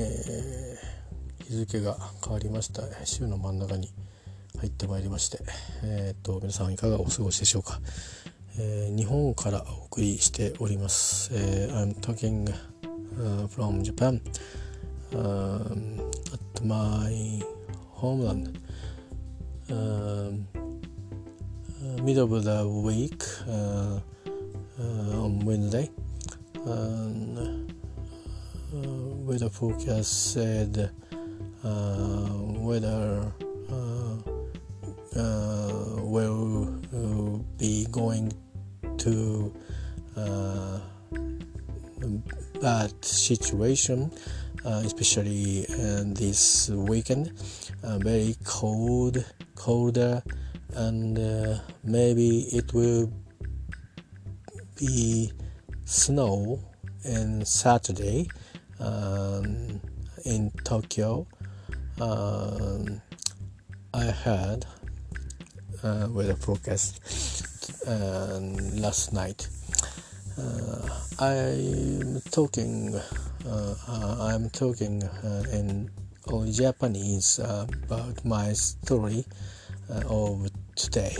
[0.00, 3.90] えー、日付が変わりました週の真ん中に
[4.60, 5.40] 入ってまいりまして、
[5.82, 7.80] えーと、皆さんいかがお過ごしでしょうか、
[8.60, 12.48] えー、日本からお送りしております、えー、I'm talking、
[13.18, 14.20] uh, from Japan、
[15.12, 15.98] um,
[16.32, 17.42] at my
[17.94, 18.56] homeland、
[19.68, 20.46] um,
[22.04, 23.98] middle of the week、uh,
[24.78, 25.90] uh, on Wednesday
[26.66, 27.08] uh,
[29.28, 30.90] weather forecast said
[31.62, 33.30] uh, weather
[33.70, 34.16] uh,
[35.98, 38.32] will be going
[38.96, 39.54] to
[40.16, 40.80] uh,
[42.62, 44.10] bad situation,
[44.64, 45.66] uh, especially
[46.14, 47.30] this weekend.
[47.98, 49.22] very cold,
[49.54, 50.22] colder,
[50.74, 53.12] and maybe it will
[54.78, 55.30] be
[55.84, 56.58] snow
[57.04, 58.26] on Saturday
[58.80, 59.80] um,
[60.24, 61.26] in Tokyo.
[62.00, 63.00] Um,
[63.94, 64.66] I had
[65.82, 67.00] uh, weather forecast
[67.86, 68.38] uh,
[68.74, 69.48] last night.
[70.36, 72.94] Uh, I'm talking.
[73.46, 73.74] Uh,
[74.20, 75.90] I'm talking uh, in
[76.28, 79.24] only Japanese about my story
[79.88, 81.16] of today.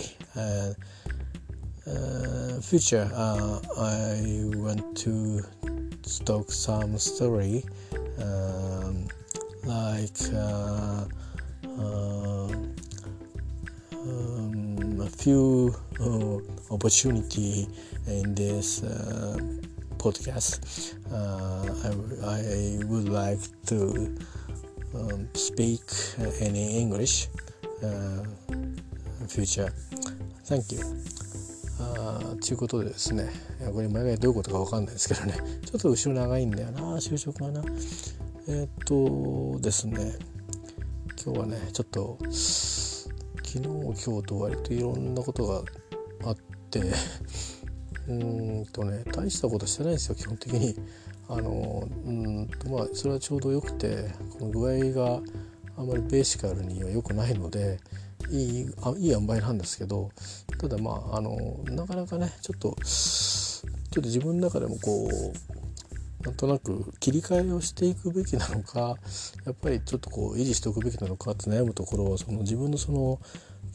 [2.60, 4.20] future, I
[4.54, 5.42] want to
[6.24, 7.64] talk some story
[8.20, 9.08] um,
[9.64, 10.18] like
[11.78, 12.74] um,
[15.00, 16.38] a few uh,
[16.74, 17.68] opportunity
[18.06, 19.38] in this uh,
[19.96, 20.94] podcast.
[21.10, 21.72] Uh,
[22.24, 24.16] I, I, would like to
[24.94, 25.82] um, speak
[26.40, 27.28] in English
[29.28, 29.72] future.
[30.44, 31.17] Thank you.
[31.78, 33.30] ということでですね
[33.72, 35.34] これ毎回どういうことか分かんないですけどね
[35.64, 37.62] ちょっと後ろ長いんだよな就職がな
[38.48, 40.14] えっ、とですね
[41.22, 45.62] 今日はねちょっと昨日今日と割といろんなことが
[46.24, 46.36] あっ
[46.70, 46.82] て
[48.08, 50.74] うんとね大したことしてないんですよ基本的に。
[51.30, 55.20] あのうんとまあそれはちょうどよくてこの具合が
[55.76, 57.78] あんまりベーシカルには良くないので
[58.30, 60.10] いいあいい塩梅なんですけど
[60.58, 68.96] ただまああのなかなかねちょっとちょっと自分の中でもこうなんとなく切り替えをしていくべきなのか
[69.46, 73.20] やっぱりちょっとこう維持しておくべきなのかって悩むところはその自分のその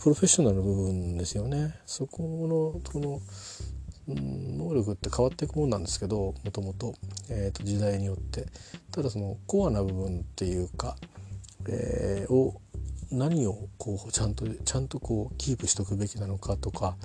[0.01, 1.75] プロフェッショナルの部分ですよね。
[1.85, 3.21] そこのこの
[4.07, 6.93] 能力って変わっていくもんなんですけどもともと,、
[7.29, 8.47] えー、と時代によって
[8.91, 10.97] ただそのコアな部分っていうか、
[11.69, 12.59] えー、を
[13.13, 16.95] 何をこうちゃんとちゃんとこうキープしておくべきなのかとか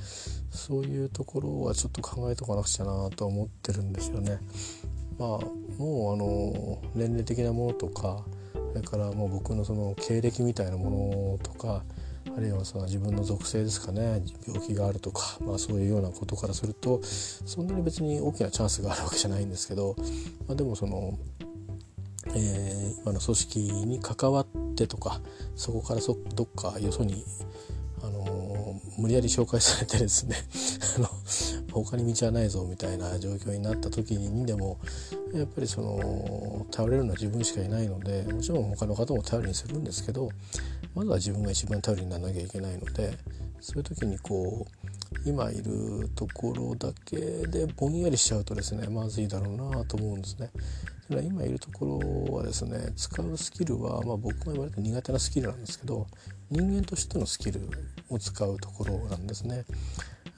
[0.50, 4.38] そういうところはちょっと考えとかなくちゃなと思ってるんですよね。
[5.18, 5.28] まあ
[5.78, 8.24] もうあの年齢的なものとか
[8.72, 11.82] それからもう僕のその経歴みたいなものとか
[12.36, 19.96] あるいはその自分の属性ですかね病気があるとか、まあ、そういうようなことからするとそんなに別に大きなチャンスがあるわけじゃないんですけど、
[20.46, 21.18] まあ、でもその、
[22.28, 25.20] えー、今の組織に関わってとか
[25.56, 27.24] そこからそどっかよそに
[28.02, 30.36] あの無理やり紹介されてですね
[30.98, 31.08] あの
[31.72, 34.78] 他に道はないぞみたいな状況になった時にでも
[35.34, 40.30] やっぱりその頼れるのは自分しかいないのでもちろん他の方も頼りにするんですけど
[40.94, 43.16] まずは自分が一番頼りにならなきゃいけないので
[43.60, 44.88] そういう時にこう
[45.24, 47.16] 今いるところだけ
[47.46, 50.50] でぼんやりしちゃうとですねまずいだろうなと思うんですね。
[51.10, 56.06] 今いるところはですね使うスキルは、まあ、僕が言われて苦手なスキルなんですけど
[56.50, 57.62] 人間としてのスキル
[58.10, 59.64] を使うところなんですね。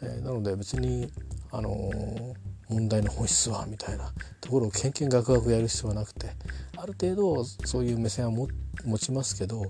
[0.02, 1.10] えー、なので別に
[1.50, 2.34] あのー、
[2.70, 6.30] 問題の本質はみたいなところをけんけんがくがくやる必要はなくて
[6.76, 9.66] ある程度そういう目線は持ちますけど、ま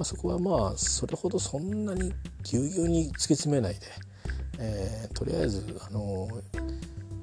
[0.00, 2.12] あ、そこはまあそれほどそんなに
[2.42, 3.80] ぎゅうぎゅうに突き詰めないで、
[4.58, 6.28] えー、とりあえず、あの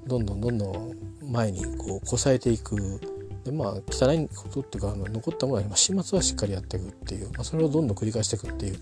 [0.08, 0.94] どんどんどんどん
[1.32, 3.00] 前にこうこさえていく。
[3.44, 8.80] でまあ汚いことっていうかあの残ったものは始末はしっかりやっていくっていう、まあ、それをどんどん繰り返していくっていう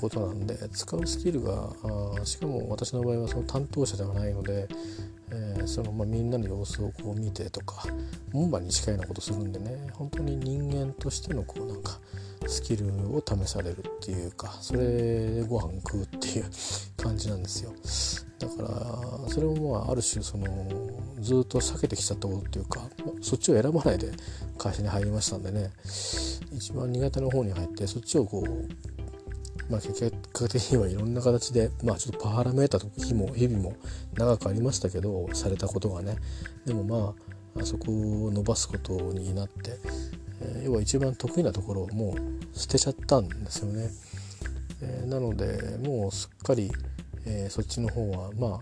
[0.00, 1.70] ことなんで使うスキルが
[2.24, 4.68] しかも私の場合はその担当者ではないので、
[5.30, 7.84] えー、そのまあ、みんなの様子をこう見てとか
[8.32, 11.98] 門番に近いようなことするんでね本当に人間としてのこうなんか
[12.46, 16.44] スキルを試されるっていうかそれでご飯食うっていう
[16.96, 17.72] 感じなんですよ。
[18.38, 20.46] だからそれもまあある種その
[21.20, 22.80] ずっと避けてきちゃったことっていうか
[23.20, 24.10] そっちを選ばないで
[24.58, 25.70] 会社に入りましたんでね
[26.52, 29.01] 一番苦手な方に入ってそっちをこう
[29.70, 33.74] まあ、結果的にはいろんな形で、まあ、ちょっとパワーラメーターと日も日々も
[34.14, 36.16] 長くありましたけどされたことがね
[36.66, 37.14] でもま
[37.56, 39.78] ああそこを伸ばすことになって、
[40.40, 43.90] えー、要は一番得意なところをもう捨てちゃったんですよね。
[44.80, 46.72] えー、なのでもうすっかり、
[47.24, 48.60] えそっちの方はまあ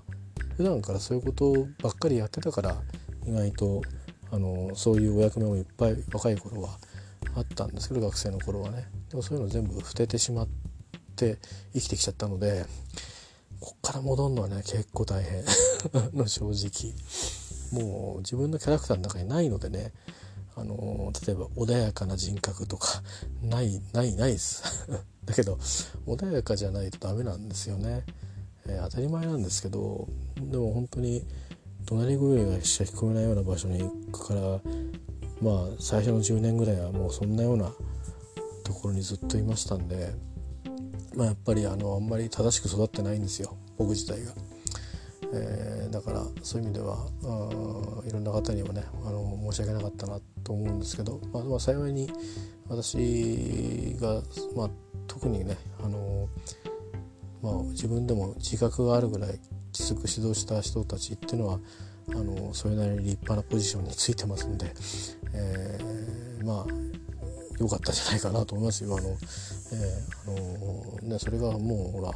[0.57, 2.77] 普段からそういうことばっかりやってたから
[3.27, 3.83] 意外と
[4.31, 6.79] あのそういうお役目もいっぱい若い頃は
[7.37, 10.70] あったんですけど学生の頃はねでもそういうの全部捨ててしまって
[11.73, 12.67] 生きてきちゃったので
[13.61, 15.45] こっから戻るのはね結構大変。
[16.15, 16.95] の正直。
[17.73, 19.93] もう自分のキャラクターの中にないのでね。
[20.57, 23.03] あの例えば穏やかな人格とか
[23.43, 24.63] ないないないです。
[25.25, 25.59] だけど
[26.07, 28.05] 穏やかじゃないとダメなんですよね、
[28.67, 31.25] えー、当たり前なんですけどでも本当に
[31.87, 34.61] 隣声がしか聞こえないような場所に行くから
[35.41, 37.73] まあ最初の10年ぐらいはもうそんなような
[38.65, 40.15] ところにずっといましたんで、
[41.15, 44.33] まあ、やっぱりあのあんまり正しく育ってないんですよ僕自体が。
[45.33, 47.07] えー、だからそういう意味では
[48.05, 52.11] いろんな方にはねあの申し訳なかったなと思うんですけど、まあ、幸いに
[52.69, 54.23] 私が、
[54.57, 54.71] まあ、
[55.07, 56.29] 特にねあの、
[57.43, 59.39] まあ、自分でも自覚があるぐらい
[59.73, 61.61] きつく指導した人たちっていうのは
[62.09, 64.73] あのそれなりに立派なポジションについてますんで、
[65.33, 66.91] えー、まあ
[67.61, 68.97] 良かったんじゃないかなと思いますよ。
[68.97, 72.13] あのえー、あのね、それがもうほら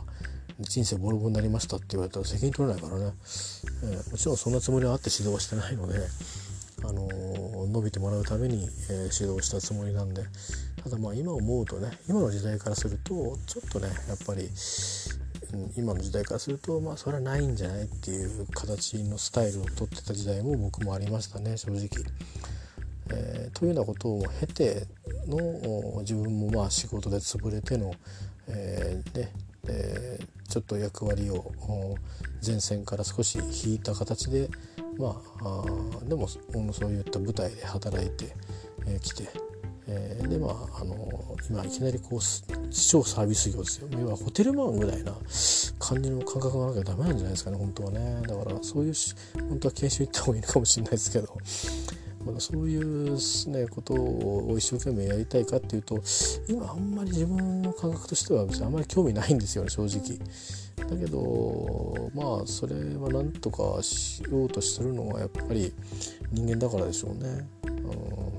[0.61, 3.13] 人生ボロボロになりましたって言われたら責任取れないからね、
[3.83, 5.99] えー、もちろんそんなつもりはあって指導はしてないので、
[6.83, 7.09] あの
[7.67, 10.23] 伸びてもらうために、えー、指導したつもりなんで
[10.83, 14.49] ただまあ今思うとね今の時代からするとちょっとねやっぱり
[15.77, 21.89] 今の時代からするとまあそれはないんじゃないっていう形のスタイルをとってた時代も僕もありましたね正直。
[23.11, 24.87] えー、というようなことを経て
[25.29, 27.93] の自分もまあ仕事で潰れての、
[28.49, 29.33] えーね
[29.69, 31.53] えー、ちょっと役割を
[32.47, 34.49] 前線から少し引いた形で
[34.99, 35.65] まあ
[36.03, 36.39] あでもそ
[36.87, 38.31] ういった舞台で働いてき、
[38.87, 39.29] えー、て、
[39.89, 42.21] えー、でまああの今いきなりこう
[42.71, 45.13] 超サービス業ですよ要はホテルマンぐらいな
[45.79, 48.95] 感じの感覚がなきゃダメなんじゃないですかね本当はねだからそういう
[49.49, 51.39] 本当は研修行った方がいいのかもしれないですけど。
[52.25, 53.17] まだそういう、
[53.49, 56.03] ね、ことを一生懸命やりたいかっていうと
[56.49, 60.19] 今あんまり自分の感覚としては別にあんまり興味ないんですよね正直。
[60.89, 65.73] だけどまあそれはなんとかしようとするのはやっぱり
[66.33, 67.47] 人間だからでしょうね。
[67.67, 68.33] あの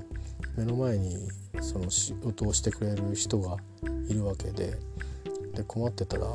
[0.56, 1.16] 目の前に
[1.60, 3.56] その仕事をしてくれる人が
[4.08, 4.78] いるわけで
[5.54, 6.26] で困ってたら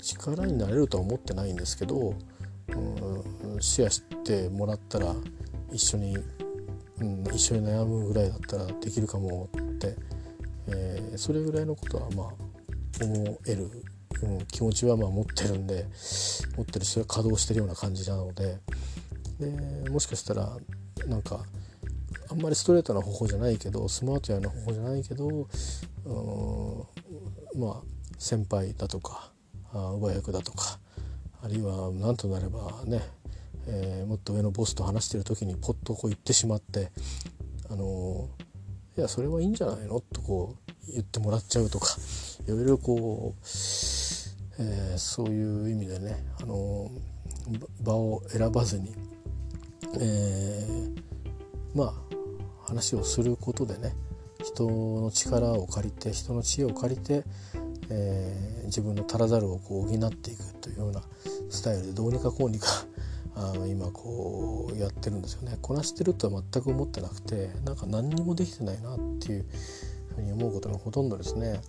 [0.00, 2.14] 力になれるとは思ってないんですけど、
[2.68, 5.14] うん、シェアしてもらったら
[5.72, 6.16] 一緒に、
[7.00, 9.96] うん、一緒に悩むぐらいだったらできるかもって、
[10.68, 13.70] えー、それぐらいのことはまあ思える、
[14.22, 15.86] うん、気持ちはまあ持ってるんで
[16.56, 18.58] 持ってるし稼働してるような感じなので
[19.38, 20.56] でもしかしたら
[21.06, 21.44] なんか
[22.30, 25.48] あんまりストレートな方法じゃないけどスマートやな方法じゃないけど
[26.04, 27.82] うんまあ
[28.18, 29.30] 先輩だとか
[29.72, 30.78] 上役だとか
[31.42, 33.00] あるいは何となればね、
[33.66, 36.90] えー、もっと上のボスと話してる時にポッとこう言ってしまって
[37.68, 38.28] 「あの
[38.96, 40.54] いやそれはいいんじゃないの?」とこ
[40.88, 41.96] う言ってもらっちゃうとか
[42.46, 43.38] いろいろこう、
[44.58, 46.90] えー、そういう意味でね、あの
[47.82, 48.94] 場を選ばずに、
[49.98, 51.00] えー、
[51.74, 51.94] まあ
[52.66, 53.94] 話をすることでね
[54.44, 57.24] 人の力を借りて人の知恵を借りて、
[57.90, 61.02] えー、自分の足らざるをこう補っていくというような
[61.50, 62.66] スタイルでどうにかこうにか
[63.36, 69.46] あの今こうやってるんですよねこなしてるとは全く思ってなくてなんか何にもできてないなっていう
[70.14, 71.60] ふうに思うことがほとんどですね。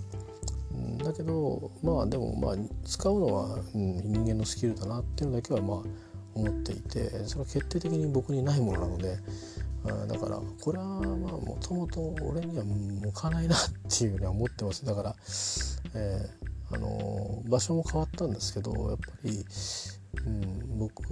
[1.04, 2.56] だけどまあでもまあ
[2.86, 5.78] 使うのは、うん、人間のスキルだなっていうのだけはまあ
[6.36, 9.18] 思っていてそれは決定的に僕にないものなので
[10.08, 13.60] だからこれはまあもともと俺には向かないなっ
[13.90, 15.16] ていうふうには思ってますだから、
[15.96, 19.46] えー、あの場所も変わったんですけどやっぱり、
[20.26, 21.12] うん、僕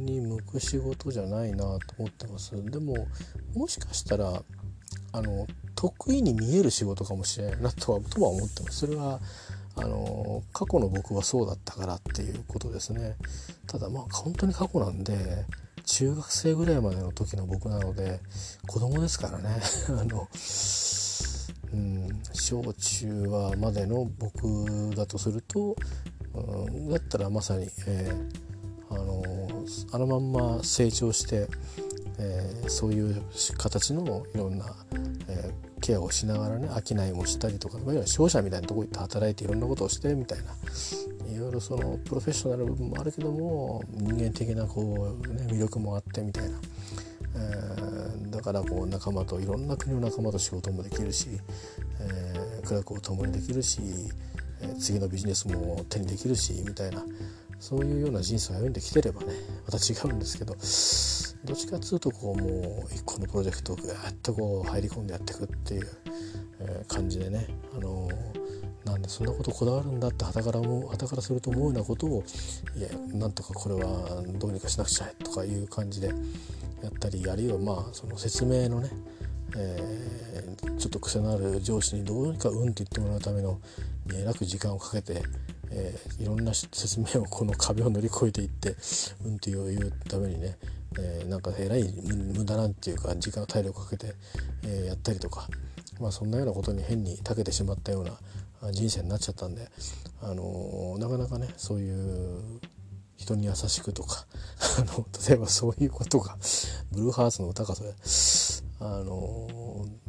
[0.00, 2.52] に向く仕事じゃないなと思ってます。
[2.70, 3.06] でも
[3.54, 4.42] もしかしたら
[5.12, 8.78] あの得意に見える仕事かもしれないなとはとは思ってます。
[8.78, 9.20] それは
[9.76, 13.16] あの過去の僕はそうだったからっていうことですね。
[13.66, 15.46] ただまあ本当に過去なんで
[15.84, 18.20] 中学生ぐらいまでの時の僕なので
[18.66, 19.60] 子供ですからね。
[19.88, 20.28] あの、
[21.72, 25.76] うん、小中はまでの僕だとすると、
[26.90, 29.22] だったらまさに、えー、あの
[29.92, 31.48] あのまんま成長して、
[32.18, 33.22] えー、そういう
[33.56, 34.66] 形のいろんな、
[35.28, 40.44] えー、ケアをしながらね商いもしたりとかいわゆる商社みたいなとこ行って働いていろんなことをしてみたいな
[41.30, 46.58] いろいろそのプロフェッショナル部分もあるけども人間的なこう、ね、魅力もあってみたいな、
[47.36, 51.28] えー、だからこう仲間といろんな国の仲間と仕事もできるし、
[52.00, 53.80] えー、苦楽を共にできるし、
[54.78, 57.04] 次のビジネスも手にできるしみたいな
[57.58, 59.32] そういうような人生を歩んできてればね
[59.66, 60.54] また違うんですけど
[61.44, 65.88] どっちかっつうとこうもう一個のプロジェクトをぐーっとこう入り込んでやっていくっていう、
[66.60, 67.46] え、感じでね、
[67.76, 68.08] あの、
[68.84, 72.24] なんでそんなことこだわるんだってはたからもからすると思うようなことを
[72.74, 76.14] いやなんとかこれはどうにかしなくちゃとかいう感じでや
[76.88, 78.90] ったりあるいはまあその説明のね
[79.56, 83.60] えー、ちょっと癖のある上司にどうにか「うん」って言ってもらうための
[84.14, 85.22] えらく時間をかけて、
[85.70, 88.76] えー、いろんな説明をこの壁を乗り越えていって
[89.24, 90.58] 「うん」って言うためにね、
[90.98, 94.14] えー、なんかえらい無駄なんていうか時間体力をかけて、
[94.64, 95.48] え、やったりとか、
[96.00, 98.04] まあ、そんなようなことに変に長けてしまったよう
[98.64, 99.68] な人生になっちゃったんで、
[100.22, 102.60] あの、なかなかねそういう
[103.16, 104.26] 人に優しくとか
[104.78, 106.38] あの例えばそういうことが
[106.92, 107.92] ブルーハーツの歌かそれ
[108.80, 109.48] あの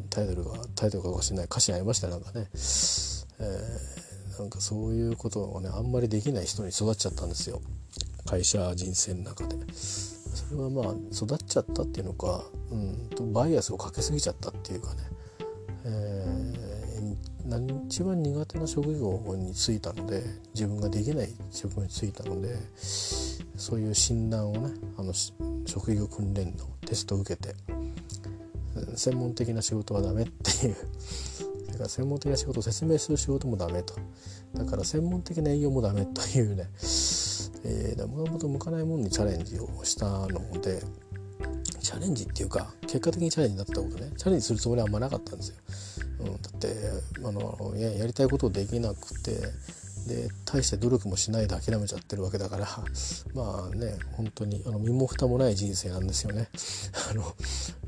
[0.09, 7.61] タイトルがタイトルかもしれない歌詞にありましたなんかね、えー、なんかそういうことをねあんまりできない人に育っちゃったんですよ。
[8.25, 9.55] 会社人生の中で。
[9.73, 15.01] それはまあ育っちゃったっていうのか、うん、とバイアスをかけすぎちゃったっていうかね、
[15.85, 20.23] えー、一番苦手な職業に就いたので
[20.53, 25.13] 自分ができない職業に就いたのでそういう診断をねあの
[25.65, 27.55] 職業訓練のテストを受けて
[28.95, 30.75] 専門的な仕事はダメっていう。
[31.67, 33.95] だから専門的な仕事を説明する仕事もダメと。
[34.53, 36.69] だから専門的な営業もダメというね。
[37.63, 40.81] え、もともと向かないものにチャレンジをしたので
[41.81, 44.11] チャレンジっていうか結果的にチャレンジになったことね。
[44.17, 45.55] チャレンジするつもりはあんまなかったんですよ。
[46.19, 46.75] うん、だって
[47.25, 49.39] あのややりたいことをできなくて
[50.07, 52.67] で大して努力もしないで諦めちゃってるわけだから
[53.33, 56.49] まあね本当にあの身も蓋もない人生なんですよね。
[57.11, 57.35] あの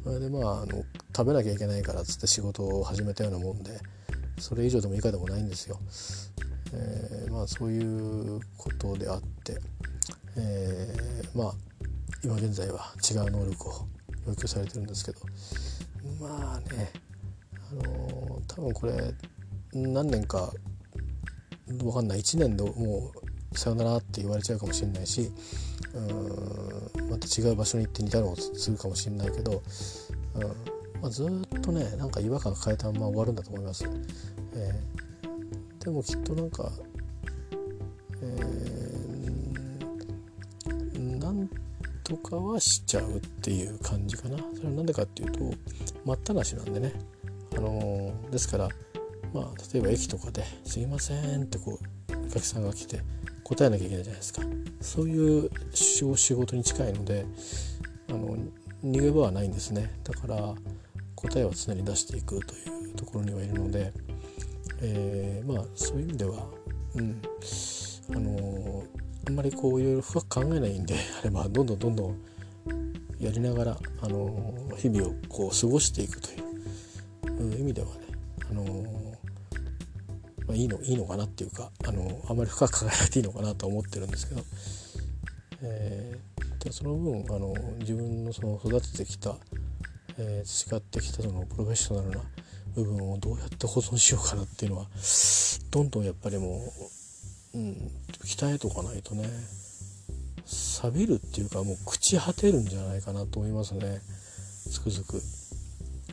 [0.03, 0.83] それでまああの
[1.15, 3.79] 食べなきゃいけないからっつって仕事を始めたようなもんで
[4.39, 5.79] それ以上でも以下でもないんですよ。
[6.73, 7.79] えー、まあそうい
[8.37, 9.59] うことであって、
[10.35, 11.55] えー、まあ
[12.23, 13.87] 今現在は違う能力を
[14.27, 15.19] 要求されてるんですけど
[16.19, 16.91] まあね
[17.71, 19.13] あのー、多分これ
[19.73, 20.51] 何年か
[21.77, 23.11] 分かんない1年でも
[23.53, 25.31] うさよならって言われちゃうかもしれないし
[25.93, 29.61] うんまた違う場所に行って似たのをするかもしれないけど、
[30.35, 33.85] うんまあ、ずっとねなんか違和感変えたまま終わるんだと思います。
[34.53, 36.71] えー、でもきっとなんか、
[38.21, 41.49] えー、なん
[42.03, 44.37] とかはしちゃうっていう感じかな。
[44.55, 45.39] それは何でかっていうと
[46.05, 46.93] 待ったなしなんでね。
[47.57, 48.69] あのー、ですから
[49.33, 53.01] まあ例えば駅とかで「すいません」ってこうお客さんが来て
[53.43, 54.41] 答えなきゃいけないじゃないですか。
[54.81, 57.25] そういう仕事に近いので
[58.09, 58.37] あの
[58.83, 59.91] 逃げ場はないんですね。
[60.03, 60.55] だから
[61.15, 63.93] 答えは常に出していくというところにはいるので、
[64.81, 66.47] えー、まあそういう意味では
[66.95, 67.21] うん
[68.13, 68.83] あの
[69.27, 72.17] あんまりこういろいろ深く考えないんであればどんどんどんどん
[73.19, 76.51] やりながらあの日々をこう過ごしていくという
[77.39, 77.87] う意味では、
[80.61, 84.41] いいのいいのかなっていうかあのあんまり深く考えなくていいのかなと思ってるんですけど、
[85.63, 89.35] えー、でその分あの自分のその育ててきた、
[90.19, 92.21] えー、培ってきたそのプロフェッショナルな
[92.75, 94.87] 部分をどうやって保存しようかなっていうのは
[95.71, 96.61] どんどんやっぱりも
[97.53, 97.91] う、うん、
[98.23, 99.27] 鍛えとかないとね
[100.45, 104.01] 錆びるっていうかもう朽ち果てるんじゃないかなと思いますね。
[104.69, 105.21] つくづく、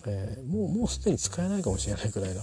[0.06, 2.40] えー、もうもうすでに使えないかもしれないくらいな。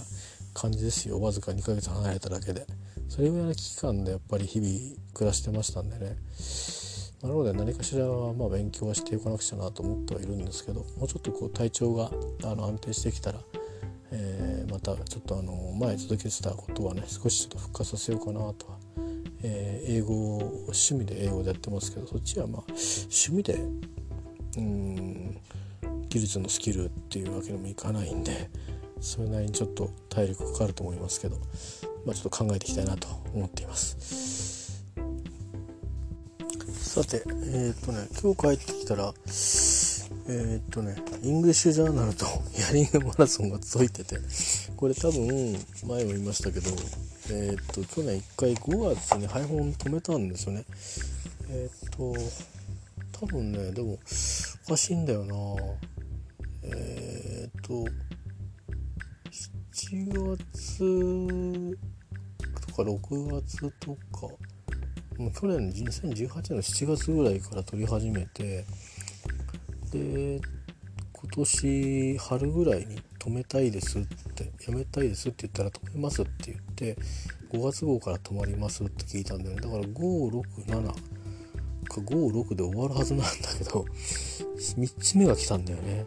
[0.56, 1.20] 感じですよ。
[1.20, 2.66] わずか2ヶ月離れただけで。
[3.08, 6.16] それぐらいの危機感でやっぱり日々暮らしてましたんでね。
[7.22, 12.10] なので何かしらはま勉強はしていかなくちゃなと思ってはいるんですけどもうちょっとこう体調が
[12.44, 13.40] あの安定してきたら、
[14.12, 18.78] えー、またちょっとあの前続けてたことはね少しちょっと復活させようかなとは、
[19.42, 23.54] えー、英語を趣味で英語でやってますけどそっちはまあ趣味で
[24.58, 25.40] うん
[26.08, 28.50] 技術のスキルっていうわけにもいかないんで
[29.00, 31.36] それなりにちょっと体力かかると思いますけど、
[32.04, 34.46] まあ、ちょっと考えていきたいなと思っています。
[36.96, 37.22] さて
[37.52, 39.12] えっ、とね今日帰ってきたら
[40.28, 42.24] えっ、とね English Journalと
[42.58, 44.18] ヒアリングマラソンが届いてて
[44.76, 45.52] これ多分
[45.84, 46.70] 前も言いましたけど
[47.30, 50.64] えっ、と去年1回5月に配本止めたんですよね。
[51.50, 52.14] えっ、と
[53.12, 53.98] 多分ねでも
[54.66, 55.34] おかしいんだよな。
[56.62, 57.84] えっ、と
[59.88, 61.78] 7月
[62.66, 64.34] とか6月とか
[65.16, 68.64] 去年2018年の7月ぐらいから撮り始めて
[69.92, 70.40] で
[71.12, 74.02] 今年春ぐらいに止めたいですっ
[74.34, 76.96] てやめたいですって言ったら止めますって言って
[77.52, 79.60] 5月号から止まりますって聞いたんだよね。
[79.60, 80.84] だから567
[81.86, 83.86] か56で終わるはずなんだけど
[84.58, 86.06] 3つ目が来たんだよね。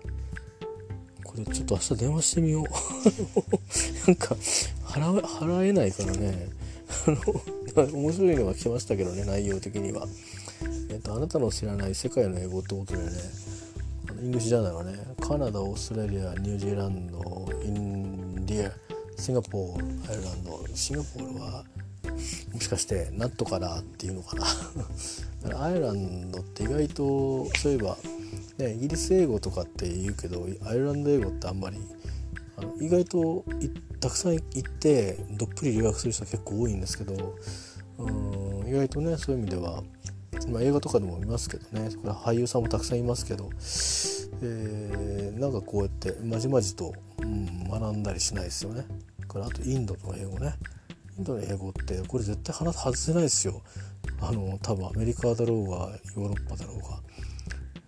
[1.45, 2.63] ちょっと明日電話してみよう。
[4.07, 4.35] なんか
[4.85, 6.49] 払払えないからね。
[7.07, 7.11] あ
[7.85, 10.07] の面白いのが来ましたけどね内容的には。
[10.89, 13.09] えっと、あなたの知らない世界の英語ってことでね。
[14.09, 18.73] あの English Journalはねカナダオーストラリアニュージーランドインディア
[19.21, 20.65] シンガポールアイルランド。
[20.73, 21.63] シンガポールは
[22.53, 24.45] もしかしてなんとかだっていうのかな。
[25.63, 27.97] アイルランドって意外とそういえば、
[28.57, 31.77] ね、イギリス英語とかって言うけどアイルランド英語ってあんまり
[32.57, 33.45] あの意外と
[33.99, 37.35] たくさん行ってどっぷり留学する人は結構多いんですけど
[37.97, 39.83] うん意外とねそういう意味では、
[40.49, 43.49] まあ、映画とかでも見ますけどねこれ俳優さんもたくさんいますけど、
[44.41, 48.85] えー、なんかこうやってまじまじと、うん、学んだりしないですよね。
[49.29, 50.55] からあとインドの英語ね。
[51.17, 53.61] インドの英語ってこれ絶対話外せないですよ。
[54.19, 55.77] あの多分アメリカだろうが
[56.17, 56.99] ヨーロッパだろうが。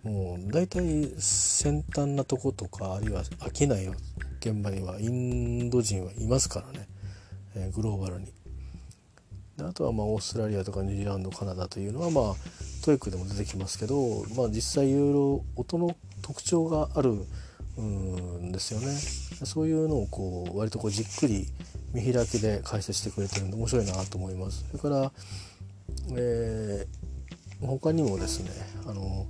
[0.04, 3.86] もう大体先端なとことかあるいは商いの
[4.40, 6.88] 現場にはインド人はいますからね、
[7.54, 8.32] えー、グローバルに。
[9.56, 12.34] であとはまあオーストラリアとかニュージーランドカナダというのはまあ
[12.84, 17.26] TOEICでも出てきますけど、まあ、実際いろいろ音の特徴がある
[17.80, 18.88] んですよね。
[19.44, 21.46] そういうのをこう割とこうじっくり
[21.92, 24.64] 見開きで解説してくれてるんで面白いなと思います。
[24.68, 25.12] それから、
[26.16, 28.50] えー、他にもですね
[28.86, 29.26] あの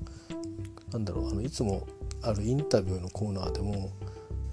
[0.92, 1.86] なんだろうあのいつも
[2.22, 3.90] あるインタビューのコーナーでも、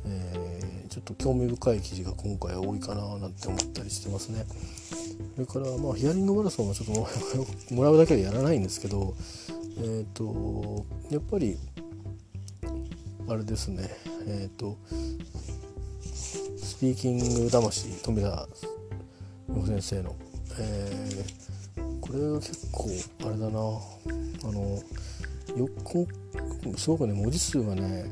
[0.06, 4.46] えー、ちょっと興味深い記事が今回は多いかななんて思ったりしてますね。
[5.36, 6.88] それからまあヒアリングマラソンはちょっ
[7.68, 9.14] ともらうだけでやらないんですけど、
[9.78, 11.58] えーと、やっぱり
[13.28, 13.90] あれですね。
[14.28, 14.78] えっ、ー、と
[16.02, 18.48] スピーキング魂富田
[19.66, 20.16] 先生の、
[20.58, 22.90] えー、これが結構
[23.28, 23.60] あれだな。
[24.50, 24.82] あの
[25.58, 26.08] よく
[26.78, 28.06] すごくね文字数がね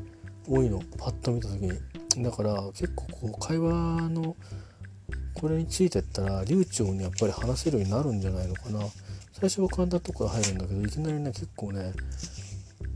[0.48, 4.36] 多いのパッと見た時にだから結構こう会話の
[5.34, 8.80] これについてったら流暢にやっぱり話せるようになるんじゃないのかな。
[9.32, 11.92] 最初は簡単なとこか入るんだけどいきなりね結構ね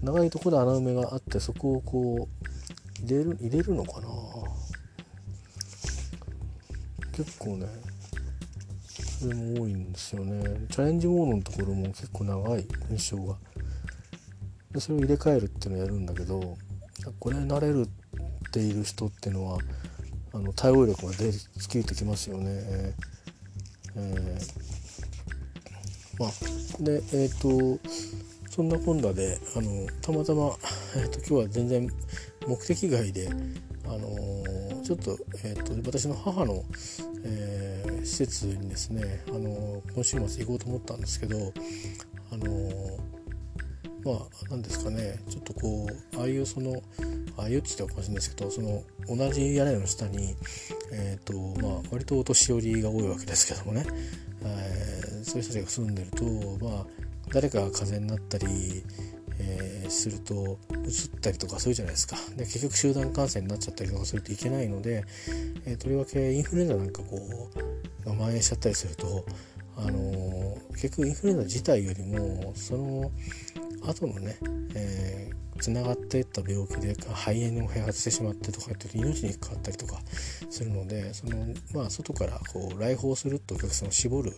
[0.02, 2.28] 長いとこで穴埋めがあってそこをこ
[3.00, 4.08] う入れる入れるのかな。
[7.12, 7.66] 結構ね
[9.20, 10.66] それも多いんですよね。
[10.68, 13.36] チャレンジモードのところも結構長い文章が。
[14.72, 16.56] でそれを入れ替えるっていうのをやるんだけど
[17.18, 19.58] これ慣れるっている人っていうのは
[20.32, 21.40] あの対応力が出尽
[21.82, 22.94] きてきますよね。
[23.94, 27.80] えー、まあでえっ、ー、と
[28.52, 30.52] そんな今度であのたまたま、
[30.96, 31.88] えーと、今日は全然
[32.46, 33.30] 目的外で、
[33.86, 36.62] あのー、ちょっと,、えーと、私の母の、
[37.24, 41.52] えー、施設にですね、あの今週末行こうと思ったんですけど、
[42.30, 42.46] あの
[44.04, 44.16] まあ
[44.50, 45.18] 何ですかね。
[45.28, 46.82] ちょっとこうああいうその
[47.36, 50.36] ああいうって言ったらおかしいんですけどその同じ屋根の下に、
[50.92, 53.86] えーとまあ、割とお年寄りが多いわけですけどもね、
[54.42, 56.24] えー、そういう人たちが住んでると、
[56.64, 56.86] まあ、
[57.30, 58.82] 誰かが風邪になったり、
[59.38, 62.16] えー、するとうつったりとかそういうじゃないですか。
[62.36, 65.04] で結局集団感染になっちゃったりとかするといけないので、
[65.64, 67.16] えー、とりわけインフルエンザなんかこ
[68.04, 69.24] う蔓延しちゃったりすると
[69.76, 73.10] あの結局インフルエンザ自体よりもその
[73.86, 74.38] 後のね、
[74.74, 80.00] えー、つながっていった病気で肺炎にも併発してしまってとかって命にかかったりとか
[80.50, 81.36] するのでその、
[81.74, 84.30] まあ、外からこう来訪するとお客さんを絞る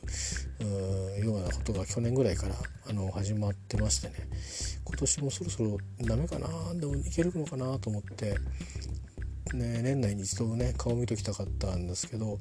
[1.24, 2.54] ようなことが去年ぐらいから
[2.88, 4.14] あの始まってましてね。
[4.84, 8.38] 今年もそろそろダメかなでもいけるのかなと思って、
[9.54, 12.38] ね、年内に一度ね顔見ときたかったんですけど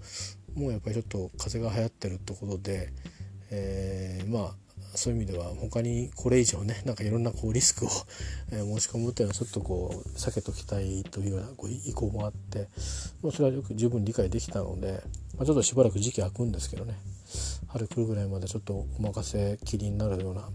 [0.56, 2.94] もうやっぱりちょっと風邪が流行ってるってことで、
[3.50, 4.56] えー、まあ
[4.96, 7.90] そういう意味では他にこれ以上ねなんかいろんなこうリスクを、
[8.52, 12.68] え申し込むっていうのはちょっとこう避けときたいというようなこう意向もあって、
[13.22, 15.04] まあ、それはよく十分理解できたので、
[15.38, 16.96] まあ、ちょっとしばらく時期空くんですけどね
[17.68, 20.48] 春来るぐらいまでちょっとお任せきりになるような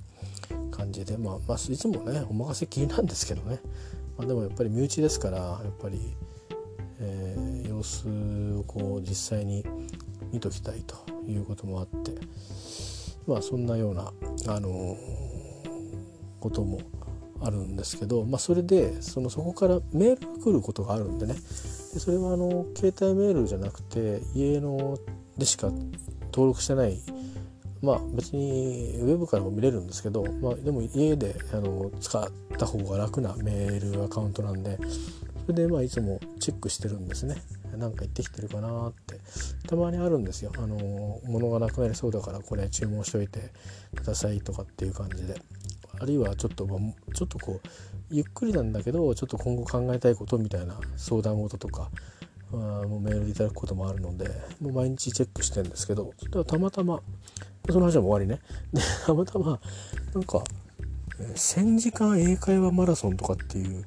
[0.70, 3.60] 感じで、まあ、まあいつもねお任せきりなんですけどね、
[4.16, 6.00] まあ、でもやっぱり身内ですからやっぱり、
[7.00, 9.64] えー、様子をこう実際に
[10.32, 10.96] 見ときたいと
[11.26, 12.97] いうこともあって。
[13.28, 14.10] まあそんなような、
[14.46, 14.96] あの
[16.40, 16.80] ことも
[17.40, 21.34] あるんですけど、まあ、それでそのそこからメールが来ることがあるんでね。
[21.34, 24.98] でそれはあの携帯メールじゃなくて家の
[25.36, 25.70] でしか
[26.32, 27.00] 登録してない
[27.82, 34.78] まあ別にウェブからも見れるんですけど、まあ、でも家であの使った方が楽なメールアカウントなんで
[35.48, 37.36] それでまあいつもチェックしてるんですね。
[37.74, 39.18] 何か行ってきてるかなって。
[39.66, 40.52] たまにあるんですよ。
[40.58, 43.50] あの物がなくなりそうだからこれ注文しといて
[43.96, 45.40] くださいとかっていう感じで。
[46.00, 47.68] あるいはちょっと、まあ、ちょっとこう
[48.10, 51.90] ゆっくりなんだけどちょっと今後考えたいことみたいな相談事とか
[52.52, 54.28] あもうメールでいただくこともあるので
[54.60, 56.12] もう毎日チェックしてるんですけど
[56.46, 57.00] たまたま
[57.68, 58.40] その話はもう終わりね。
[58.72, 59.58] でたまたま
[60.14, 60.44] なんか
[61.34, 63.84] 1000時間英会話マラソンとかっていう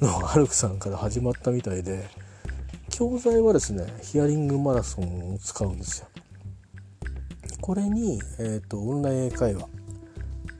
[0.00, 2.08] のアルクさんから始まったみたいで
[2.90, 6.08] 教材はですねヒアリングマラソンを使うんですよ。
[7.60, 9.66] これに、えーと、オンライン英会話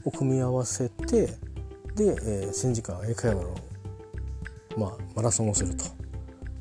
[0.05, 1.37] を組み合わせてで、
[1.99, 3.55] えー、1000時間英会話の、
[4.79, 5.85] まあ、マラソンをすると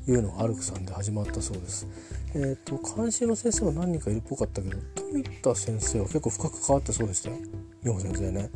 [0.06, 1.86] いうのがアルクさんで始まったそうです。
[2.34, 7.36] えっ、ー、と監修の先生は何人かいるっぽかったけど富田先生は結構深く関わってそうでしたよ
[7.82, 8.50] 日本先生ね。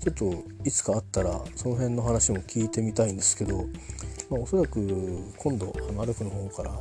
[0.00, 3.66] ちょっといつかあったらその辺の話も聞いてみたいんですけど、
[4.30, 4.80] まあ、おそらく
[5.36, 6.80] 今度あのアルクの方から、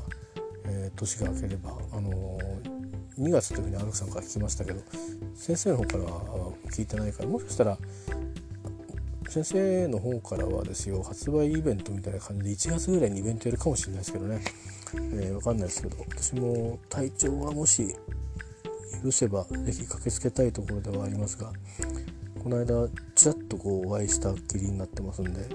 [0.65, 4.81] えー、年が明ければ、あのー、2月というふうにアルクさんから聞きましたけど
[5.35, 7.77] 先生の方からは聞いてないからもしかしたら
[9.29, 14.41] 先生の方からはですよ発売イベントみたいな感じで1月ぐらいにイベントやるかもしれないですけどね、
[14.93, 17.95] えー、分かんないですけど私も体調がもし
[19.01, 21.53] 許せば是非駆けつけたいところではありますが
[22.41, 25.47] この間ちらっとこうお会いしたっきりになってますんで、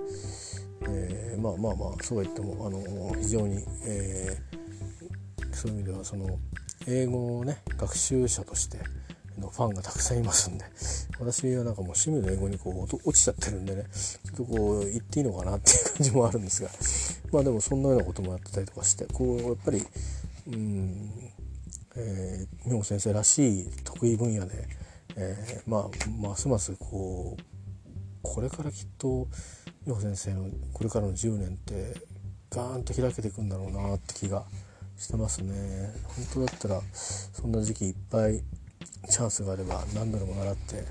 [0.89, 2.81] えー、まあまあまあそうは言ってもあの
[3.21, 6.39] 非常に、えー、そういう意味ではその
[6.87, 8.79] 英語のね学習者として
[9.37, 10.65] のファンがたくさんいますんで
[11.19, 16.69] 私はなんかもう趣味の英語にこう落ちちゃってるんでねちょっとこう言っていいのかなっていう感じもあるんですが
[17.33, 19.83] まあでもそんなようなこともやってたりとかしてこうやっぱり
[20.47, 21.11] うん
[21.97, 24.69] えー、美穂先生らしい得意分野で、
[25.17, 27.43] えー、まあますますこう
[28.23, 29.29] これからきっと
[29.87, 31.95] 美穂先生のこれからの10年って
[32.51, 34.45] ガーンと開けていくんだろうなって気が
[34.99, 35.93] してますね。
[36.33, 38.43] 本当だったらそんな時期いっぱい
[39.09, 40.85] チャンスがあれば何度でも習って、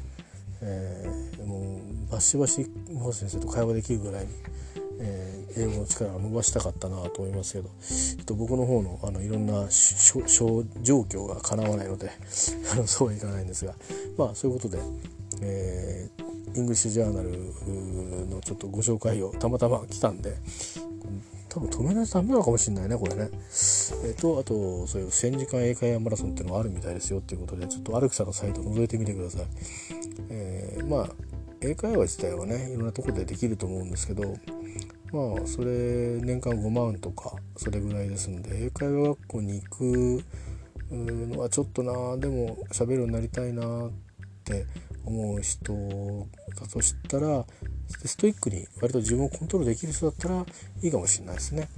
[0.61, 4.31] えー、もうバシバシ美穂先生と会話できるぐらいに、
[4.99, 10.21] えー、英語の力を伸ばしたかったなと思いますけどちょっと僕の方のあのいろんな諸
[10.81, 12.11] 状況がかなわないので
[12.71, 13.75] あのそうはいかないんですが
[14.17, 14.81] まあそういうことで、
[15.41, 17.31] えー、 English Journal
[18.29, 20.35] のちょっとご紹介をたまたま来たんで
[21.55, 23.29] 多分止めないとダメなのかもしれないねこれね。
[23.31, 29.41] え、ー、とあとそういう千時間英会話マラソンっていうのがあるみたいですよっていうことでちょっとアルクさんのサイト覗いてみてください。
[30.29, 31.09] えー、まあ
[31.61, 34.23] 英会話自体はねいろんなとこでできると思うんですけど
[35.11, 40.23] まあそれ年間5万とかそれぐらいですんで英会話学校に行く
[40.91, 43.91] のはちょっとなでも喋るようになりたいなっ
[44.43, 44.65] て
[45.05, 45.73] 思う人
[46.59, 47.45] だとしたら
[47.87, 50.45] ストイックに割と自分をコントロールできる人だったら
[50.81, 51.69] いいかもしれないですね。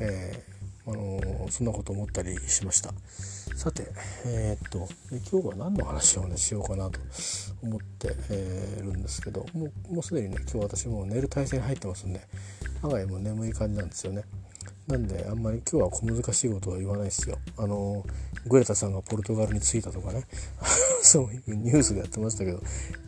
[0.00, 0.51] えー、
[0.86, 2.92] あのー、そんなこと思ったりしました。
[3.56, 3.86] さて、
[4.26, 4.88] えー、っと
[5.30, 6.98] 今日は何の話をねしようかなと
[7.62, 12.20] 思って、えー、るんですけどもうもうすでにね今日私も寝る体勢に入ってますんで
[12.82, 14.24] 案外もう眠い感じなんですよね。
[14.88, 17.38] なんであんまり今日は小難しいことは言わないですよ。
[17.56, 18.04] あの
[18.46, 20.24] グレタさんがポルトガルに着いたとかね
[21.02, 22.60] そういうニュースでやってましたけど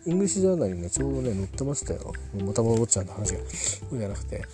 [0.07, 2.13] English Journal にねちょうどね載ってましたよ
[2.45, 4.45] また戻っちゃうの話がそうじゃなくて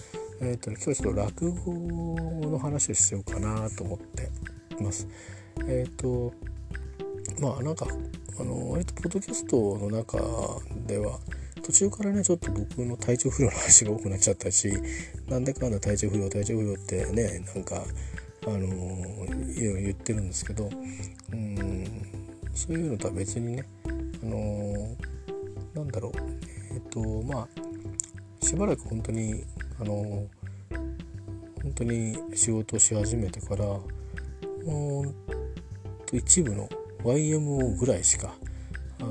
[0.43, 4.31] え、ー、とね今日ちょっと落語の話をしようかなと思って
[4.83, 5.07] ます。
[5.67, 6.33] えっ、ー、と
[7.41, 7.87] まあなんか
[8.39, 10.19] あの割とポッドキャストの中
[10.87, 11.19] では
[11.63, 14.73] 途中からねちょっと僕の体調不良の話が多くなっちゃったし
[15.29, 17.85] なんでかんだ体調不良体調不良ってねなんか
[18.47, 20.71] あのいろいろ言ってるんですけど
[21.33, 21.85] うん
[22.55, 24.97] そういうのとは別にねあの
[25.75, 26.13] なんだろう。
[26.73, 29.45] えっ、ー、とまあしばらく本当に
[29.81, 30.27] あの
[31.63, 33.65] 本当に仕事し始めてから
[36.13, 36.69] 一部の
[37.03, 38.35] YMO ぐらいしか
[39.01, 39.05] あ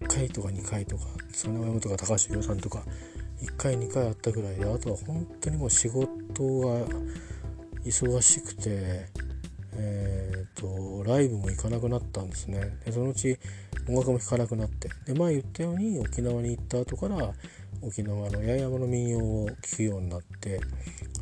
[0.00, 2.82] 1回とか2回とかその YMO とか高橋洋さんとか
[3.42, 6.06] 1回2回あったぐらいであとは本当にもう仕事
[6.60, 6.86] が
[7.84, 9.06] 忙しくて、
[9.74, 12.76] えーと、ライブも行かなくなったんですね。
[12.84, 13.38] でそのうち
[13.88, 14.88] 音楽も聴かなくなって。
[15.06, 17.32] で前言ったように沖縄に行った後から
[17.82, 20.60] 沖縄の八重山の民謡を聴くようになって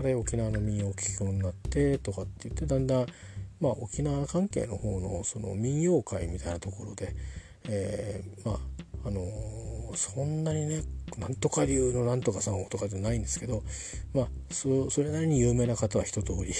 [0.00, 3.06] あれ沖縄の民謡を聴くようになってとかって言ってだんだん、
[3.60, 7.14] まあ、沖縄関係の方のその民謡会みたいなところで、
[7.68, 8.58] えー、まあ
[9.06, 10.82] あのー、そんなにね
[11.18, 13.62] なんとか流のなんとかさんとかじゃないんですけど
[14.14, 16.54] まあそれなりに有名な方は一通り、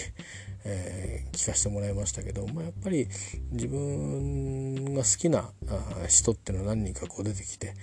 [0.65, 3.07] えー、聞かせてもらいましたけど、まあ、やっぱり
[3.53, 5.51] 自分が好きな
[6.09, 7.75] 人っていうのは何人かこう出てきて、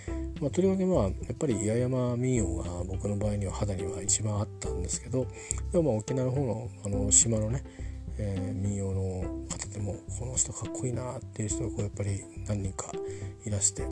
[0.41, 5.28] まあ、とりわけまあやっぱり八重山民謡が僕の場合には肌には一番あったんですけど
[5.72, 7.63] でもまあ沖縄の方のあの島のね、
[8.17, 12.91] えー、民謡の方でもこの人かっこいいなっていう人がこうやっぱり何人か
[13.46, 13.84] いらして、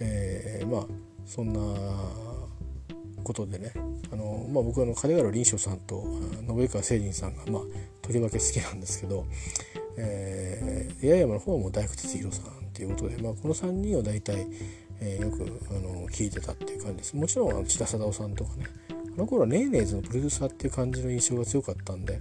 [0.00, 0.86] えー、まあ
[1.24, 1.60] そんな
[3.22, 3.72] ことでね
[4.12, 7.62] あの、まあ、僕はあの金原林章さんと信川誠人さんが、まあ、
[8.02, 9.26] とりわけ好きなんですけど、
[9.96, 14.46] えー、八重山の方も大工哲弘さんっていうことで、まあ、この3人を大体、
[15.00, 17.16] えー、よくあの聞いてたっていう感じです。
[17.16, 22.20] もちろん千田貞夫さんとかねあの頃はネーネーズのプロデューサーっていう感じの印象が強かったんで、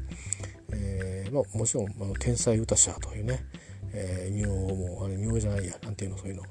[0.73, 3.45] えーまあ、もちろんあの天才歌者というね、
[3.93, 6.43] えー、名もあれ名じゃないやなんていうのそういうの。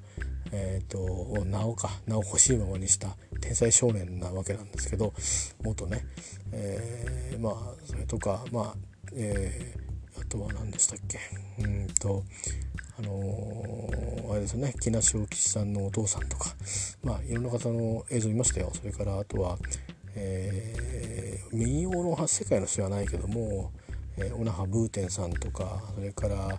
[0.52, 5.12] えーと、名をか名を欲しいままにした天才少年なわけなんですけど
[5.62, 6.04] 元ね、
[6.52, 8.74] えー、まあそれとかまあ、
[9.14, 11.18] えー、あとは何でしたっけ？
[11.62, 12.24] うんと
[12.98, 16.54] あのー、あれですね木梨大吉さんのお父さんとか
[17.02, 18.70] まあいろんな方の映像見ましたよ。
[18.74, 19.58] それからあとは、
[20.14, 23.72] えー、民謡の世界の詩はないけども、
[24.16, 26.58] えー、小那覇ブーテンさんとかそれから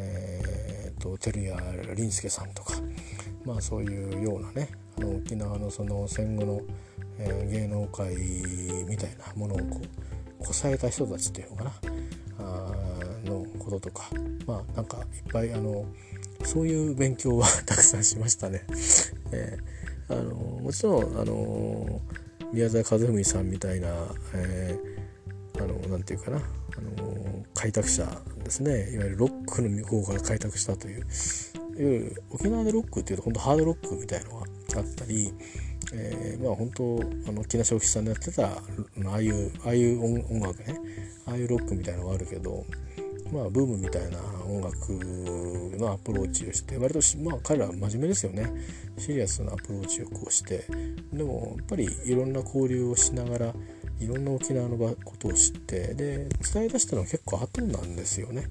[0.00, 1.56] えーと、照屋
[1.96, 2.74] 林介さんとか、
[3.44, 6.60] まあ、そういうようなねの沖縄のその戦後の、
[7.18, 8.14] えー、芸能界
[8.86, 9.80] みたいなものをこ
[10.40, 11.72] うこさえた人たちっていうのかな？
[12.40, 12.72] あ
[13.24, 14.10] のこととか。
[14.46, 15.84] まあなんかいっぱいあの
[16.44, 18.64] そういう勉強はたくさんしましたね。
[19.32, 22.00] えー、あのもちろんあの
[22.52, 23.88] 宮沢和文さんみたいな、
[24.34, 26.38] えー、あのなんていうかな？
[26.38, 26.40] あ
[26.80, 28.92] の開拓者ですね。
[28.92, 31.06] いわゆるロックの向こうから開拓したという。
[31.78, 35.32] いう沖縄でロックっていうと本当ハードロックみたいのがあったり、
[35.92, 38.60] えー、まあ本当あの木梨沖さんのやってたあ
[39.14, 40.78] あいうああいう音楽ね
[41.26, 42.64] ああいうロックみたいなのがあるけど
[43.32, 44.92] まあブームみたいな音楽
[45.78, 48.50] のアプローチをして割とまあ彼らは真面目ですよね
[48.98, 50.64] シリアスなアプローチをこうして
[51.12, 53.54] でもやっぱりいろんな交流をしながら
[54.00, 58.44] いろんな沖縄のことを知ってで伝え出したのは結構後なんですよね。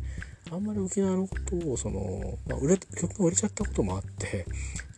[0.51, 4.45] あんまり沖縄のことをその、まあ、売れ曲が売れちゃったこともあって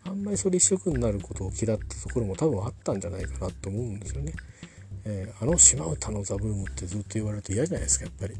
[0.03, 4.33] あんまりそれ一色になることを嫌ったところも多分あったんじゃないかなと思うんですよね。
[5.05, 8.35] えー、あの島唄のザブームってずっと言われると嫌じゃないですかやっぱり。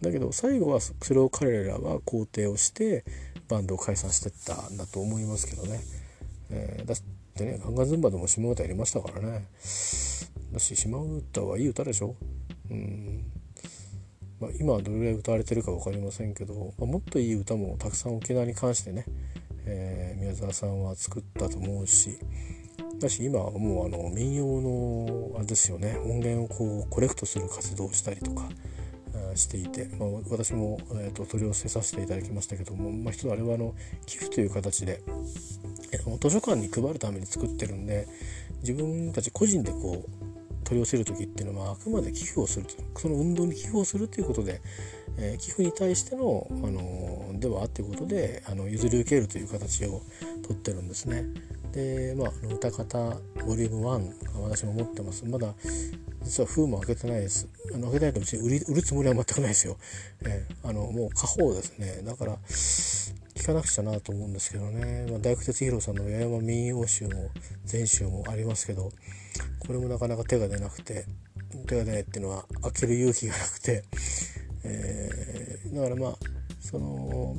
[0.00, 3.04] だけど最後はそれを彼らは肯定をして
[3.48, 5.80] バンドを解散してったんだと思いますけどね。
[6.50, 6.98] えー、だっ
[7.34, 9.46] てねガンガンズンバでも島唄やりましたからね。
[10.52, 12.16] だし島唄はいい歌でしょ？
[12.70, 13.24] うん
[14.40, 19.04] まあ、今はどれぐらい歌われてるか分かりませんけど、まあ、もっといい歌もたくさん沖縄に関してね、
[19.66, 22.18] えー、宮沢さんは作ったと思うし
[22.98, 28.48] だし今はもうあの民謡のあれですよね音源をこうコレクトする活動をしたりとか
[29.34, 33.74] していて、まあ、私も、えーと、取り寄せさせていただきましたけども、まあ、一つあれはあの
[34.06, 35.02] 寄付という形で、
[35.92, 38.06] えー、図書館に配るために作ってるんで
[38.60, 40.21] 自分たち個人でこう
[40.72, 44.62] 取り寄せる時っていうのはあくまで寄付をするその運動に寄付をするということで、
[45.18, 50.00] えー、寄付に対しての、あのではということであの譲り受けるという形を
[50.46, 51.24] とってるんですね。
[51.72, 55.26] でまあ歌方ボリューム1私も持ってます。
[55.26, 55.54] まだ
[56.22, 57.48] 実は封も開けてないです。
[57.74, 59.76] あの開けたいとうち売り売るつもりは全くないですよ、
[60.24, 62.02] えー、あのもう過方ですね。
[62.02, 62.38] だから
[63.34, 67.30] 聞かなくちゃなと思うんですけどね、まあ、大工哲弘さんの八重山民謡集も
[67.64, 68.90] 全集もありますけど
[69.60, 71.06] これもなかなか手が出なくて
[71.66, 73.84] 手が出ないっていうのは開ける勇気がなくて、
[74.64, 76.16] えー、だからまあ
[76.60, 77.36] その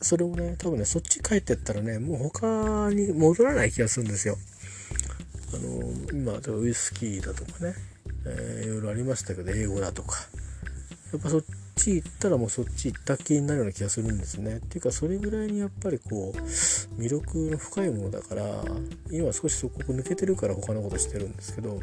[0.00, 4.36] それをね多分ねそっち帰ってったらねもう他に戻らない気がするんですよ。
[5.54, 7.74] あの今ウイスキーだとかね、
[8.26, 10.16] えー、いろいろありましたけど英語だとか
[11.12, 11.44] やっぱそっ
[11.76, 14.56] ち行ったらもうそっち行った気になるような気がするんですね。
[14.56, 18.64] っていうかそれぐらいにやっぱりこう魅力の深いものだから
[19.10, 21.80] 今少しそこ抜けてるから他のことしてるんですけど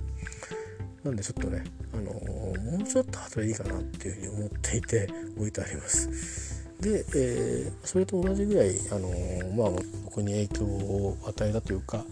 [1.04, 6.64] なんでちょっとね、あのー、もうちょっと後でいいかなっていうふうに思っていて置いてあります。
[6.80, 12.04] で、えー、それと同じぐらい、あのー、まあ、僕に影響を与えたというか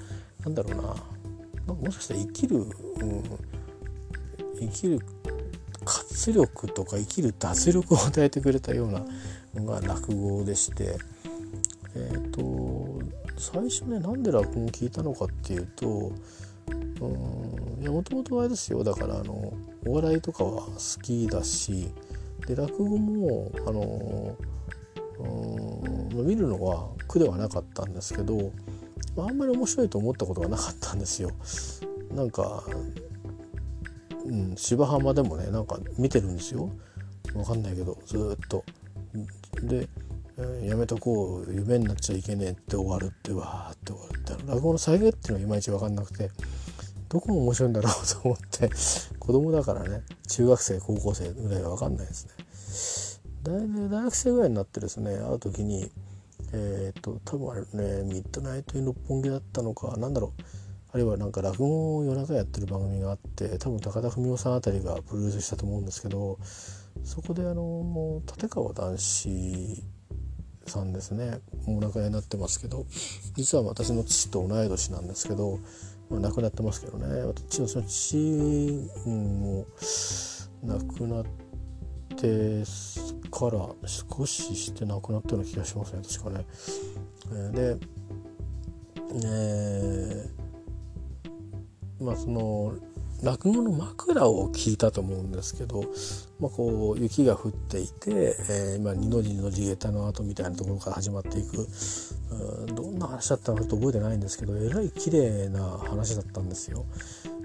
[0.43, 2.67] なんだろうなもしかしたら生きる、うん、
[4.59, 4.99] 生きる
[5.85, 9.03] 活力とか生きる脱力を与えてくれたような
[9.55, 10.97] のが落語でして
[11.95, 13.01] えっ、ー、と
[13.37, 16.11] 最初ねなんで落語を聞いたのかっていうと
[17.01, 17.07] う
[17.79, 19.53] んいやもともとあれですよだからあの
[19.87, 21.89] お笑いとかは好きだし
[22.47, 24.35] で落語もあの
[25.19, 28.51] うん見るのは苦ではなかったんですけど
[29.15, 31.31] まあんまり面白いと思ったことがなかったんですよ。
[32.15, 32.63] なんか
[34.55, 36.71] 芝浜でもねなんか見てるんですよ。
[37.34, 38.63] 分かんないけどずっと。
[39.63, 39.88] で
[40.63, 46.31] やめとこう夢になっちゃいけねえって終わるってわーって終わるって落語の再現っていうのがいまいち分かんなくて
[47.10, 48.69] どこも面白いんだろうと思って
[49.19, 53.21] 子供だからね中学生高校生ぐらいは分かんないですね。
[53.43, 55.91] 大大学生ぐらいになってですね会う時に
[56.53, 60.41] えー、っと多分あれねミッドナイト・イン・六本木だったのかなんだろう
[60.93, 66.38] あるいはなんか落語を夜中やってる番組があって多分高田文夫さんあたりがプロデュースしたと思うんですけど
[67.04, 69.84] そこであのもう立川談志
[70.67, 72.86] さんですねお亡くなりになってますけど
[73.36, 75.60] 実は私の父と同い年なんですけど、
[76.10, 78.17] まあ、亡くなってますけどね私のその父
[79.06, 79.65] も
[80.63, 81.25] 亡くなっ
[82.15, 82.63] て
[83.32, 86.45] から少しして亡くなったような気がしますね確かね。
[87.51, 87.77] で、
[89.23, 90.40] えー、
[92.01, 92.73] まあその
[93.23, 95.83] 落語の枕を聞いたと思うんですけど、
[96.39, 101.67] まあ、こう雪が降っていて、えー、今二の字二の字下駄の後みたいなところから始まっていく
[102.73, 106.85] どんな話だったのかと覚えてないんですけどえらい綺麗な話だったんですよ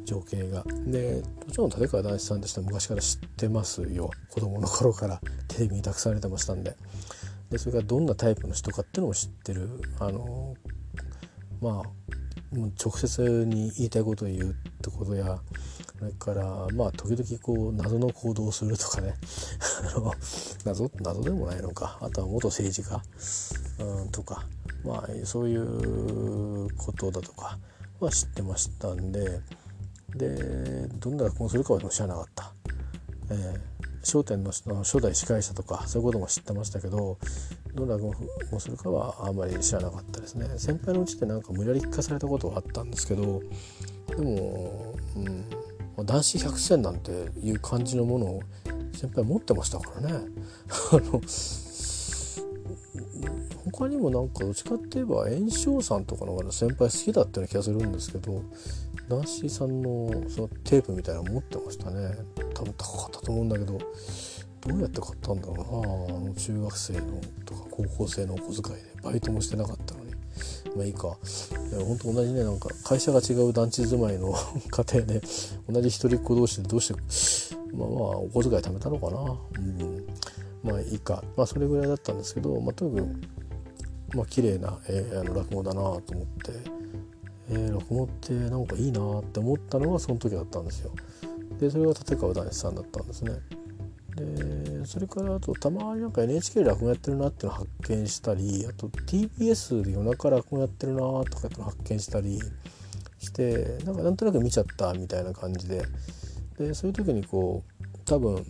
[0.07, 0.65] 情景が。
[0.87, 6.75] でもちろん立川談志さんとしては昔から知ってますよ子供の頃からテレビにたくさん出てましたんで。
[7.51, 9.69] でそれからどんなタイプの人かっていうのも知ってる
[10.01, 10.55] あの
[11.61, 12.17] まあ
[12.57, 15.41] 直接に言いたいことを言うってことや
[15.99, 19.15] それからまあ時々こう謎の行動をするとかね。
[20.65, 21.99] 謎謎でもないのか。
[22.03, 23.03] あとは元政治家、
[23.79, 24.47] うん、とか。
[24.85, 27.59] まあそういうことだとか。
[27.99, 29.41] は知ってましたんで。
[30.15, 32.53] でどんな落語をするかは知らなかった。
[33.31, 37.19] えー笑点の初代司会者とかそういうことも知ってましたけど
[37.75, 38.13] どんな落
[38.51, 40.47] 語をするかはあんまり知らなかったですね。
[40.59, 43.43] 先輩のうちってなんか無理やり聞かされたことはあったんですけど
[44.09, 44.95] でも、
[45.97, 47.11] うん、男子百選なんて
[47.43, 48.43] いう感じのものを
[48.93, 50.21] 先輩持ってましたからね。
[50.93, 51.21] あの
[53.73, 58.43] 他にもなんかどっちかって言えば炎章さんとかの方が先輩好きだったような気がするんですけど
[59.09, 62.15] ナンシーさんのそのテープみたいなの持ってましたね。
[62.57, 63.79] 多分高かったと思うんだけど
[64.67, 67.01] どうやって買ったんだろうなあの中学生の
[67.45, 68.97] とか高校生のお小遣いで。
[69.03, 70.13] バイトもしてなかったのに。
[70.75, 71.17] まあいいか。
[71.87, 74.35] 本当同じねなんか会社が違う団地住まいの
[74.71, 75.23] 家庭で
[75.69, 77.01] 同じ一人っ子同士でどうして
[77.73, 79.39] まあまあお小遣い貯めたのかな。
[79.59, 80.07] うん。
[80.65, 81.23] まあいいか。
[81.37, 86.87] まあそれぐらいだったんですけどまあとにかくまあ綺麗な、えー、あの落語だなと思って。
[87.49, 90.91] えー、落語ってなんかいいなって思ったのがその時だったんですよ。
[91.59, 93.33] でそれが立川談志さんだったんですね。
[94.17, 102.41] でそれからあとたまになんか NHK で落語やってるなっていうのを発見したりあと TBS で夜中落語やってるなとかっての発見したり
[103.19, 105.83] してなんかなんとなく見ちゃったみたいな感じで。
[106.59, 107.63] でそういう時にこ
[107.95, 108.45] う多分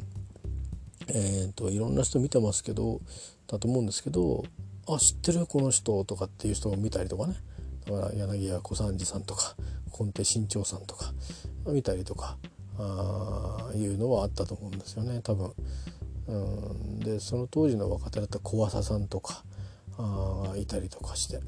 [1.09, 3.01] えーと、といろんな人見てますけど
[3.47, 4.45] だと思うんですけど
[4.88, 7.37] 「あ知ってるこの人」とかっていう人を見たりとかね。
[7.85, 9.55] だから柳家小三治さんとか
[9.99, 11.12] 根底新潮さんとか
[11.66, 12.37] 見たりとか。
[12.79, 15.53] あいうのはあったと思うんですよね多分。
[16.29, 17.01] うん。
[17.01, 19.45] でその当時の若手だった小朝さんとか
[19.99, 21.41] あいたりとかして。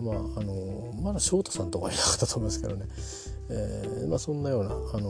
[0.00, 2.86] まああのまだ翔太さんとかいなかったと思いますけどね、
[3.48, 5.08] えー、まあ、そんなようなあの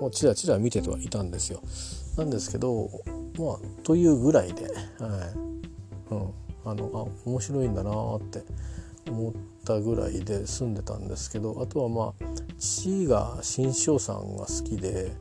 [0.00, 1.60] もうちらちら見ててはいたんですよ。
[2.16, 2.88] なんですけど
[3.36, 4.74] まあというぐらいで、はい。
[6.10, 6.34] うん、
[6.64, 8.44] あのあ面白いんだなって
[9.08, 9.32] 思っ
[9.64, 12.26] たぐらいで住んでたんですけどあとはまあ
[12.58, 15.12] 父が新庄さんが好きで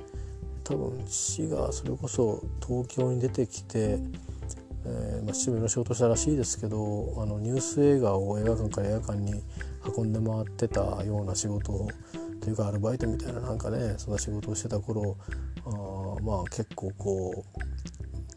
[0.63, 3.99] 多分父がそれこそ東京に出てきて、
[4.85, 9.41] えーまあ、父もいろいろ仕事したらしいですけどあのニュース映画を映画館から映画館に
[9.97, 11.89] 運んで回ってたような仕事を
[12.41, 15.17] というかアルバイトみたいななんかねそんな仕事をしてた頃
[15.65, 17.45] あまあ結構こ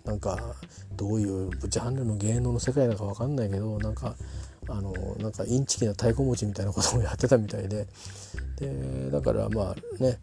[0.04, 0.54] うなんか
[0.96, 4.14] どういうジャンルの芸能の世界だか分かんないけどなんか
[4.68, 7.86] あのなんかインチキな太鼓持ちみたいなこともやってたみたいで。
[8.56, 10.18] でだからまあね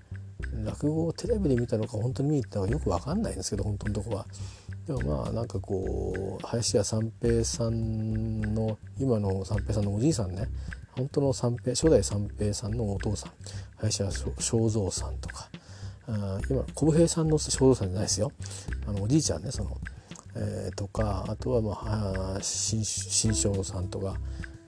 [0.65, 4.25] 落語をテレビで見たのか本当に見に行ったのかよく分かんないんですけど本当のとこは。
[4.86, 10.48] でもまあなんかこう林家三平さんの今の三平さんのおじいさんね。
[10.91, 13.31] 本当の三平初代三平さんのお父さん。
[13.77, 15.50] 林家正蔵さんとか。
[16.08, 18.31] あ今小平さんの正蔵さんじゃないですよ。
[18.87, 19.77] あのおじいちゃんねその。
[20.36, 24.15] えー、とかあとは、まあ、新新章さんとか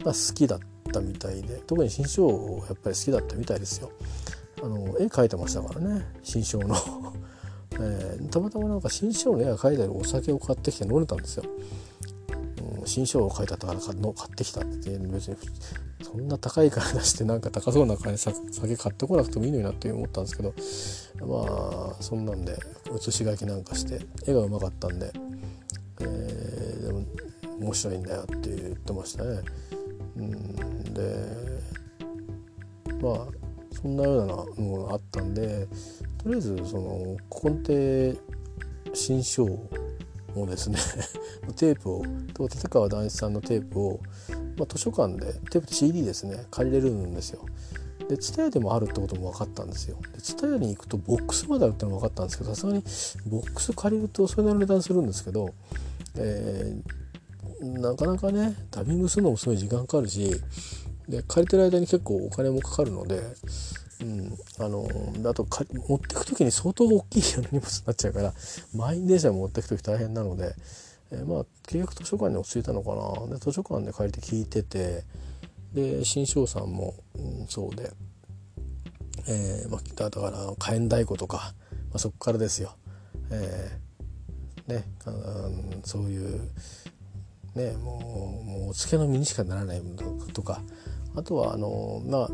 [0.03, 0.59] が好きだっ
[0.91, 2.27] たみたいで特に新章
[2.67, 3.91] やっぱり好きだったみたいですよ。
[4.63, 6.75] あの絵描いてましたからね新章の
[7.77, 11.43] えー、たまたまなんか新章の絵が描いてあるお酒を買ってきて飲んでたんですよ。
[12.85, 15.37] 新書を書いたからの買ってきたって別に
[16.01, 18.37] そんな高い金出してなんか高そうな金酒
[18.77, 22.57] 買ってこなくてもいいのになって思ったんですけどまあそんなんで
[22.91, 25.11] 写し書きなんかして絵がうまかったんで、
[26.01, 27.05] えー、でも
[27.59, 29.41] 面白いんだよって言ってましたね。
[30.17, 31.55] うんで
[33.01, 33.27] まあ
[33.71, 34.25] そんなよう
[34.57, 35.67] なのがあったんで
[36.23, 38.21] とりあえずその根底
[38.93, 39.45] 新書
[40.41, 40.77] をですね
[41.55, 42.03] テープを
[42.47, 43.99] 立川談志さんのテープを、
[44.57, 47.45] まあ、図書館でテープと CD ですね借りれるんですよ。
[48.07, 49.97] で TSUTAYA でもあるってことも分かったんですよ。
[50.13, 52.83] で TSUTAYA に行くとボックスまであるってのも分かったんですけどさすがに
[53.27, 55.53] ボックス借りるとそれなりの値段するんですけど、
[56.15, 60.39] えー、なかなかねダビングするのもすごい時間かかるし
[61.07, 63.21] で借りてる間に結構お金もかかるので、
[64.01, 64.87] うん、あの
[65.29, 67.21] あとか持ってく時に相当大きい
[67.51, 68.33] 荷物になっちゃうから
[68.75, 70.53] 満員電車持ってく時大変なので、
[71.11, 72.95] えー、まあ結局図書館に落ち着いたのか
[73.27, 75.03] なで図書館で借りて聞いてて
[75.73, 77.91] で新庄さんも、うん、そうで、
[79.27, 81.53] えーまあ、だから火炎太鼓とか、
[81.89, 82.75] まあ、そこからですよ。
[83.31, 83.85] えー
[84.67, 85.11] ね、あ
[85.83, 86.49] そういう
[87.53, 90.61] ねもうもうお付けの身にしかならないものとか
[91.15, 92.29] あとはあのまあ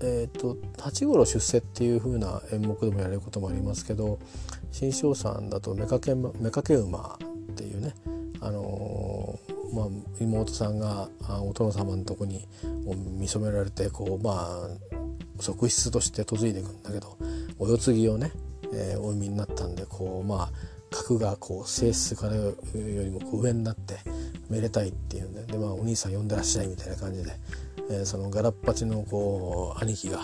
[0.00, 4.18] えーと、八五郎出世っていう風な演目でもやれることもありますけど
[4.70, 7.18] 新庄さんだと目かけ目かけ馬
[7.52, 7.94] っていうね、
[8.40, 9.86] あのー、まあ、
[10.20, 11.08] 妹さんが
[11.42, 12.46] お殿様のとこに
[13.18, 17.16] 見初められてこうまあ側室として嫁いでいくんだけど
[17.58, 18.32] お世継ぎをね、
[18.72, 23.96] えー、お産みになったんでこうまあ格がこう性質からよりも上になって
[24.48, 27.32] めでたいっていうんでで、まあ、お兄さん呼んでらっしゃいみたいな感じで
[27.90, 30.20] えー、そのガラッパチのこう兄貴が、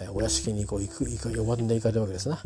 [0.00, 2.40] えー、お屋敷にこう行く行く呼ばんで行かれるわけですな。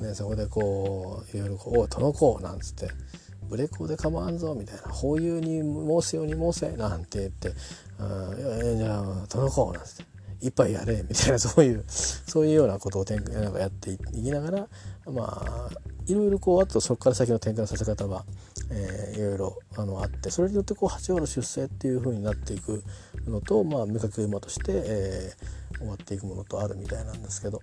[0.00, 2.88] ね、そこでこういろいろこう「お殿子」なんつって
[3.48, 7.52] 「ブレコで構わんぞ」みたいな「法有に申すように申せ」なんて言って
[7.98, 10.10] 「あいやじゃあ殿子」なんつって。
[10.42, 14.68] 一杯やれみたいなそういうそういうようなことをなんかやっていきながら
[15.10, 15.70] まあ
[16.06, 18.24] いろいろこうあとそこから先の展開のさせ方は、
[18.70, 22.82] えー、いろいろあのあってそれによってこう八王の出世っていう風になっていく
[23.26, 27.60] のと、まあ、目かけ馬として、えー、終わっていくものとあるみたいなんですけど、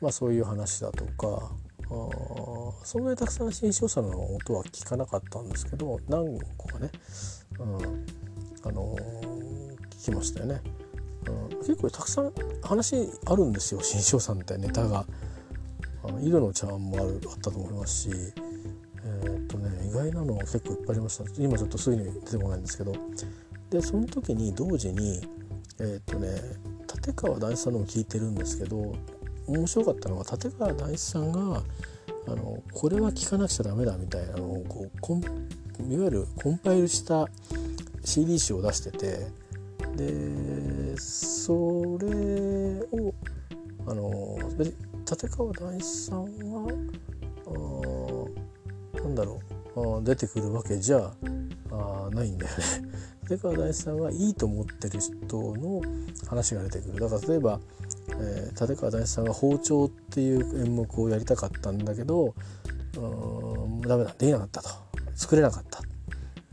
[0.00, 1.50] まあ、そういう話だとか
[1.86, 1.90] あ
[2.84, 6.90] そんなにたくさん新潮者の音は聞かなかったんですけど何個かね、
[7.58, 8.06] うん、
[8.64, 10.60] あのー、聞きましたよね。
[11.26, 12.32] うん、結構たくさん
[12.62, 15.04] 話あるんですよ新潮さんってネタが。
[16.04, 18.10] あの井戸の茶碗もあるあったと思いますし
[19.04, 21.24] えー、っとね意外なの結構いっぱいありました。
[21.38, 22.92] 今ちょっとすぐに出てこないんですけど。
[23.70, 25.20] でその時に同時に
[25.78, 26.28] えー、っとね
[26.92, 28.94] 立川談志さんのも聞いてるんですけど
[29.46, 31.62] 面白かったのは立川談志さんが
[32.26, 35.20] あのこれは聞かなくちゃダメだみたいなのをこうコン
[35.88, 37.28] いわゆるコンパイルした
[38.04, 39.28] CD 集を出してて
[39.96, 43.14] でそれを
[43.86, 44.36] あの
[45.10, 46.68] 立川談志さんは
[48.94, 49.40] あなんだろ
[49.74, 51.12] うあ出てくるわけじゃ
[51.72, 52.64] あないんだよね。
[53.28, 55.82] 立川談志さんはいいと思ってる人の
[56.26, 57.00] 話が出てくる。
[57.00, 57.60] だから例えば、
[58.18, 62.34] えー、立川談志さんが「包丁」っていう演目をやりたかったんだけど
[62.96, 63.00] う
[63.78, 64.68] んダメだできなかったと。
[65.14, 65.89] 作れなかった。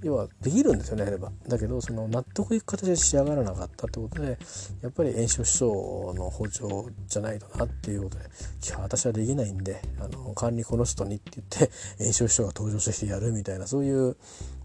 [0.03, 4.37] 要はできるんですよねやればだけどその納得いく形で仕上がらなかったってことで
[4.81, 8.25] やっぱり炎症師匠の包丁じゃないとなっていうことで
[8.65, 14.15] 「いや私はできないんであの管理この人に」って言って炎症師匠が登場してきてやるみたいなそういう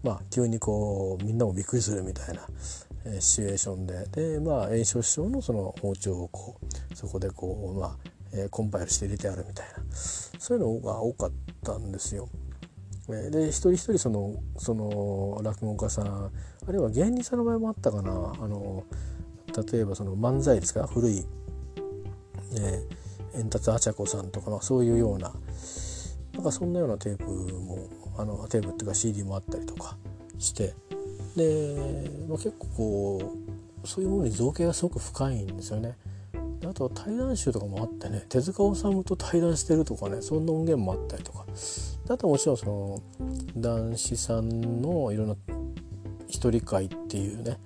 [0.03, 2.47] まあ急にこうみんなもびっくりするみたいな、
[3.05, 7.97] えー、シチュエーションででまあ炎症師匠のその包丁をこうそこでこうまあ、
[8.33, 11.31] えー、コンパイルして入れてあるみたいなそういうのが多かっ
[11.63, 12.29] たんですよ。
[13.07, 16.31] で一人一人そのその落語家さんあ
[16.71, 18.11] るいは芸人さんの場合もあったかな。
[18.11, 18.13] あ
[18.47, 18.85] の
[19.71, 20.87] 例えばその漫才ですか？
[20.87, 21.25] 古い、
[22.55, 25.33] えー、円達あちゃこさんとか、まあ、そういうような
[26.33, 27.87] なんかそんなようなテープも
[28.17, 29.97] あのテープっていうか CD もあったりとか
[30.39, 30.73] して。
[31.35, 31.75] で、
[32.29, 33.33] まあ、結構こ
[33.83, 35.97] うそういうものに造形がすごく深いんですよね。
[36.65, 41.45] あとは対談集とかもあってね手塚治虫と対談してるとかねそんな音源もあったりとか。
[42.09, 43.01] あともちろんその
[43.55, 45.35] 男子さんのいろんな
[46.27, 47.57] 一人会っていうね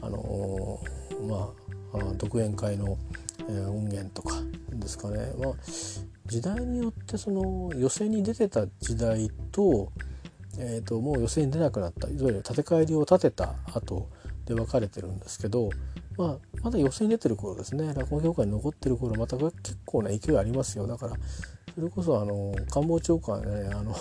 [0.00, 0.80] あの
[1.28, 1.52] ま
[1.92, 2.98] あ独演会の、
[3.48, 4.36] 音源とか
[4.70, 5.54] ですかね、まあ、
[6.26, 9.92] 時代によってその寄席に出てた時代と,、
[10.58, 12.08] えーと、もう寄席に出なくなった。
[12.08, 14.08] いわゆる建て替えりを立てた後
[14.46, 15.70] で分かれてるんですけど、
[16.16, 17.92] まあ、まだ寄席に出てる頃ですね。
[17.92, 19.52] 落語協会に残ってる頃また結
[19.84, 20.86] 構な勢いありますよ。
[20.86, 21.16] だから
[21.74, 23.94] それこそあの官房長官ねあの、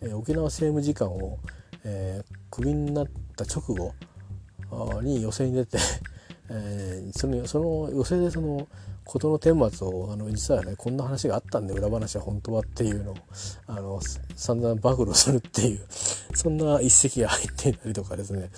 [0.00, 1.38] えー、沖縄政務次官を、
[1.84, 5.78] えー、クビになったった直後に寄席に出て、
[6.50, 8.68] えー、そのその寄席でその
[9.04, 13.16] 事の顛末をあの実はねこんな話があったんで裏話は本当はっていうのを
[13.66, 14.00] あの
[14.36, 18.50] 散々暴露するっていうそんな一石が入っていたりとかですね、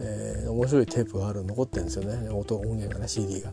[0.00, 3.50] えー、面白いテープがある残ってるんですよね音音源がね CD が。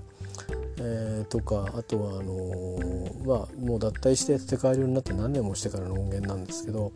[0.78, 6.92] えー、とかあとはあのー、まあもう脱退して建て替わりになって何年もしてからの音源なんですけど、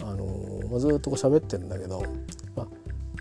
[0.00, 2.02] あのー、ま、ずっとこう喋ってるんだけど、
[2.56, 2.66] まあ、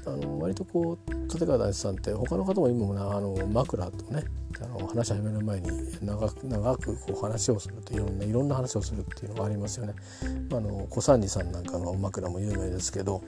[0.05, 4.23] あの割とこう立川談志さんって他の方も今もなあの枕とね
[4.61, 5.69] あの話し始める前に
[6.01, 9.93] 長く長くこう話をするといろんないろんな話をするっていうのがありますよね。
[10.51, 13.23] あ、の小三治さんなんかの枕も有名ですけど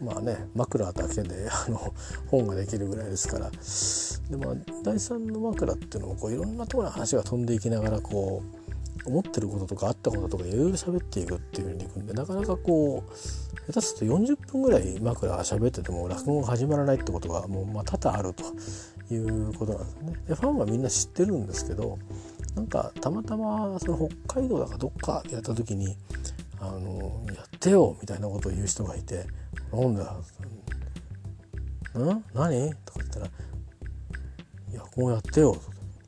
[0.00, 1.92] まあね枕だけであの
[2.28, 8.57] 本ができるぐらいですからでも第三の枕っていうのもこういろんなところの話が飛んでいきながらこう
[9.04, 18.44] 思ってることとかあったこととかいろいろ喋っていくっていうふうにいくんでなかなかこう下手すると40分ぐらい枕喋ってても落語が始まらないってことがもうまあ多々あると
[19.14, 20.12] いうことなんですね。
[20.28, 21.98] でファンはみんな知ってるんですけど
[22.54, 25.96] なんかたまたまその北海道だかどっかやった時に
[26.60, 29.26] 「あのやってよ」みたいなことを言う人がいて
[29.72, 30.24] 「なんだん
[32.34, 33.26] 何?」とか言ったら
[34.70, 35.56] 「いやこうやってよ」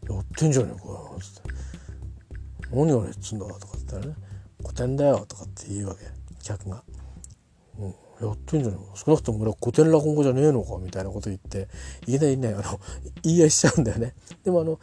[0.08, 1.50] やってんじゃねえかよ」つって
[2.72, 4.14] 「何やれっつんだ」とか言ったらね
[4.62, 6.06] 「古典だよ」とかって言うわけ
[6.42, 6.82] 客が。
[7.78, 11.68] うんやってんじゃない少なくとも俺は古典落語じゃねえのかみたいなこと言って
[12.06, 12.80] いきなりねあの
[13.24, 14.14] 言い合いしちゃうんだよね。
[14.44, 14.78] でもあの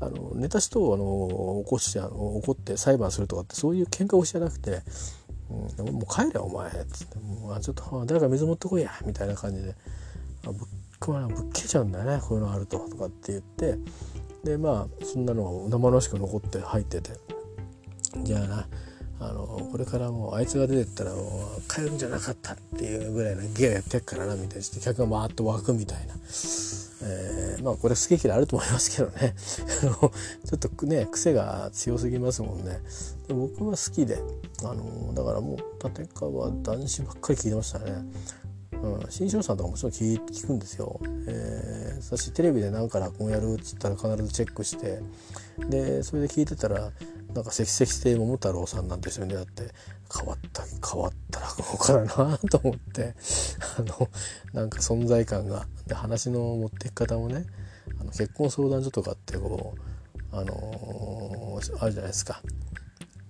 [0.00, 4.82] あの寝た人をあの起こしてあの怒って裁判するとかってそういう喧嘩をしじゃなくて
[5.78, 9.76] 「うん、もう帰れお前」っつって「もうちょっと誰か水持ってこいや」みたいな感じで
[10.46, 10.68] あぶっ
[11.00, 13.78] ぶっけちゃうんだよねこういうのあるととかって言って
[14.44, 17.12] でまあそんなのが生々しく残って入ってて。
[18.24, 18.66] じゃあな
[19.20, 29.34] あのこれからもうあいつが出てったらもう帰るんじゃなかったっていうぐらいの芸やってっからなみたいにして客がバーッと湧くみたいな、えー、まあこれ好き嫌いあると思いますけどね。
[29.36, 30.10] ちょ
[30.56, 32.80] っとね癖が強すぎますもんね。
[33.28, 34.22] で僕は好きで
[34.64, 37.92] あのだからもう立川男子ばっかり聞いてましたね。
[38.82, 41.00] うん、新庄さんとかもちろん聞聞くんですよ。
[41.26, 45.00] えー、そしてテレビで何か落語やるっつったら必ずチェックして
[45.68, 46.90] でそれで聞いてたら
[47.34, 49.68] なんか「関々亭桃太郎さん」なんて人に出会って
[50.16, 53.14] 変わった変わった落語家だなと思って
[53.78, 54.08] あの
[54.54, 57.44] なんか存在感がで話の持っていき方もね
[58.00, 62.42] あの結婚相談所とかってこうあのー、あるじゃないですか。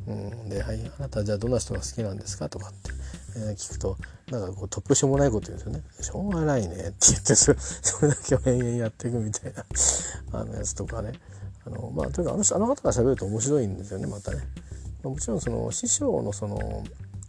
[0.06, 2.90] うん、で、はい「あなたじゃあどんな人が好きなんですか?」とかって、
[3.36, 3.96] えー、聞くと
[4.30, 9.64] なんかこう突拍子もないこと言うんですよね「しょうがないね」って言ってそれだけを延々やっていくみたいな
[10.32, 11.12] あのやつとかね。
[11.66, 14.38] あのまあとにかくあのあの方が喋ると面白いんですよねまたね。
[15.02, 16.84] まあ、もちろんその師匠のその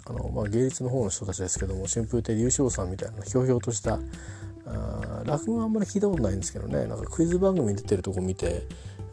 [0.06, 4.00] あの、まあ、芸術の方の人たちですけども春風亭流昇さんみたいなひょうひょうとした
[4.66, 6.86] あ落語はあんまり聞いたことないんですけどね。
[6.86, 8.64] なんかクイズ番組に出てるとこ見て、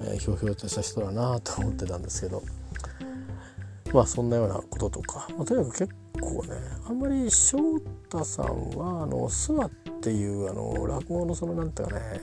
[0.01, 2.43] えー、ひょうひょうとした人だなと思ってたんですけど。
[3.93, 6.57] まあそんなようなこととか、まあ、とにかく結構ね
[6.87, 7.59] あんまり翔
[8.05, 12.21] 太さんはあの諏訪っていうあの落語のそのなんていうかね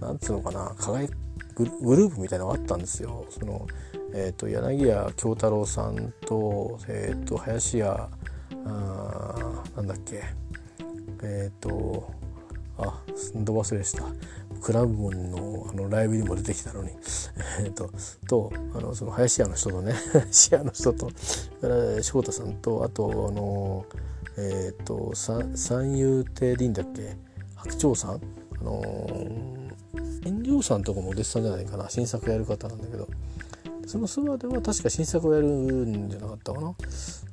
[0.00, 1.08] なんつうのかな輝
[1.54, 1.64] グ
[1.96, 3.26] ループみたいなのがあったんですよ。
[3.28, 3.66] その
[4.12, 8.08] えーと、柳家京太郎さんと,、えーと、林家
[8.66, 10.22] あなんだっけ
[11.22, 12.10] えっ、ー、と
[12.78, 13.00] あ
[13.36, 14.04] ど忘れした
[14.60, 16.90] クラブのあのライブにも出てきたのに。
[17.64, 17.90] えっと
[18.28, 21.12] とあのその林家の人とね 林家の人とか
[21.68, 23.86] ら翔太さんとあとあの
[24.36, 27.16] えっ、ー、と三遊亭でいいんだっけ？
[27.56, 28.20] 白鳥さん？
[28.60, 28.82] あの
[30.24, 31.88] 遠慮さんとかもお弟子さんじゃないかな？
[31.88, 33.08] 新作やる方なんだけど。
[33.86, 36.74] その諏訪では確か新作をやるんじゃなかったかな？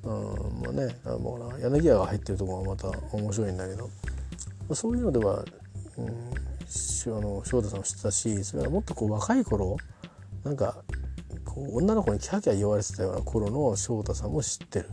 [0.05, 3.89] うんまあねもう柳家が入ってるところがまた面白いんだけど。
[4.73, 5.45] そういうのでは、
[5.97, 6.07] うん、
[7.07, 9.78] あの翔太さんも知ってたしそれはもっとこう若い頃
[10.43, 10.84] なんか
[11.45, 14.89] こう女の子にキャキャ言われてたような頃の翔太さんも知ってる、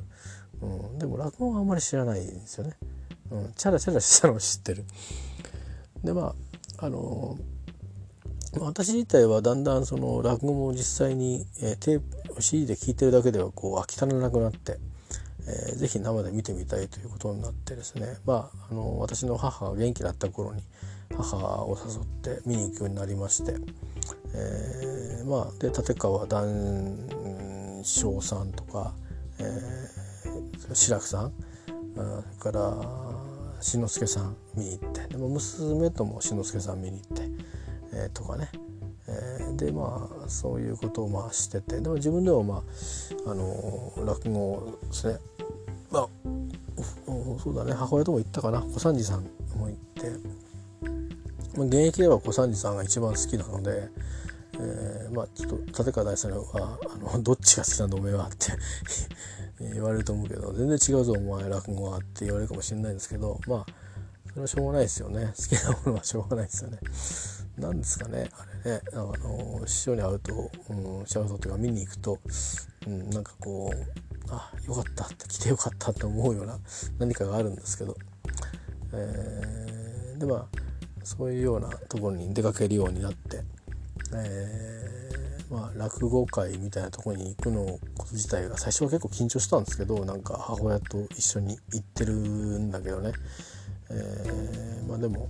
[0.62, 2.76] うん、でも落語はあんまり知らないんですよね、
[3.30, 4.84] うん、チャラチャラしたのを知ってる。
[6.04, 6.34] でま
[6.78, 7.38] ああの
[8.60, 12.00] 私自体はだんだんその落語も実際に、えー、テー
[12.34, 14.78] プ CD で聴いてるだけではこう飽き足らなくなって、
[15.48, 18.16] えー、ぜひ生で見てみたいということになってですね。
[18.24, 20.62] まああの私の母が元気だった頃に
[21.16, 23.54] 母を誘って見に行くようになりまして、
[24.34, 27.08] えー、まあで立川談
[27.82, 28.92] 笑さんとか、
[29.38, 31.32] えー、志らくさん
[31.94, 32.74] それから
[33.60, 37.54] 志の輔さん見に行ってでも娘とも志の輔さん見に行って。
[37.94, 38.50] えー、とかね、
[39.08, 42.62] えー、でまあそういうことをまあしててでも自分でもま
[43.26, 45.18] ああの落語ですね。
[45.90, 46.08] まあ
[47.42, 47.72] そうだね。
[47.72, 48.62] 母親とも行ったかな。
[48.62, 49.22] 小三治さん
[49.56, 49.93] も行って
[51.56, 53.88] まあ現役では小三治さんが一番好きなので、
[54.58, 58.52] えー、まあちょっと立川大さんはあの「どっちが好きなんだおめえは」って
[59.74, 63.66] 言われると思うけど全然違うぞお前落語はって言われるかもしれないんですけどまあ
[64.34, 65.32] それはしょうがないですよね。
[65.36, 66.78] 好きなものはしょうがないですよね。
[67.56, 68.80] なんですかねあれね。
[68.92, 72.18] あの師匠に会うと、うん、シャウトというか見に行くと、
[72.88, 76.58] うん、なんかこうあよかったって来てよかったって思うような
[76.98, 77.96] 何かがあるんですけど、
[78.92, 80.63] えー、でまあ
[81.04, 83.42] そういうようなところに出かけるようになって、
[84.14, 87.64] えー、まあ、落語会みたいなところに行くの
[87.96, 93.12] こと自体が最初は結構緊張したんですけどなんか母親と一緒に行ってるんだけどね、
[93.90, 95.28] えー、まあでも、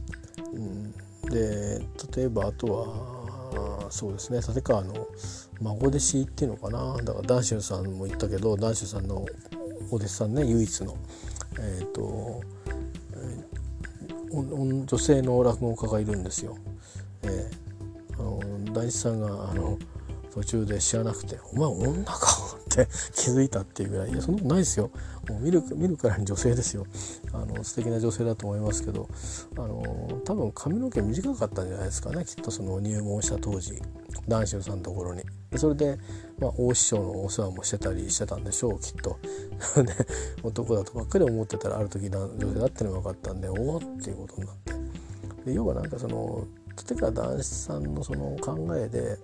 [0.53, 0.93] うん、
[1.31, 1.81] で
[2.17, 5.07] 例えばあとはそうですね立川の
[5.61, 6.97] 孫弟子っていうのかな。
[6.97, 9.25] だから談春さんも言ったけど談春さんの
[9.91, 10.97] お弟子さんね唯一の
[11.59, 12.43] えっ、ー、と、
[14.43, 16.57] 女性の落語家がいるんですよ。
[17.23, 19.79] えー、あの大地さんがあの
[20.33, 24.11] 途中で知らなくて「お前女か?」て気づいたっていうぐらい。
[24.11, 24.91] いやそんなことないですよ。
[25.29, 26.87] もう見る見るからに女性ですよ。
[27.33, 29.09] あの素敵な女性だと思いますけど。
[29.57, 32.25] あの多分髪の毛短かったんじゃないですかね。
[32.25, 33.81] きっとその入門した当時。
[34.29, 35.23] 男子のさんのところに。
[35.57, 35.99] それで、
[36.39, 38.81] まあ、大師匠のお世話もしてたりしてたんでしょう。
[38.81, 39.19] きっと。
[39.83, 39.95] で
[40.43, 44.73] 男だとばっかり思ってたらある時女性だってのが分かったんでおおっていうことになって。
[45.45, 46.47] で要はなんかその
[46.77, 49.19] 立川談志さんのその考えで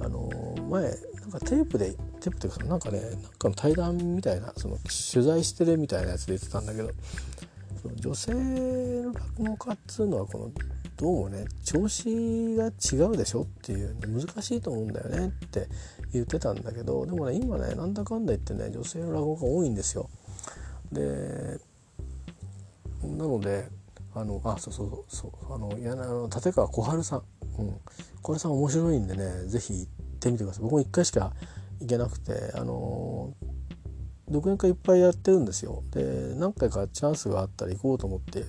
[0.00, 0.28] あの
[0.70, 0.96] 前
[1.34, 4.78] かテープでテープっていうかなんかねなんかの対談みたいなその
[5.12, 6.90] 取材してるみたいなやつで言ってたんだけど
[7.82, 10.50] その女性の落語家っつうのはこの
[10.96, 15.66] どうもね調子が違うでしょっていう難しいと思うんだよねって
[16.12, 20.08] 言ってたんだけどでもね今ねなんだかんだ言ってね女性の落語家多いんですよ。
[20.92, 21.58] で
[23.02, 23.68] なので
[24.14, 27.22] あのあそうそうそうあのいやあの立川小春さん、
[27.58, 27.80] うん、
[28.22, 30.62] 小春さん面白いんでね是非行ってってみてください。
[30.62, 31.32] 僕も1回しか
[31.80, 33.34] 行けなくてあの
[34.28, 35.82] 独演会いっぱいやってるんですよ。
[35.90, 38.44] で何回かチャンスがあったら行こうと思って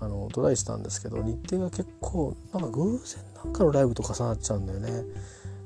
[0.00, 5.04] あのトライしたんですけど日程が結構なんか偶然なんかのライブと重なっちゃうんだよね。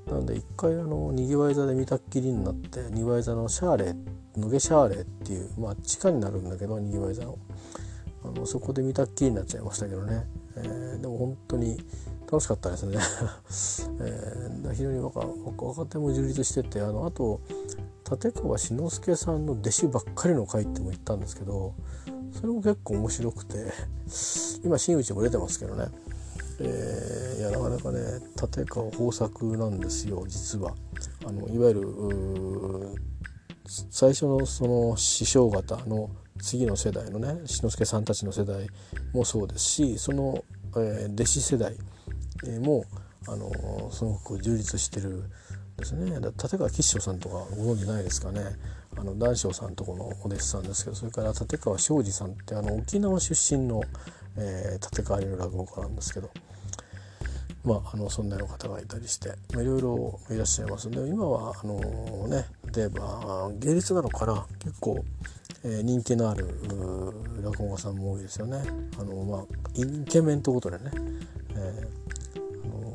[0.06, 3.94] なので一回あのにぎわい座で見たっきりになってにぎわい座のシャーレ
[4.36, 7.38] 野毛シャーレっていうまあ地下になるんだけどにぎわい座の。
[8.24, 10.26] あのそこで見たっきりになっちゃいましたけどね、
[10.56, 11.78] えー、でも本当に
[12.30, 12.98] 楽しかったですね、
[14.02, 17.40] えー、非常に若若手も充実しててあのあと
[18.10, 21.74] 立川志の輔さんの弟子ばっかりの会っても行ったんですけど
[22.32, 23.72] それも結構面白くて
[24.64, 25.88] 今真打ちも出てますけどね、
[26.60, 30.74] えー、いやなかなかね立川豊作なんですよ実は。
[31.24, 31.88] あのいわゆる
[33.90, 36.10] 最初のその師匠方の
[36.40, 38.68] 次の世代のね志の輔さんたちの世代
[39.12, 40.44] もそうですしその、
[40.76, 41.76] えー、弟子世代
[42.60, 42.84] も
[43.28, 45.24] あのすごく充実してる
[45.76, 48.40] ですね立川吉祥さんとかご存じないですかね
[48.96, 53.82] あの談笑さんとこのお弟子さんですけどそれから立川庄司さんってあの沖縄出身の、
[54.36, 56.30] えー、立川流落語家なんですけど。
[57.66, 65.04] まあ、あのそんなような方がいたりして、まあ、いろいろいらっしゃいますで今はあのね例えば芸術なのかな結構、
[65.64, 66.46] えー、人気のある
[67.42, 68.62] 落語家さんも多いですよね。
[68.98, 69.42] あの、まあ、
[69.74, 70.90] イケメンということでね、
[71.56, 72.94] えー、あの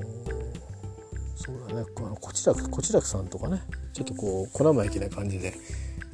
[1.35, 1.85] そうだね。
[1.97, 3.61] あのこちらこちらくさんとかね。
[3.93, 5.53] ちょっとこう小生意気な感じで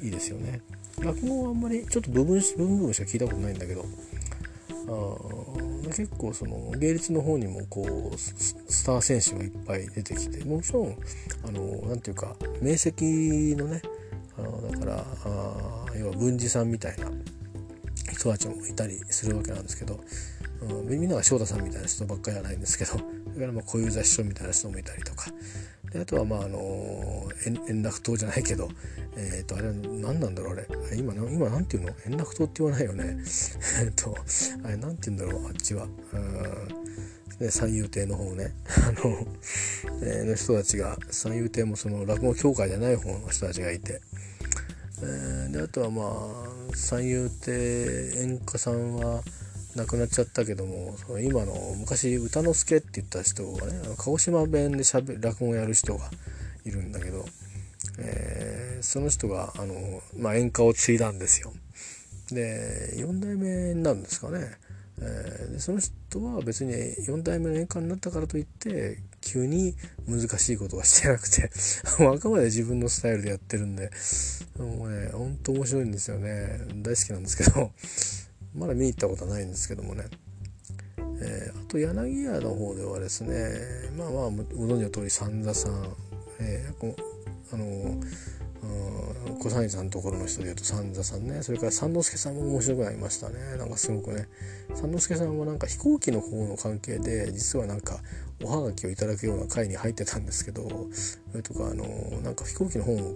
[0.01, 0.61] いいですよね。
[0.99, 3.85] 落語はあんまりちょっと部分部分しか聞いたことないんだけど。
[4.88, 10.97] あ結構その芸術の方にもこうスター選手がいっぱい出てきてもちろん
[11.45, 13.81] あのなんていうか明晰のね
[14.38, 17.09] あのだからあ要は文治さんみたいな
[18.13, 19.99] 人たちもいたりするわけなんですけど、
[20.61, 23.03] うん、みんなが翔太さんみたいな人ばっかりじゃないんですけどだか
[23.45, 25.25] らまあ小遊三師匠みたいな人もいたりとか
[25.91, 27.29] であとはまああの
[27.69, 28.69] 円楽島じゃないけど
[29.15, 30.67] えっ、ー、とあれは何なんだろうあれ。
[30.97, 31.93] 今今なんていうの？
[32.05, 33.17] 円楽島って言わないよね。
[33.83, 34.15] えっと
[34.63, 35.88] あれなんて言うんだろうあっちは。
[37.39, 38.53] ね、三遊亭の方ね。
[38.81, 39.27] あの、
[40.01, 44.01] えー、の人たちが三遊亭もその落語協会じゃない方の人たちがいて、
[45.01, 49.21] えー、であとはまあ三遊亭演歌さんは
[49.78, 56.09] 亡くなっちゃったけどもその今の昔歌之助って言った人がねあの鹿児島弁でしゃべ落語をやる人が
[56.65, 57.25] いるんだけど、
[57.99, 59.75] えー、その人があの、
[60.17, 61.53] まあ、演歌を継いだんですよ。
[62.32, 64.39] で4代目になるんですかね。
[64.99, 69.75] えー、でその人は別に4代目の演歌になったからといって急に
[70.07, 71.51] 難しいことはしてなくて
[72.03, 73.91] あくまで自分のスタイルでやってるんで
[74.57, 77.71] もうねほんと面白いんですよね大好きなんですけど
[78.55, 80.05] まだ見に行ったことはないんですけどもね、
[81.21, 83.49] えー、あと柳家の方ではですね
[83.97, 85.73] まあまあご存知の通り三座さん、
[86.39, 86.95] えー、
[87.53, 88.01] あの
[89.39, 91.43] 小三治さんのところの人でいうと三座さんね。
[91.43, 93.35] それから三之助さんも面白くなりましたね。
[93.57, 94.27] なんかすごくね。
[94.73, 97.99] 三之助さんはなんか飛行機の方の関係で実はなんか
[98.43, 100.87] おはがきをいただくような会に入ってたんですけど
[101.31, 101.85] それとかあの
[102.21, 103.15] なんか飛行機の本を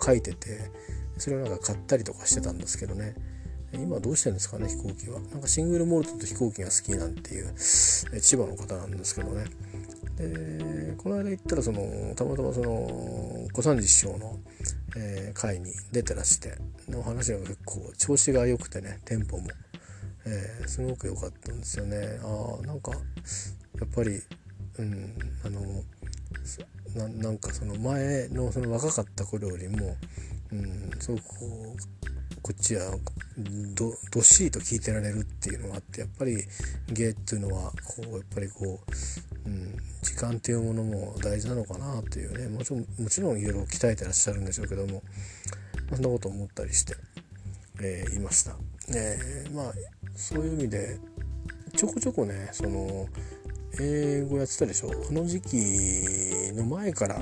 [0.00, 0.70] 書いてて
[1.18, 3.14] それをなんか買ったりとかしてたんですけどね。
[3.72, 5.20] 今どうしてるんですかね飛行機は。
[5.20, 9.44] なんかシングルモルトと飛行機が好きなんていう千葉の方なんですけどね。
[10.16, 14.38] でこの間行ったらそのたまたまその小三治師匠の、
[14.96, 16.56] えー、会に出てらして
[16.94, 19.48] お話が結構調子が良くてねテンポも、
[20.24, 22.18] えー、すごく良かったんですよね。
[22.22, 22.98] ああなんかや
[23.84, 24.22] っぱり
[24.78, 25.60] うんあの
[27.18, 29.96] なんかその前のその若かった頃よりも、
[30.52, 32.15] うん、すごくこう
[32.46, 32.92] こっちは
[33.74, 36.36] どどっしりと聞いてられるっていうのがあってやっぱり
[36.92, 38.78] 芸っていうのはこうやっぱりこ
[39.44, 45.02] う、うん、時間っていうものも大事なのかなっていうねもちろんもちろんいろいろ鍛えてらっしゃるんでしょうけども
[45.90, 46.94] そんなこと思ったりして、
[47.82, 48.54] えー、いました。
[48.94, 49.72] えー、まあ
[50.14, 51.00] そういう意味で
[51.74, 53.08] ちょこちょこねその
[53.80, 55.56] 英語やってたでしょあの時期
[56.54, 57.18] の前から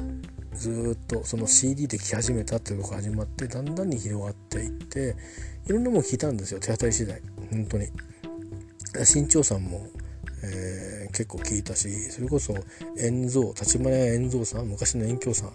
[0.55, 5.17] ずっとその CD で聴き始めたっていうとこが始まってだんだんに広がっていって
[5.67, 7.21] いろんなもの聞いたんですよ手当たり次第。
[7.51, 7.89] 本当に。
[9.05, 9.89] 新潮さんも、
[10.45, 12.55] えー、結構聞いたしそれこそ
[12.99, 15.49] 円蔵立花屋円蔵さん昔の遠京さん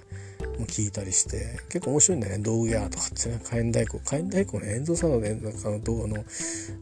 [0.59, 2.43] も聞いたりして結構面白いんだよね。
[2.43, 3.99] 道具屋とかってね火炎太鼓。
[4.03, 6.25] 火炎太鼓ね円蔵さんのねなんかあの道あの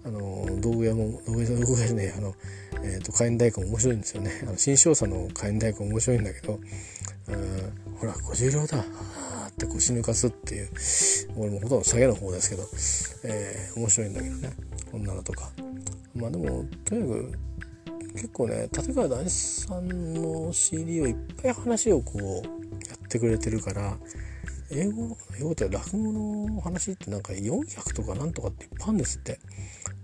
[0.05, 2.33] あの道具屋も道具屋道具屋じゃねあの、
[2.83, 4.31] えーと、火炎太鼓も面白いんですよね。
[4.43, 6.59] あの新潮さんの火炎太鼓面白いんだけど
[7.99, 8.77] ほら50両だ。
[8.77, 10.69] あって腰抜かすっていう。
[11.35, 12.63] 俺もほとんど下げの方ですけど、
[13.33, 14.53] えー、面白いんだけどね。
[14.91, 15.51] こんなのとか。
[16.15, 17.31] まあでもとにかく
[18.13, 22.23] 結構ね立川談志さんの CD をいっぱい話をこう
[22.87, 23.97] やってくれてるから
[24.71, 29.39] 英語英語って落語の話ってなんか400とかなんとかっていっぱいあるんですって。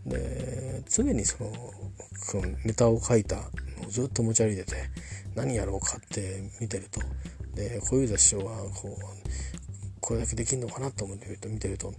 [0.05, 1.51] で常にその
[2.13, 3.41] そのネタを書いたの
[3.87, 4.75] をずっと持ち歩いてて
[5.35, 7.01] 何やろうかって見てると。
[7.55, 11.93] で小遊三師匠はこうこれだけできんのかなと思って見てると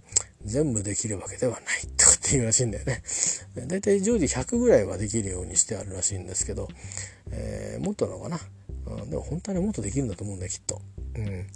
[0.45, 1.63] 全部できるわけではない
[1.97, 3.03] とかって言うらしいんだよね。
[3.67, 6.69] だいたい常時100ぐらいはできるようにしてあるらしいんですけど、
[7.31, 8.39] えー、もっとなのかな、
[8.87, 10.81] うん、でも本当にもっとできるんだと思うんだよきっと、
[11.17, 11.47] うん、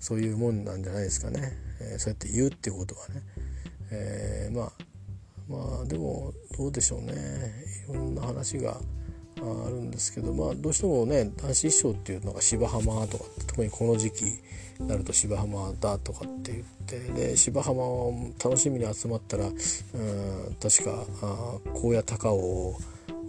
[0.00, 3.22] そういうもんなんじゃないですかね、えー、そうやって言うっていうことはね、
[3.90, 4.72] えー、まあ
[5.48, 7.12] まあでもどうでしょうね
[7.88, 8.80] いろんな話が
[9.38, 14.24] あるんですけどまあどうしてもね男子師匠っていうのが芝浜とか特にこの時期
[14.80, 19.52] になると芝浜だとかって言ってで芝浜を楽しみに集まったらうん
[20.60, 22.78] 確かあ高野高尾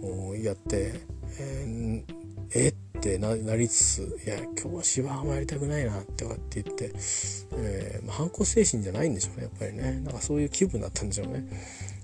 [0.02, 1.00] をやって
[1.40, 2.02] えー、
[2.54, 6.92] えってなりつつ「いや今日は芝浜やりたくないな」とかって言って、
[7.52, 11.46] えーまあ、反抗精神じゃないんでしょうねやっぱりねなんかそういう気分だったんでしょうね。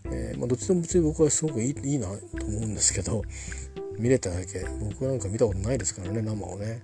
[0.06, 3.22] えーまあ、どっちでも別に僕はすごくいいいいなと思うんですけど
[3.98, 6.82] 見れただけ僕なんか見たことないですからね生をね、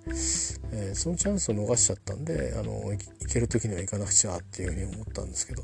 [0.72, 2.96] えー、そのチャンスを逃しちゃったんで行
[3.32, 5.62] ける時には行かなくちゃっていうふうに思ったんですけど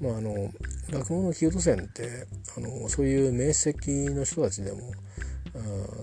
[0.00, 0.50] まああの
[0.92, 2.26] 落語のキュート線って
[2.56, 4.92] あのそういう名跡の人たちでも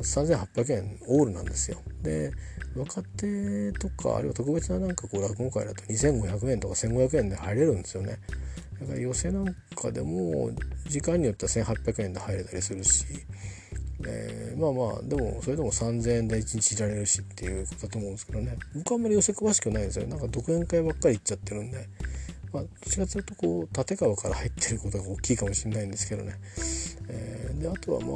[0.02, 1.78] 3800円オールなんですよ。
[2.02, 2.32] で
[2.76, 8.18] 若手とかあるいは特別ななんかこう落語会だと2500円とか1500円で入れるんですよね。
[8.80, 10.52] だから寄席なんかでも
[10.88, 13.06] 時間によっては1800円で入れたりするし
[14.08, 18.58] えー、まあまあでもそれでも3,000円で1日いられるしっていうことだと思うんですけどね。
[18.76, 21.88] 僕はあんまり寄せ詳しくないんですよなんか独演会ばっかり行っちゃってるんで、
[22.52, 26.36] まあ、どっちかというとこう立川から入ってることが大きいかもしれないんですけどね、
[27.10, 28.10] えー、であとはまあ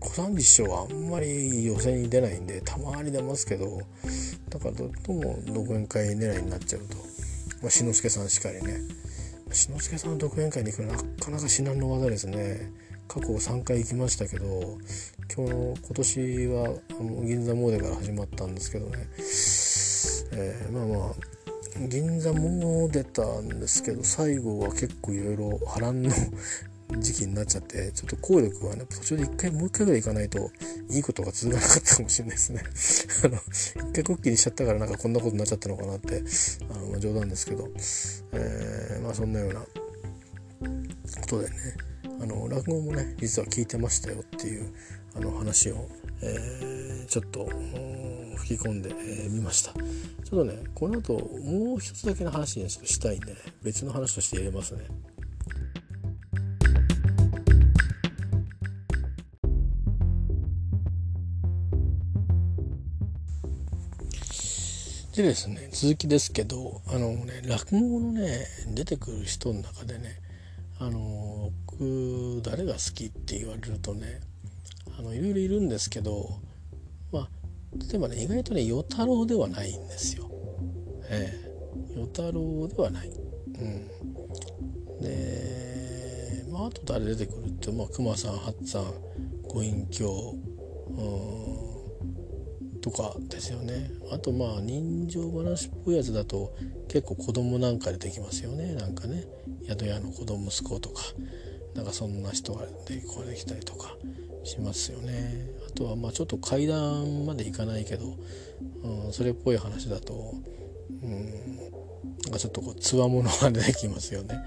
[0.00, 3.80] 小三治師匠はあんまり予選に出ないんでたまに出ますけど
[4.48, 6.96] だからどっとも独演会狙いになっちゃうと、
[7.62, 8.80] まあ、志の輔さんしかりね。
[9.50, 12.72] 志の輔さんの独演会に行くのはなかなか至難の技ですね。
[13.08, 14.78] 過去3回行きましたけど
[15.34, 19.06] 今日の今年はあの銀座モーデから始まったんですけどね、
[20.32, 21.14] えー、まあまあ
[21.88, 26.10] 銀座も出たんですけど最後は結構いろいろ波乱の
[26.98, 30.50] 時期になっちゃってちょっと効力はね途中で一回もう一回ぐらい行かないと
[30.90, 32.62] いいことが続かなかったかもしれないですね。
[33.24, 36.22] あの一回クッキーにしちゃったからなんかこんなことになっちゃったのかなって
[36.70, 37.68] あの、まあ、冗談ですけど、
[38.32, 39.66] えー、まあそんなようなこ
[41.26, 41.54] とでね
[42.20, 44.72] あの落語もね実は聞いてましたよっていう
[45.14, 45.88] あの話を、
[46.22, 47.48] えー、ちょっと
[48.36, 49.72] 吹き込んでみ、えー、ました。
[49.72, 54.86] ちょっとねこの後もう一つだけの話にしたいんで、ね、別の話として入れますね。
[65.16, 70.20] でですね続きですけどあのね落語のね出てくる人の中でね
[70.78, 74.20] あの僕誰が好きって言われるとね
[74.98, 76.38] あのいろいろいるんですけど
[77.10, 77.28] まあ
[77.90, 80.30] 例えばね意外とね与太郎ではないんですよ。
[81.08, 83.08] ええ与太郎ではない。
[83.08, 88.92] うん、でまああと誰出てくるってまあ熊さん八さん
[89.48, 90.34] ご隠居
[90.90, 91.65] うん
[92.86, 93.90] とかですよね。
[94.12, 96.54] あとまあ人情話っぽいやつだと
[96.86, 98.76] 結構子供なんか出てきますよね。
[98.76, 99.24] なんかね。
[99.66, 101.02] 宿屋の子供息子とか。
[101.74, 103.96] なんかそんな人がでこれできたりとか
[104.44, 105.50] しますよね。
[105.68, 108.16] あとはまあちょっと階段まで行かないけど、
[108.84, 110.34] うん、それっぽい話だと
[111.02, 114.38] うんなんかちょっとこうつわものが出てきますよね。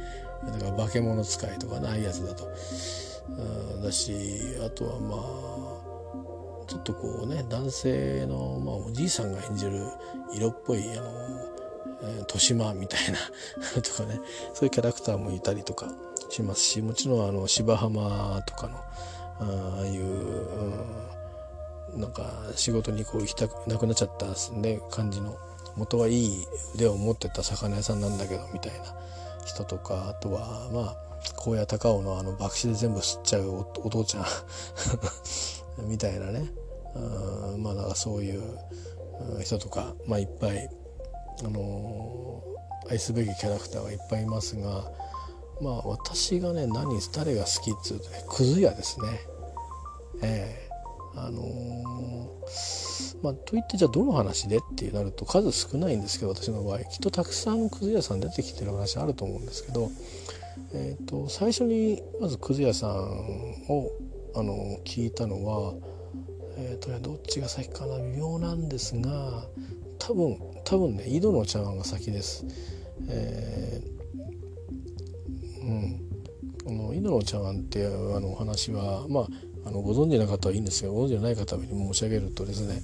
[0.45, 2.47] だから化け物使いとかないやつだと、
[3.27, 4.13] うん、だし
[4.65, 5.68] あとはまあ
[6.69, 9.81] ちょっとこうね男性の、まあ、おじいさんが演じる
[10.35, 11.09] 色っぽいあの、
[12.03, 13.17] えー、豊島みたいな
[13.81, 14.21] とかね
[14.53, 15.87] そういうキャラクターもいたりとか
[16.29, 18.77] しますしもちろんあの芝浜とかの
[19.39, 20.03] ああいう、
[21.95, 25.35] うん、なんか仕事にこう行きたくなくなっちゃったね感じの
[25.75, 28.95] 元はいい腕を持ってた魚屋さんなんだけどみたいな
[29.43, 34.25] 人とかあとはまあ高野高尾のあの博打で全部吸っちゃうお父ちゃん。
[35.87, 36.49] みたいなね。
[36.95, 38.41] うんまあだからそういう
[39.43, 40.69] 人とか、まあ、いっぱい、
[41.41, 44.91] あのー、愛すべきキャラクターがいっぱいいますが
[45.61, 49.07] まあ私がね何誰が好きっつうとねくず屋ですね。
[50.21, 50.69] ええ。
[51.15, 56.79] ー、あのー、まあといってじゃあどの話でってなると数少ないんですけど私の場合。
[56.85, 59.91] きっとたくさんくず屋さん出てきてる話あると思うんですけど、
[60.73, 63.91] えーと、最初にまずくず屋さんを、
[64.35, 65.73] あの聞いたのは
[66.61, 69.45] えーとね、どっちが先かな微妙なんですが
[69.97, 72.45] 多分多分ね井戸の茶碗が先です。
[73.07, 76.01] えー、うん
[76.65, 79.27] この井戸の茶碗っていうあのお話はまあ
[79.65, 82.81] あのご存知の方はいいんですがご存知のない方に申し上げるとですね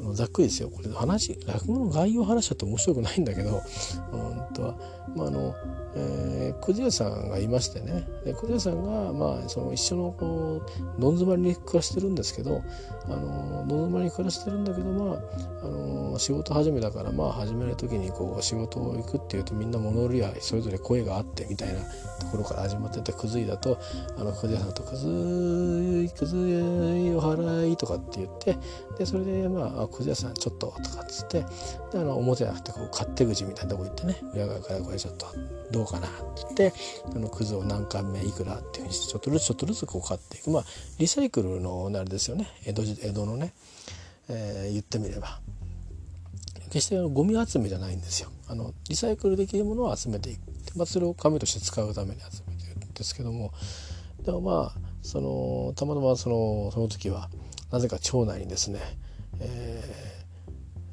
[0.00, 3.62] あのざっくりですよこれ話落語の概要話だと面白くないんだけど
[4.10, 4.78] 本当は
[5.16, 5.54] まああの
[5.96, 8.06] えー、くず屋さんがいましてね。
[8.24, 10.62] でくず屋さんが、まあ、その一緒のこ
[10.98, 12.62] うどん詰まりに暮らしてるんですけど
[13.06, 15.18] あのどん詰まりに暮らしてるんだけど、まあ、
[15.62, 23.78] あの仕事始めだから、まあ、始める時にこう仕事を行くっていうとみんな物売りやそれぞれ声があってみたいなところから始まっててくずいだと
[24.16, 26.40] あのくず屋さんと「くずいくずい
[27.14, 28.56] お払い」とかって言って
[28.98, 31.40] でそれで、まあ「くず屋さんちょっと」とかっつって
[31.92, 35.26] であの表じゃなくてこう勝手口みたいなとこ行ってね裏側からこれちょっと
[35.70, 36.72] どうかなって言って
[37.14, 40.50] あのくずを何巻目いくらっていうふうにしてちょっとずつちょっとずつこう買っていく。
[40.50, 40.64] まあ
[40.98, 42.48] リサイクルのあれですよね。
[42.64, 43.52] 江戸時代江戸のね、
[44.28, 45.40] えー、言ってみれば。
[46.70, 48.30] 決してゴミ集めじゃないんですよ。
[48.48, 50.40] あのリサイクルできるものを集めていく、
[50.76, 53.52] まあ、それを紙として使うために集めてるんですけども。
[54.24, 57.28] でもまあそのたまたまそのその時は
[57.70, 58.80] なぜか町内にですね、
[59.38, 60.24] え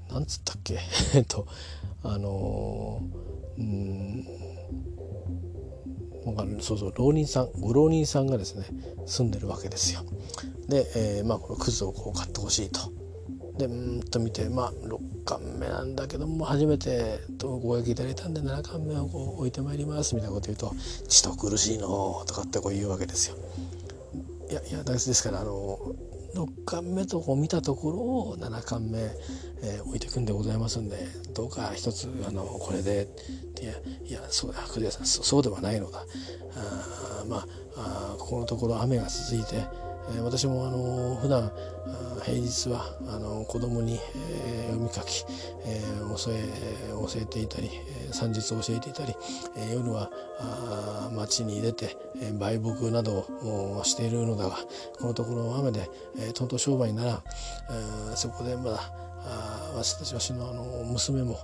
[0.10, 0.80] ー、なんつったっけ？
[1.16, 1.48] えっと
[2.04, 3.02] あの
[3.58, 4.28] うん
[6.60, 8.66] そうそう浪人さんご浪人さんがですね
[9.06, 10.02] 住んでるわけですよ。
[10.68, 12.92] で、えー、まあ、このクズをこう買ってほしいと。
[13.58, 20.74] でうんと見てまあ6巻目なんだけども初めてご予約いただいたんで7巻目をこう置いてまいりますみたいなこと言うと
[21.08, 23.36] 「ちと苦しいの」とかってこう言うわけですよ。
[24.50, 25.80] いやいやですからあの
[26.34, 29.00] 6巻目とこう見たところを7巻目、
[29.64, 30.98] えー、置いていくんでございますんで
[31.34, 33.08] どうか一つあのこれで
[33.62, 33.74] いや
[34.06, 36.06] いやそうだ久さんそうではないのか
[36.56, 39.64] あまああここのところ雨が続いて、
[40.10, 41.52] えー、私もあの普段
[42.24, 44.00] 平日はあの子供に、
[44.44, 45.26] えー、読み書き、
[45.66, 46.50] えー、教え
[46.92, 49.16] 教えていたり、えー、算日を教えていたり、
[49.58, 54.58] え、夜はあ町に出て、え、売木などをしているのだが
[55.00, 55.90] このところ雨で、
[56.20, 57.24] えー、とんと商売なら、
[58.12, 58.92] え、そこでまだ
[59.76, 61.38] 私たち私のあの娘も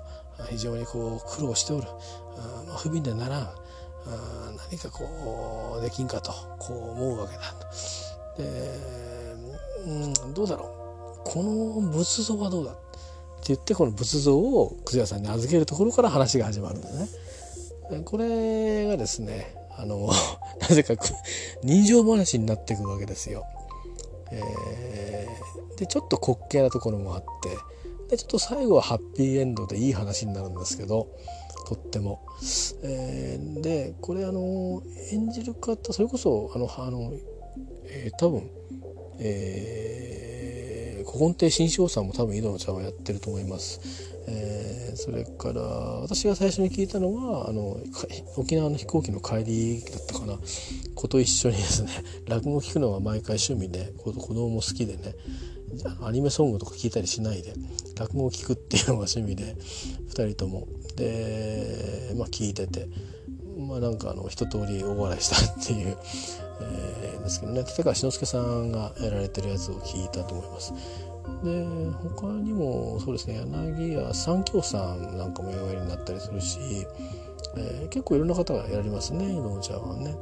[0.49, 1.87] 非常にこう苦労しておる、
[2.67, 3.49] まあ、不憫でならん。
[4.69, 7.41] 何かこうできんかとこう思うわけだ。
[7.59, 8.06] と。
[8.37, 8.43] で
[9.85, 12.81] うんどうだろうこの仏像はどうだって
[13.47, 18.01] 言ってこの仏像を葛屋さんに預けるところから話が始まるんですね。
[18.03, 20.09] これがですねあの
[20.59, 20.95] なぜか
[21.63, 23.45] 人情話になっていくわけですよ。
[24.31, 27.49] えー、でちょっと滑稽なところもあって
[28.09, 31.07] でちょっと最後はハッピーエンドでいい話になるんですけど
[31.65, 32.21] とっても。
[32.83, 37.11] えー、でこれあの演じる方それこそあのあの、
[37.89, 38.49] えー、多分、
[39.19, 44.07] えー、古今亭新章さんも多分井戸の茶をやってると思います。
[44.29, 47.77] えー、それから私が最初に聞いたのはあの
[48.35, 50.37] 沖縄の飛行機の帰りだったかな。
[50.95, 51.89] 子と一緒にですね
[52.27, 55.15] 落語を聞くのが毎回趣味で子供も好きでね
[56.01, 57.53] アニメソングとか聞いたりしないで
[57.95, 59.55] 落語を聞くっていうのが趣味で
[60.09, 60.67] 2人とも。
[60.95, 62.87] で、まあ、聞いてて
[63.57, 65.97] まあなんかあの一通り大笑いしたっていう、
[66.61, 70.73] えー、ですけどね立川志の輔さんがやられてるやつを聞いたと思います。
[71.43, 71.65] で
[72.15, 76.59] 他にもそうですね柳家三京さんなんかもおやりになったりするし、
[77.57, 80.15] えー、結構いろんな方がやられますね井の茶はね。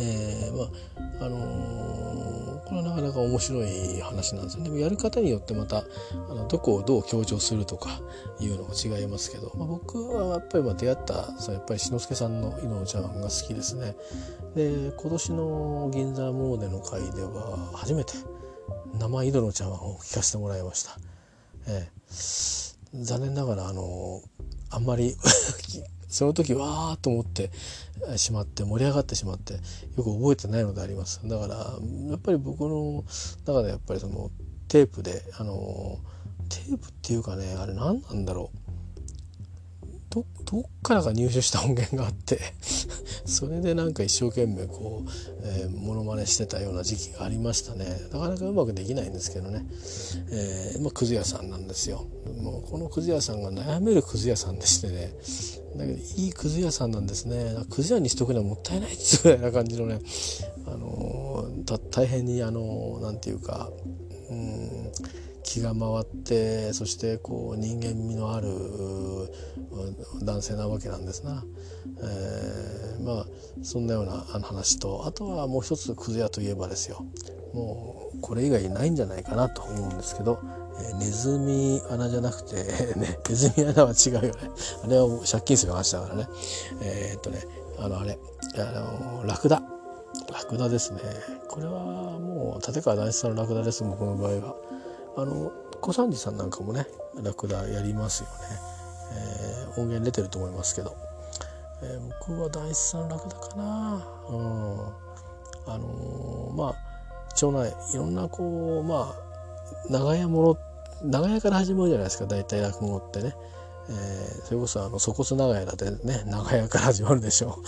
[0.00, 8.00] えー、まああのー、これはなかなか面白い話なんですよでもやる方によってまたあのどこをどう強調するとか
[8.40, 13.96] いうのも違いますけど、まあ、僕はやっぱりまあ出会ったそやっぱり志の輔さんの「井の茶碗」が好きですね。
[14.54, 18.14] で今年の銀座モーデの会では初めて
[18.98, 20.98] 生井戸の茶碗を聞かせてもらいました。
[21.68, 24.22] えー、残念ながらあの
[24.70, 25.16] あんまり
[26.16, 27.50] その時わーっと思って
[28.16, 29.60] しまって盛り上がってしまってよ
[29.96, 31.20] く覚えてないのであります。
[31.28, 31.56] だから
[32.08, 33.04] やっぱり僕の
[33.44, 34.30] 中でやっぱりその
[34.66, 35.98] テープであの
[36.48, 38.65] テープっていうかねあれ何なんだろう。
[40.16, 42.38] どどっからか入手した音源があって
[43.26, 45.10] それでなんか一生懸命こう、
[45.42, 47.84] えー、モノマネしてたような時期がありましたね。
[48.12, 49.66] なかなかうまくできないんですけどね、
[50.30, 52.06] えー、まあ、くず屋さんなんですよ。
[52.40, 55.12] もうこのくず屋さんが悩めるくず屋さんでしてね。
[55.76, 57.56] だけどいいくず屋さんなんですね。
[57.68, 60.00] くず屋にしとくのはもったいないっていうぐらいな感じのね、
[60.66, 63.70] あのー、大変にあのー、て言うか
[64.30, 64.92] うん
[65.46, 68.48] 気が回ってそしてこう人間味のある
[70.22, 71.44] 男性なわけなんですな、
[72.02, 73.26] えー、まあ
[73.62, 77.06] そんなような話とあとはもう一つクズ屋といえばですよ。
[77.54, 80.40] もうこれ以外ないんじゃないかなと思うんですけど、
[80.78, 82.56] えー、ネズミ穴じゃなくて、
[82.98, 84.32] ね、ネズミ穴は違うよね。
[84.84, 86.28] あれは借金する話だからね。
[86.82, 87.46] えー、っとね
[87.78, 88.18] あのあれ
[88.58, 89.62] あのラクダ。
[90.32, 91.00] ラクダですね。
[91.48, 91.72] これは
[92.18, 94.56] もう立川談志さんのラクダです僕の場合は。
[95.16, 96.86] あの小三治さんなんかもね
[97.22, 98.34] ラクダやりますよね、
[99.72, 100.94] えー、音源出てると思いますけど、
[101.82, 104.06] えー、僕は大師さんラクダかな。
[104.28, 105.06] うん。
[105.68, 106.74] あのー、まあ
[107.34, 110.58] 町内いろんなこうまあ長屋も
[111.02, 112.26] の長屋から始まるじゃないですか。
[112.26, 113.34] 大体落語ってね。
[113.88, 117.58] えー、それこそあの粗骨長屋だってね長屋から始まるでしょ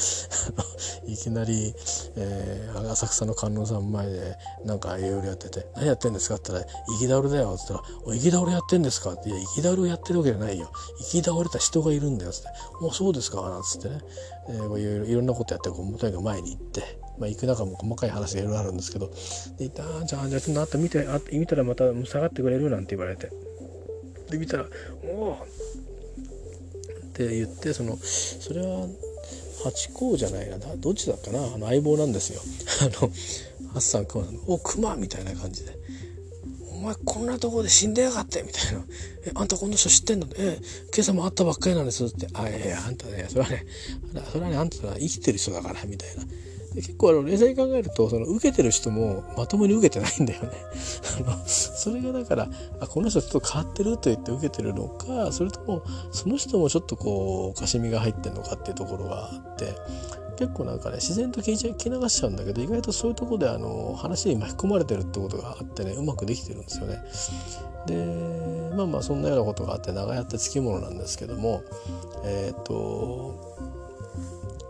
[1.07, 1.75] いきなり、
[2.17, 12.49] えー、浅草の観音さん前でなんかいろいろやってて「何やってんですか?」って言ったら「行き倒れだよ」って言ったら「お行き倒れやってんですか?」って「いや行き倒れをやってるわけじゃないよ行き倒れた人がいるんだよ」っつって
[12.81, 14.01] 「もうそうですか」なんつってね、
[14.49, 16.99] えー、いろいろいろんなことやってこうとにかく前に行って。
[17.19, 19.11] まあ、行く中も細かい話がいろいろあるんですけど
[19.59, 23.29] で行った「じゃあじゃあちょっとあった見てあ見たらまた下がってくれる?」なんて言われて
[24.31, 24.67] で見たら
[25.03, 25.37] 「おお
[27.25, 28.87] って言ってそのそれは
[29.65, 30.59] ハチ公じゃないな。
[30.77, 31.41] どっちだっかな。
[31.41, 32.41] あの相棒なんですよ。
[32.81, 32.91] あの
[33.73, 34.95] ハッサン熊お熊！
[34.97, 35.77] みたいな感じで
[36.73, 38.85] 「お前こんなとこで死んでやがって」みたいな
[39.27, 40.29] 「えあんたこの人知ってんの？
[40.37, 40.59] え
[40.95, 43.67] 今朝も会ったばっかりなんです」って「あいやいやあんたねそれはね
[44.33, 46.25] それはねあんたは生きてる人だから」みたいな。
[46.83, 50.51] 結構あの冷静に考えるとその受けてる人もまともに受けてないんだよね。
[51.27, 52.49] あのそれがだから
[52.81, 59.75] あこの人ちょっと変わってると言って受けてるのかそれともその人もちょっとこうおかしみが入ってんのかっていうところがあって
[60.39, 67.03] 結構なんかね自然と聞いちゃ聞き流しちゃうんだけど意外とそういうとこであの話に巻き込まれてるってことがあってねうまくできてるんですよね。
[67.87, 71.63] でまあまあそんなようなことがあって長屋ってつきものなんですけども
[72.25, 73.57] えっ、ー、と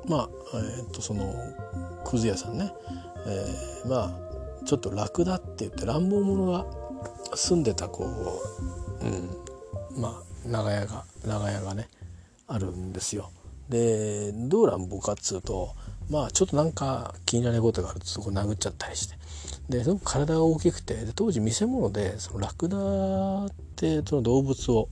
[0.09, 1.35] まあえっ、ー、とその
[2.09, 2.73] くず屋さんね、
[3.27, 6.67] えー、まあちょっとラクダって言って乱暴者が
[7.35, 8.07] 住んでたこ
[9.03, 11.89] う、うん、まあ長屋が長屋がね
[12.47, 13.31] あるんですよ。
[13.69, 15.75] でどう乱暴かっつうと
[16.09, 19.17] まあちょっとなんか気になることがあるとそこ殴っちゃったりして。
[19.69, 24.89] ですごく体が大きくてで当時見せ物でそのラクダってその動物を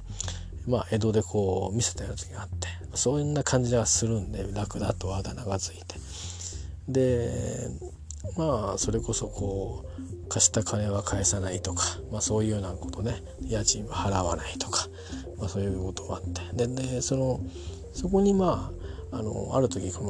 [0.69, 5.97] まあ江戸でこう見せたような時があってそんな感じがするんでラクダとあだ名がついて。
[6.89, 7.69] で
[8.37, 9.85] まあそれこそこ
[10.25, 14.89] う貸した金は返さないとか、まあ、そういうようなことね家賃は払わないとか、
[15.39, 17.41] まあ、そういうこともあってででその
[17.93, 18.73] そこにま
[19.13, 20.05] ああのある時こ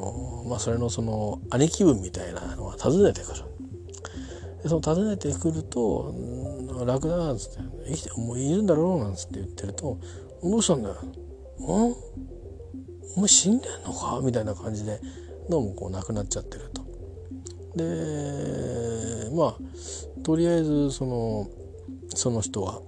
[0.44, 3.44] の、まあ、それのその兄貴分みたいなのが訪ねてくる。
[4.62, 6.14] でその訪ねてくると
[6.86, 7.58] 「楽だ」なんつって
[7.88, 9.98] 「生きてもういるんだろう」なんつって言ってると
[10.42, 10.96] 「どうしたんだよ」
[11.60, 11.94] 「ん？
[13.16, 15.00] お前死んでんのか?」みたいな感じで
[15.48, 16.84] どうもこう亡くなっちゃってると。
[17.76, 21.48] でまあとりあえずその
[22.14, 22.80] その人は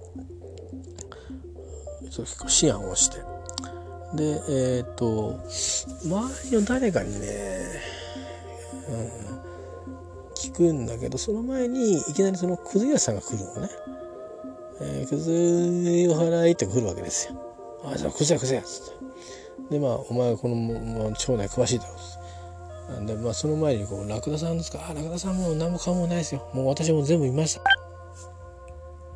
[2.03, 3.19] 結構思案をして
[4.15, 5.39] でえっ、ー、と
[6.03, 7.65] 周りの誰かにね、
[8.89, 13.69] うん、聞くんだけどその前にいきなりそのくず屋さんが来るのね。
[14.81, 15.35] えー、くずを
[16.15, 17.35] 払いって来るわけですよ。
[17.83, 18.93] あ、じゃあくず屋くず屋っつっ
[19.69, 19.73] て。
[19.75, 22.18] でまあお前はこの、まあ、町内詳しいだろうなん
[23.05, 24.79] でまあその前にこう「ラクダさんですか？
[24.89, 26.49] あラクダさんもう何も顔もないですよ。
[26.53, 27.61] もう私も全部見ました」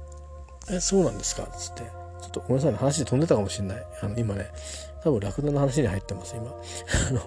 [0.71, 1.83] 「えそうなんですか」っつって。
[2.21, 2.77] ちょっとごめんなさいね。
[2.77, 3.85] 話で飛んでたかもしれない。
[4.01, 4.49] あの今ね。
[5.03, 6.47] 多分ラクダの話に入ってます今。
[7.09, 7.19] あの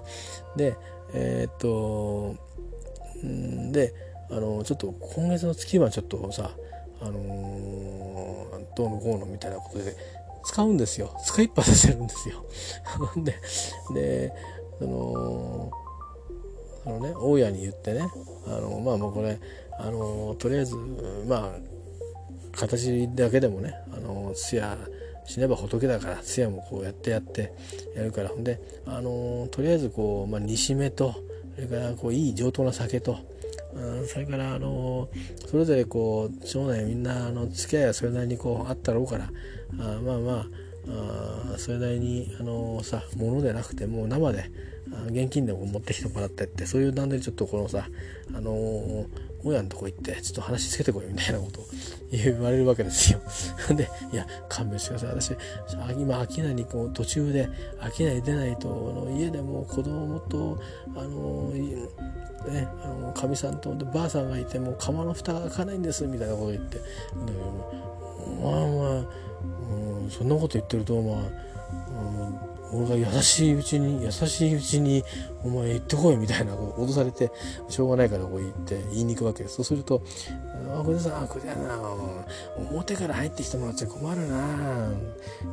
[0.57, 0.75] で
[1.13, 2.35] えー、っと
[3.27, 3.93] んで
[4.31, 6.51] あのちょっと今月の月はちょっとさ
[7.03, 9.95] あのー、どうのこうのみたいなことで
[10.45, 11.15] 使うんですよ。
[11.25, 12.43] 使いっぱさせるんですよ。
[13.23, 13.35] で
[13.93, 14.33] で
[14.81, 15.71] あの、
[16.87, 18.09] あのね大家に言ってね
[18.47, 19.39] あのまあもうこれ
[19.79, 20.77] あのとりあえず
[21.29, 24.79] まあ形だけでもねあの通夜
[25.27, 27.53] 死ねば仏だから通夜もこうやってやって
[27.95, 28.29] やるから。
[28.29, 31.15] ほんであのとりあえずこう、まあ、煮しめと
[31.57, 33.17] それからこういい上等な酒と、
[34.07, 35.09] それからあの
[35.47, 39.25] それぞれこう町内みんなあの付き合いはそれなりにこうあったろうから
[39.81, 44.51] あまあまああそれなりにあのさ物でなくてもう生で
[45.09, 47.89] 現金でも持ってきてもらってってそういう段でちょっとこのさ
[48.35, 49.07] あのー、
[49.45, 51.67] 親のとこ行ってちょっと話つけてこいみたいなことを
[52.13, 53.21] 言われるわけですよ。
[53.75, 55.37] でいや勘弁してください私
[55.99, 57.49] 今商いにこう途中で
[57.97, 60.59] 商い出ないとあの家でも子供と
[60.95, 61.89] あのー、
[62.51, 66.79] ねあのかみさんとばあさんがいても釜の蓋が開かないんですみたいなことを言って
[68.41, 69.05] まあまあ、
[70.03, 75.05] うん、そんなこと言ってるとまあ、俺が優しいうちに優しいうちに
[75.45, 77.31] お前行ってこいみたいな脅されて
[77.69, 80.03] しょうがないからこう言って言いに行くわけですそうすると
[80.75, 81.81] 「あこれさこれやな
[82.71, 84.91] 表から入ってきてもらっちゃ困るな。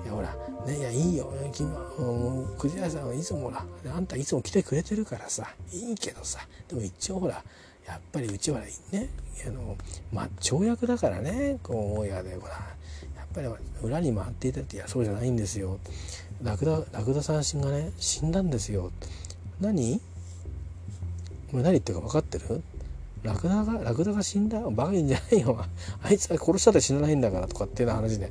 [0.04, 0.36] いやほら
[0.66, 1.32] ねいやいいよ。
[1.54, 3.64] 君はクジラさんはいつもほら
[3.96, 5.54] あんたいつも来てくれてるからさ。
[5.72, 6.40] いいけどさ。
[6.68, 7.44] でも一応ほら
[7.86, 8.62] やっぱりうちは
[8.92, 9.10] ね
[9.46, 9.78] あの
[10.12, 11.60] まあ跳躍だからね。
[11.62, 12.54] こう親でほら。
[13.16, 13.48] やっぱり
[13.82, 15.80] 裏に回っていたっていやそうじゃないんですよ。
[16.44, 18.92] ラクダラクダさんがね死んだんですよ。
[19.62, 20.02] 何？
[21.54, 22.62] 何言ってるか分かってる？
[23.24, 24.60] ラクダがラクダが死んだ？
[24.70, 25.58] バカ言うんじゃないよ。
[26.04, 27.48] あいつは殺したって死なないんだから。
[27.48, 28.30] とかっていう話で。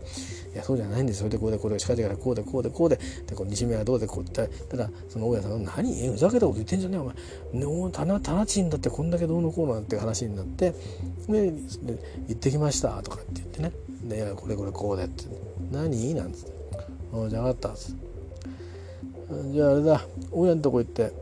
[0.53, 3.01] いやそうじゃないんですそれでこうでこうで近々からこうでこうでこうで。
[3.27, 4.07] でこう西目はどうで？
[4.07, 6.09] こうってただその大家さんが「何？
[6.11, 7.01] ふざけたこと言ってんじゃねえ。
[7.01, 7.15] お前
[7.55, 10.75] ねお棚棚賃だってこんだけどうのこうのなんて話になって。
[11.29, 11.55] で
[12.29, 13.73] 行ってきました」とかって言ってね
[14.05, 15.25] 「でこれこれこうで」って
[15.73, 16.53] 「何?」なんつって
[17.29, 17.95] 「じゃなかった」はず。
[19.53, 21.13] じゃああれだ親のとこ行って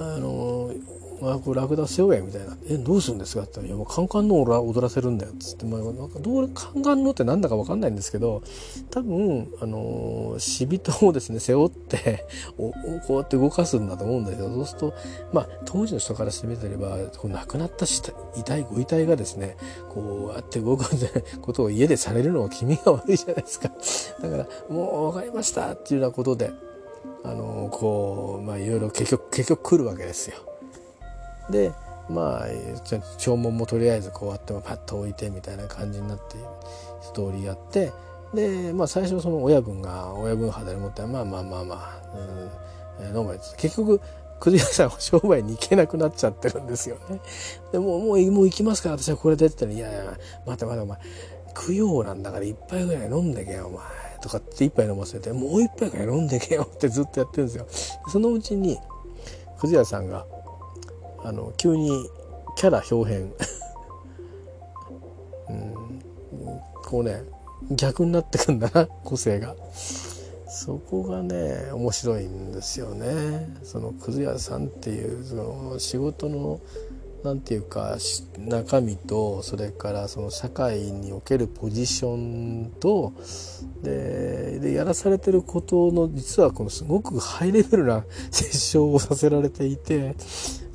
[0.00, 0.72] あの
[1.20, 8.42] まあこれラクダ背負えみたいな「えどうするんですか?」って言ったら「いやもうカンカンのを踊らせるんだよ」っつって、まあ、なんかどうカンカンのってなんだか分かんないんですけど
[8.90, 12.78] 多分あの死人をですね背負っておこ
[13.10, 14.94] うやって動かすんだと思うんだけどそうすると
[15.32, 17.86] まあ当時の人からしてみてればこう亡くなった
[18.36, 19.56] 遺体ご遺体がですね
[19.88, 20.84] こうやって動く
[21.40, 23.70] ことを家でされるのは気味が悪いじゃないですか
[24.22, 26.50] だからもう分かりましたっていうようなことで
[27.24, 30.47] あのこうまあいろいろ結局結局来るわけですよ。
[31.50, 31.72] で
[32.08, 32.46] まあ
[33.18, 36.36] 弔問もとりあえずこうやってパッと置いてみたいな感じになって
[37.02, 37.92] ストーリーやって
[38.34, 42.00] でまあ最初その親分が親分肌でもってまあまあまあまあ、
[43.00, 44.00] うん、飲まれて結局
[44.40, 47.20] くず屋さんは商売に行けなくなっちゃってるんですよね。
[47.72, 50.98] でももうもう行きますから私はこれでって言ったら「いやいや待て待てお前
[51.66, 53.82] 供養なんだから一杯ぐらい飲んでけよお前」
[54.22, 57.66] とかって一杯飲ませて「もう一杯ぐらい飲んでけよ」ってずっとやってるんですよ。
[58.12, 58.78] そのうちに
[59.58, 60.24] くず屋さんが
[61.24, 61.90] あの急に
[62.56, 63.32] キャラ表変
[65.48, 66.00] うん、
[66.84, 67.22] こうね
[67.70, 69.54] 逆になってくんだな個性が。
[70.50, 73.54] そこがね面白いんですよね。
[73.62, 76.60] そのくず屋さんっていうその仕事の
[77.22, 77.96] 何て言うか
[78.38, 83.12] 中身とそれからその社会におけるポジションと
[83.82, 90.16] ででやらされてることの実はこのすごくハイレベルな 折衝をさせられていて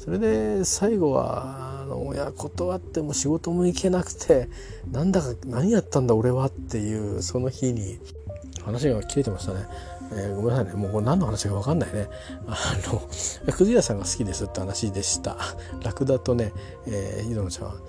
[0.03, 4.49] それで最後はあの親断っても仕事も行けなくて
[4.91, 7.99] なんだか何やったんだ俺はっていうその日に
[8.65, 9.65] 話が切れてましたね。
[10.11, 10.73] えー、ごめんなさいね。
[10.73, 12.09] もうこれ何の話か分かんないね。
[12.47, 15.38] あのくず屋さんが好きですって話でした。
[15.85, 16.51] ラクダとね、
[16.85, 17.80] えー、井戸の茶碗。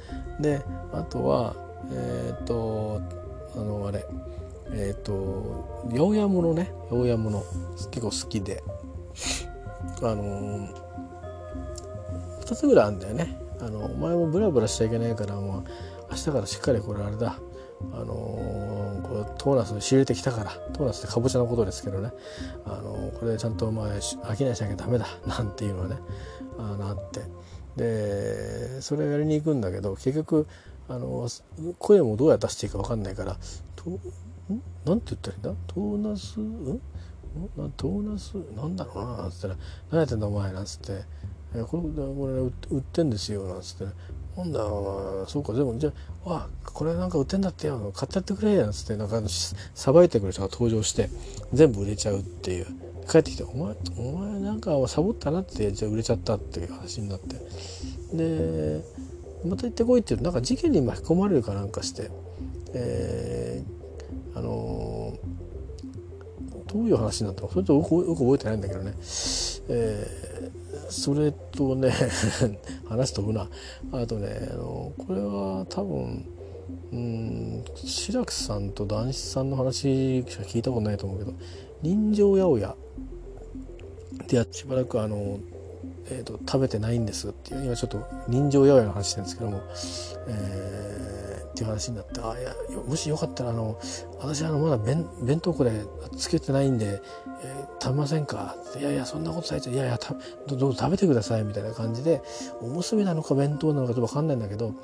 [0.40, 0.62] で
[0.92, 1.56] あとは
[1.92, 3.00] えっ、と
[3.56, 4.06] あのあれ
[4.70, 6.72] えっ、と八百屋物ね。
[6.90, 7.44] 八百屋物
[7.90, 8.62] 結構好きで。
[10.02, 10.68] あの、
[12.44, 13.38] 2つぐらいあるんだよね。
[13.60, 15.64] あのお前もブラブラしちゃいけないからもう
[16.10, 17.38] 明日からしっかりこれあれだ。
[17.92, 22.12] あのー、これトーナス仕入れてきたからトーナスってかぼちゃのことですけどね、
[22.64, 25.06] あのー、これちゃんとまあ飽きないしなきゃダメだ。
[25.26, 25.96] なんていうのはね。
[26.58, 27.22] あなって。
[27.76, 30.46] でそれをやりに行くんだけど結局
[30.88, 31.26] あの
[31.78, 33.36] 声もどうやって出していいか分かんないから
[33.74, 33.98] とん？
[34.84, 35.54] なんて言ったらいいんだ？
[35.66, 36.38] トーナス？
[36.38, 36.80] ん？
[37.76, 38.34] トーナス？
[38.56, 39.56] なんだろうななんつったら
[39.90, 41.02] 「何やってんだお前」なんつって
[41.54, 43.84] 「えこれこれ売ってんですよ」なんつって
[44.36, 44.60] 「なんだ
[45.28, 45.92] そうかでもじゃ
[46.26, 47.92] ああこれなんか売ってんだってよ。
[47.94, 49.22] 買ってやってくれ」なんつってなんか
[49.74, 51.10] さばいてくる人が登場して
[51.52, 52.66] 全部売れちゃうっていう。
[53.06, 57.36] 帰ってきて「お前お前なんかサボったな」ってじゃ売れちゃったっていう話になって。
[58.16, 58.82] で
[59.44, 62.10] また行ってこいって言うなんか事件に巻き込まれるかなんかして、
[62.72, 68.94] えー、あのー、どういう話になったのそれとよくよく覚えてないんだけどね、
[69.68, 70.50] えー、
[70.88, 71.92] それとね
[72.88, 73.48] 話飛ぶな。
[73.92, 76.24] あとね、あのこれは多分
[76.92, 81.32] うん志らくさんと男子さんの話しか聞いたことないと思うけど
[81.82, 82.76] 人情八百屋
[84.28, 85.38] でやしばらくあの
[86.06, 89.62] えーと、食べてないんですっていう今ちょっと人情八百屋の話してるんですけども、
[90.28, 92.52] えー、っていう話になってあいや
[92.84, 93.78] もしよかったらあの
[94.18, 95.70] 私あのまだ弁弁当これ
[96.16, 97.00] つけてないんで、
[97.42, 98.56] えー、食べませんか？
[98.70, 100.16] っていやいやそんなことされていやいやた
[100.48, 102.22] どどう食べてくださいみたいな感じで
[102.60, 104.74] おむすびなのか弁当なのかちょっと分かんないんだけど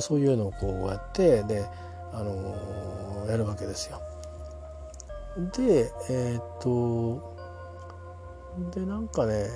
[0.00, 1.64] そういうのをこうやってで、
[2.12, 4.00] あのー、やるわけですよ。
[5.56, 7.34] でえっ、と
[8.74, 9.46] でなんかね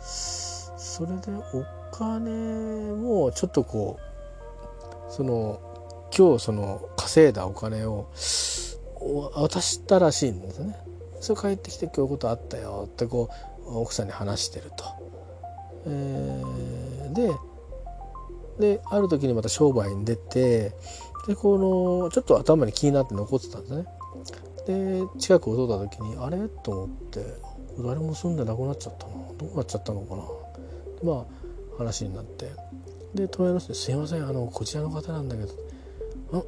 [0.00, 5.60] それでお金もちょっとこうその
[6.16, 8.08] 今日その稼いだお金を
[9.34, 10.76] 渡したらしいんですね。
[11.20, 13.30] それ帰ってきて今日いうことあったよってこ
[13.66, 14.84] う奥さんに話してると。
[15.86, 17.32] えー、で
[18.76, 20.74] である時にまた商売に出て
[21.26, 21.58] でこ
[22.02, 23.86] のちょっと頭に気になって残ってたんですね。
[24.66, 26.48] で近くを通った時にあれ？
[26.48, 27.24] と思って
[27.78, 30.22] 誰も住んでなくなっちゃったなどうなっちゃったのかな？
[31.02, 31.24] まあ
[31.78, 32.50] 話になって
[33.14, 35.48] で隣の人に「すいませんあのこちらの方なんだけど
[36.32, 36.42] あ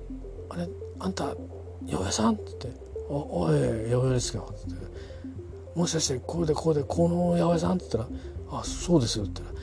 [0.51, 0.69] あれ
[0.99, 1.37] あんた八
[1.87, 4.87] 百屋さん?」って言って「おおい八百屋ですよ」ってって
[5.75, 8.15] 「もしかしてこうでこうでこの八百屋さん?」って言った
[8.55, 9.61] ら「あそうですよ」って言ったら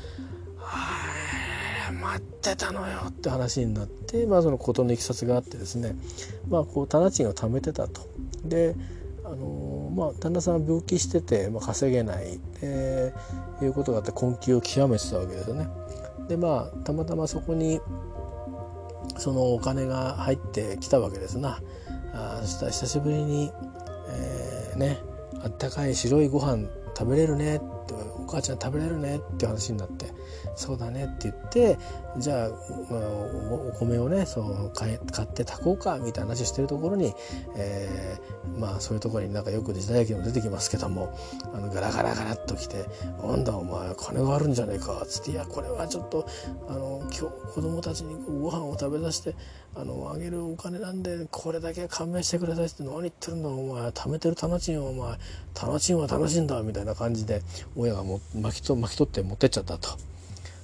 [1.90, 5.96] 「あ待ってたのよ」って話になってまあその事のいきさつがあってですね
[6.48, 8.02] まあこう店賃を貯めてたと。
[8.44, 8.76] で
[9.26, 13.14] あのまあ、旦那さんは病気してて、まあ、稼げないで
[13.62, 15.68] いうことがあって困窮を極めてたわけですよね。
[16.28, 17.80] でまあたまたまそこに
[19.18, 21.62] そのお金が入ってきたわけですな。
[22.14, 23.52] あそしたら久しぶりに、
[24.10, 24.98] えー、ね
[25.44, 26.68] あったかい白いご飯
[26.98, 30.08] 食べれるねってお母ちゃん食べれるねって話になって
[30.60, 31.78] そうだねって言って
[32.18, 33.02] じゃあ、まあ、
[33.70, 37.14] お米をねそう買って炊こうかみたいな話してるところに、
[37.56, 41.18] えー、まあそういうところになんかよく時代劇も出てきますけども
[41.54, 42.86] あのガラガラガラっと来て
[43.24, 46.28] 「なんだお前金があるんじゃねえか」っつって「いやこれはちょっと
[46.68, 47.22] あの今日
[47.54, 49.38] 子供たちにご飯を食べさせて
[49.76, 55.18] あのあげるお金なんでこれだけ勘弁してください」って「何言ってるんだお前貯めてる棚賃お前
[55.54, 57.44] 棚賃は楽しいんだ」みたいな感じで
[57.78, 60.09] 親がも巻きと巻き取って持ってっちゃったと。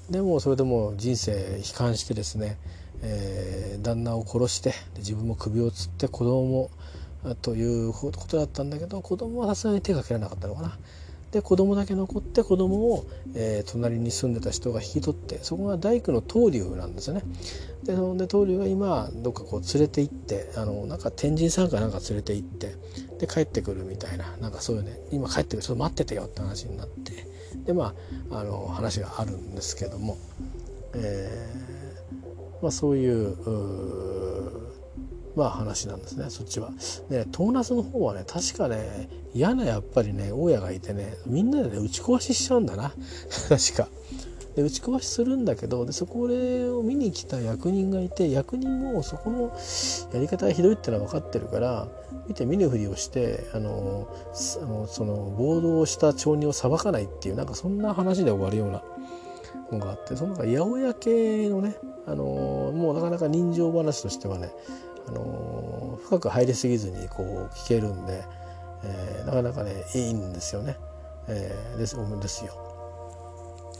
[0.10, 1.32] でもそれでも人生
[1.65, 2.57] 悲観してですね、
[3.02, 6.69] えー、旦那を殺して自分も首をつって子供も
[7.41, 10.77] ということだったんだけど子供はさすがに手がけられなかったのかな。
[11.32, 17.23] で子供だけ残って子供を、えー、隣に住んでた人が引き取ってそこが大工の東龍なんですよね。
[17.84, 22.76] でそんで東龍が今どっかこう連れて行ってあのなんか天神さんかなんか連れて行って
[23.19, 27.35] で帰ってくるみたいななんかそういうね今帰ってくるちょっと待っててよって話になって。
[27.64, 27.94] でま
[28.30, 30.18] ああの話があるんですけども、
[30.94, 33.36] えーまあ、そういう
[35.36, 36.72] まあ話なんですねそっちは。
[37.10, 42.94] でトーナスの方はね確かね嫌なやっぱりね大家がいてねみんなでね打ち壊ししちゃうんだな
[43.49, 43.90] 確か。
[44.56, 49.53] で打ち壊しするんだけどでそこを見に来た役人がいて役人もそこの
[50.14, 51.88] やり方がひどいってのは分かってるから
[52.27, 58.82] 見て見ぬふりをしてあのその暴動した町人を裁かないっていうなんかそんな話で終わるような
[59.72, 61.76] のがあってその八百屋系のね
[62.07, 64.52] あのもうなかなか人情話としてはね
[65.07, 68.23] あの深く入りすぎずにこう聞けるんで、
[68.84, 70.77] えー、なかなかねいいんですよね、
[71.27, 72.65] えー、ですですよ。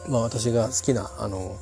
[0.10, 1.57] まあ私が好きなあの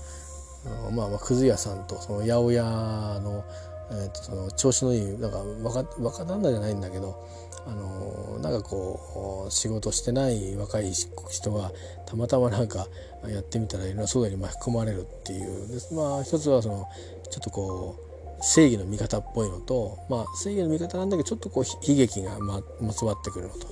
[0.91, 3.43] まあまあくず屋さんとその八百屋の,、
[3.91, 7.27] えー、とその調子のいいなんか若若旦那じゃないんだけど
[7.65, 11.71] あのなんかこう仕事してない若い人が
[12.05, 12.87] たまたまなんか
[13.27, 15.67] やってみたらいろんな騒動に巻き込まれるっていう。
[15.67, 16.87] でまあ一つはその
[17.29, 23.67] ちょっとこう正義の味方っぽいのと、まあ、正義の味方なんだけどちょっとこう悲劇がままつわってくるのと。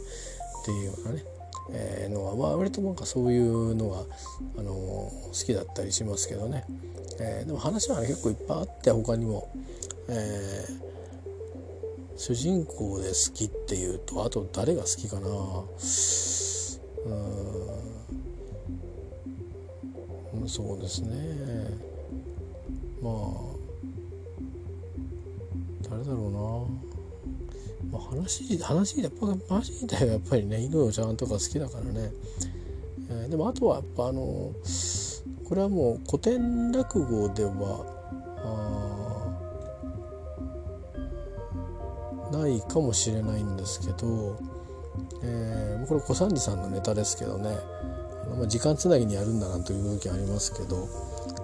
[0.61, 1.23] っていうようなね、
[1.73, 4.03] えー、のは、まあ、割となんかそういうのが、
[4.57, 6.65] あの好きだったりしますけどね、
[7.19, 9.51] えー、でも話は、ね、結構いっぱいあって他にも。
[10.07, 10.91] えー
[12.21, 15.27] 主人公で好きっていうとあと誰が好きかな。
[20.37, 20.47] うん。
[20.47, 21.17] そうですね。
[23.01, 23.13] まあ
[25.89, 26.39] 誰だろうな、
[27.91, 32.11] まあ、話話やっぱ話自体はやっぱりね井上ちゃんとか好きだからね、
[33.09, 34.53] えー、でもあとはやっぱあの
[35.47, 38.01] これはもう古典落語では
[42.31, 44.39] ないかもしれないんですけど、
[45.21, 47.57] えー、これ小三治さんのネタですけどね。
[48.23, 50.87] あの、まあ、時間つなぎにやるんだなという時ありますけど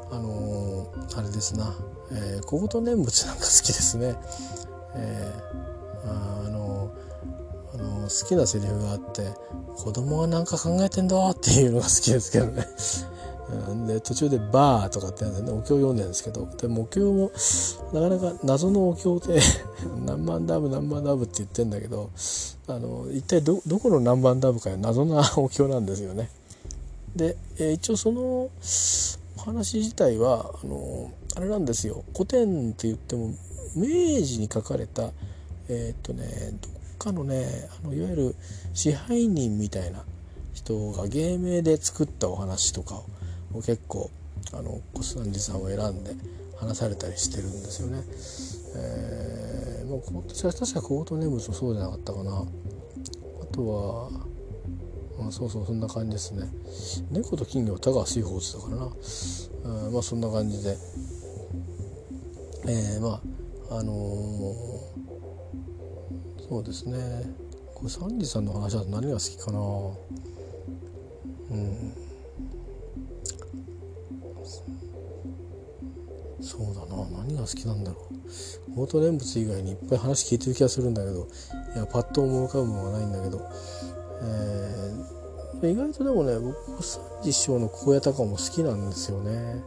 [0.10, 1.76] あのー、あれですな、
[2.12, 4.16] えー、小言念仏なんか好きですね。
[4.96, 5.67] えー、
[6.08, 6.92] あの
[7.74, 9.34] あの好きなセリフがあって
[9.76, 12.68] 「子供は何か考えてんだ」っていうのが好きですけどね
[13.88, 17.32] で途中で「バー」とかって、ね、お経を読んでるんですけどでもお経も
[17.94, 19.40] なかなか謎のお経で
[20.06, 22.10] 何万ダブ何万ダブって言ってんだけど
[22.68, 26.30] あの一体どどこの何万ダブか謎なお経なんですよね。
[27.16, 28.50] で、えー、一応そのお
[29.40, 33.34] 話自体はあのあれなんですよ古典って言っても
[33.76, 33.88] 明
[34.24, 35.12] 治に書かれた
[35.70, 36.26] えー、っとね
[36.62, 37.46] どっかのね
[37.84, 38.36] あのいわゆる
[38.74, 40.04] 支配人みたいな
[40.54, 43.02] 人が芸名で作ったお話とか
[43.54, 44.10] を結構
[44.54, 46.16] あの小三治さんを選んで
[46.58, 48.04] 話されたりしてるんですよね。
[48.76, 52.32] えー、もう確かコートネームもそうじゃなかったかな。
[52.32, 54.10] あとは、
[55.28, 56.50] あ、そうそうそんな感じですね。
[57.12, 59.86] 猫と金魚は田川水宝ってだからな。
[59.88, 60.78] うん、まあそんな感じで。
[62.68, 63.22] えー、ま
[63.70, 64.77] ああのー、
[66.50, 66.98] そうですね。
[67.76, 69.60] 小三治さんの話だと何が好きかな？
[71.52, 71.94] うん。
[76.40, 77.98] そうだな何が好きなんだろ
[78.76, 81.28] うオート念仏以外にいっぱい話聞いてる気がするんだけど
[81.76, 83.42] いやパッと思い浮かぶものはないんだけど、
[85.62, 89.62] えー、意外とでもね僕三治師匠の高野高も好きなんですよね。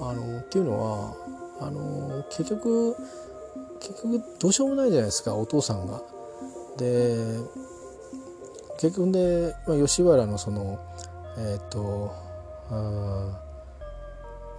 [0.00, 1.14] あのっていうのは
[1.60, 2.96] あの結局
[3.82, 6.00] 結局どうしようもないじゃないですかお父さんが。
[6.78, 7.16] で
[8.78, 10.78] 結局で、まあ、吉原のその
[11.36, 12.12] えっ、ー、と
[12.70, 13.40] あ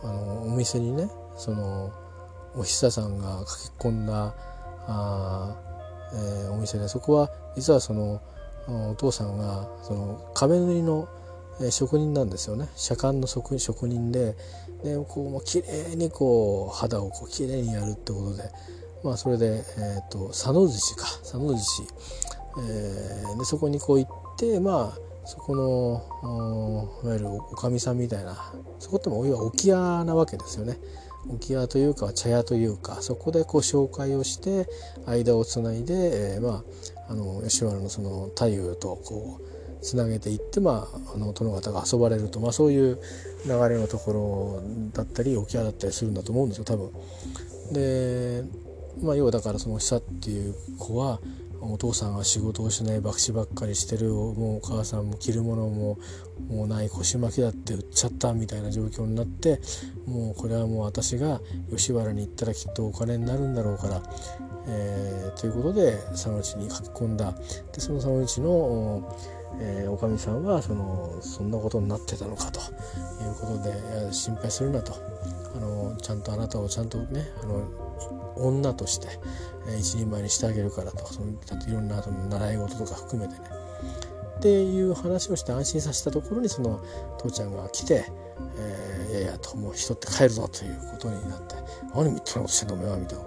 [0.03, 1.91] あのお店にねその
[2.55, 4.35] お久さんが書き込んだ
[4.87, 5.55] あ、
[6.13, 8.21] えー、お店でそこは実はその
[8.67, 11.07] お父さんがその壁塗りの
[11.69, 13.55] 職人なんですよね左官の職
[13.87, 14.35] 人で
[14.83, 18.43] でこうもう綺麗にこう肌をこう綺麗にやるってことで、
[19.03, 21.83] まあ、それで、えーと、佐野寿司か佐野寿司、
[22.59, 30.77] えー、でそこにこう行ってまあそこのいわゆるおかみさんみたいなそこってもお湯は置屋なわけですよね。
[31.29, 34.67] 置屋というか茶屋というかそこでこう紹介をして
[35.05, 36.63] 間をつないで、えー、ま
[37.07, 39.53] ああの吉原のその太夫とこう
[39.83, 42.99] つなげていって、まあ、あの殿方が遊ばれると、まあ、そういう
[43.45, 44.63] 流れのところ
[44.93, 46.91] だったり置屋だったりするんだと思うんですよ多分。
[47.73, 48.43] で
[49.01, 51.19] まあ要はだからその久っていう子は
[51.61, 55.97] お父さんは仕事をしない博打ばっかりしてるもうお母さんも着るものも
[56.49, 59.61] もうない腰巻きだって売っちゃったみたいな状況になって
[60.05, 61.39] もうこれはもう私が
[61.69, 64.03] 吉原に行ったらきっとお金になるんだろうから、
[64.67, 67.33] えー、ということで佐野内に書き込んだ。
[67.71, 69.17] でその佐野内の
[69.59, 74.93] えー、おかみさんはそのそんなことになってたのかということで心配するなと。
[75.55, 77.67] あのちゃんとあなたをちゃんとねあの
[78.37, 79.07] 女として、
[79.67, 83.49] え、一人前にしてあげるからとそのいろんなの習い事とか含めてね
[84.37, 86.83] っていう話をして安心させたところにその
[87.17, 88.05] 父ちゃんが来て
[88.57, 91.55] 「えー、いやいや」と「もう人って帰るぞ」ということになって
[91.95, 93.25] 「何みたいなことしてんのお前は」みたいな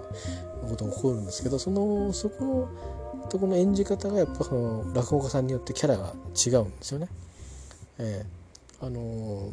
[0.69, 2.69] ことが起こるんですけどそのそこの
[3.29, 7.07] とこの演じ方がやっぱその落語家さんによってキャラが違うんですよね。
[7.97, 9.51] えー、あのー、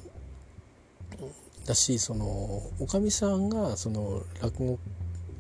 [1.67, 4.79] だしそのおかみさんがその落語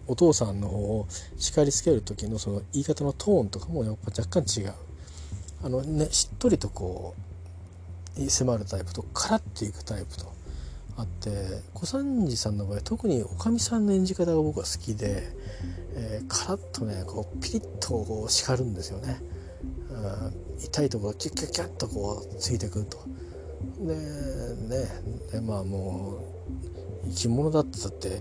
[0.06, 1.06] お父さんの方を
[1.38, 4.72] 叱りつける時のその言い方のトーンとかもやっぱ若干違う。
[5.62, 7.14] あのねしっとりとこ
[8.18, 10.32] う迫るタイプとカラッていくタイプと
[10.96, 15.22] あって小三治さんの場合特におかみさんの演じ方が僕は好きで、
[15.96, 19.20] えー、カラッとねこうピリッとこう叱るんですよね、
[19.90, 22.98] うん、痛いところキュッキュッキュッとこうついてくると。
[23.80, 24.88] でね
[25.32, 26.18] でまあも
[27.04, 28.20] う生き物だってだって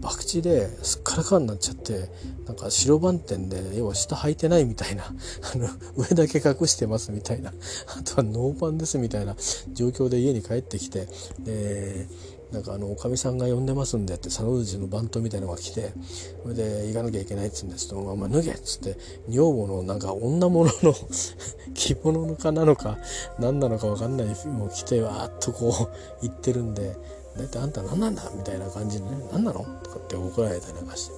[0.00, 2.08] 博打ですっからかんになっちゃって
[2.46, 5.04] なんか白番店で要は下履いてないみたいな
[5.54, 7.52] あの上だけ隠してますみたいな
[7.98, 9.36] あとはノーパンですみたいな
[9.72, 11.08] 状況で家に帰ってきて
[11.40, 12.06] で
[12.52, 15.94] なんかあのおかみさんが呼んでますんでって佐野氏の番頭みたいなのが来て
[16.42, 18.98] それで行かなきゃいけないっつうんですと「お前脱げ」っつって
[19.28, 20.94] 女房のなんか女物の
[21.72, 22.98] 着物のかなのか
[23.38, 25.88] 何なのか分かんないもう着てわーっとこう
[26.20, 26.94] 言ってるんで
[27.36, 28.30] 大体あんた何なんだ？
[28.34, 29.60] みたいな感じでね何なの？
[29.82, 31.10] とかって怒られたりなんかし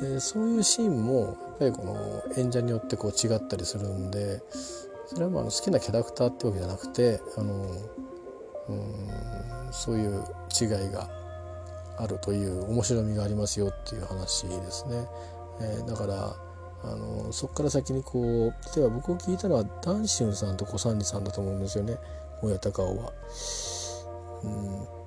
[0.00, 4.42] てでそういうシーンもやっぱりこの演者によってこう違ったりするんで
[5.06, 7.66] それはまあ好きなキャラクターってわけじゃなくてあの
[8.68, 10.24] うんそういう
[10.60, 11.08] 違いが
[11.98, 15.06] あるという面白みがありますよっていう話ですね。
[15.60, 16.36] えー、だから
[16.82, 21.96] あのそこから先にこう例えば僕を聞いたのはダンシュンさんと小三治さんだと思うんですよね
[22.42, 23.12] 親高尾は。
[24.42, 25.03] うん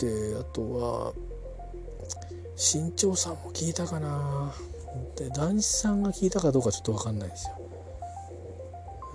[0.00, 1.12] であとは
[2.56, 4.52] 新潮さんも聞いたかな。
[5.16, 7.54] で男子さんが聞いたかどうかちょっと分かんないですよ。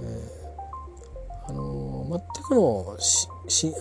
[0.01, 3.27] えー、あの全くのし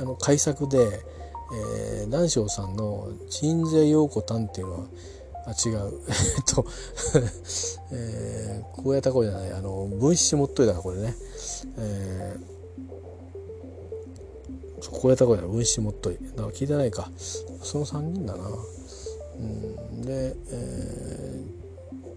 [0.00, 4.86] あの改作で、えー、南昌さんの「鎮西陽子丹」っていうのは
[5.46, 5.92] あ違う。
[6.08, 6.64] えっと、
[7.92, 11.14] えー、こうやった声じゃないあの分子持っといたかこれね、
[11.76, 12.53] えー
[14.90, 17.10] こうやった声だ分子もっといだから聞いてないか。
[17.62, 18.44] その3人だな。
[19.38, 20.02] うん。
[20.02, 21.42] で、え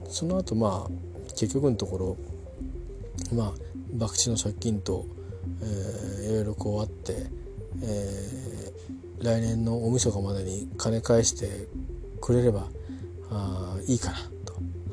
[0.03, 0.91] ー、その後まあ
[1.35, 2.18] 結局のところ
[3.34, 3.53] まあ
[3.99, 5.06] 博打の借金と、
[5.61, 7.14] えー、いろいろこうあって、
[7.84, 11.68] えー、来年の大晦日までに金返して
[12.22, 12.68] くれれば
[13.31, 14.36] あいいかな。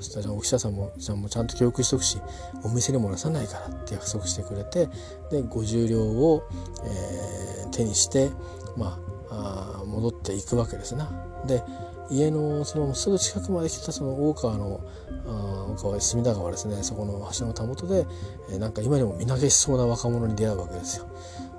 [0.04, 2.18] したらお記者さんもじゃあもちゃんと記憶しとくし
[2.62, 4.88] お店にも出さないからって約束してくれて
[5.30, 6.44] で50両を、
[6.84, 8.30] えー、手にして
[8.76, 8.98] ま
[9.30, 11.10] ああ戻っていくわけですな。
[11.46, 11.62] で
[12.10, 14.80] 家のそのすぐ近くまで来たその大川の
[15.72, 18.06] 大川隅田川ですねそこの橋のたもとで、
[18.50, 21.06] えー、なんか今にも身投げしそうな若者に出会うわけですよ。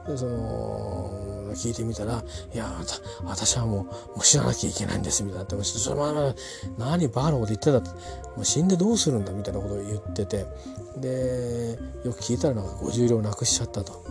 [0.07, 2.23] でその聞いてみたら
[2.53, 2.69] 「いや
[3.23, 5.43] 私はもうもう死ななきゃいけないんです」みたいな。
[5.45, 6.35] って「それまま
[6.77, 7.79] 何バカなこと言ってた」
[8.35, 10.45] 「もう死んでどうするんだ」みたいなことを言ってて。
[10.95, 14.03] でよく聞いたらなんか50両なくしちゃったと。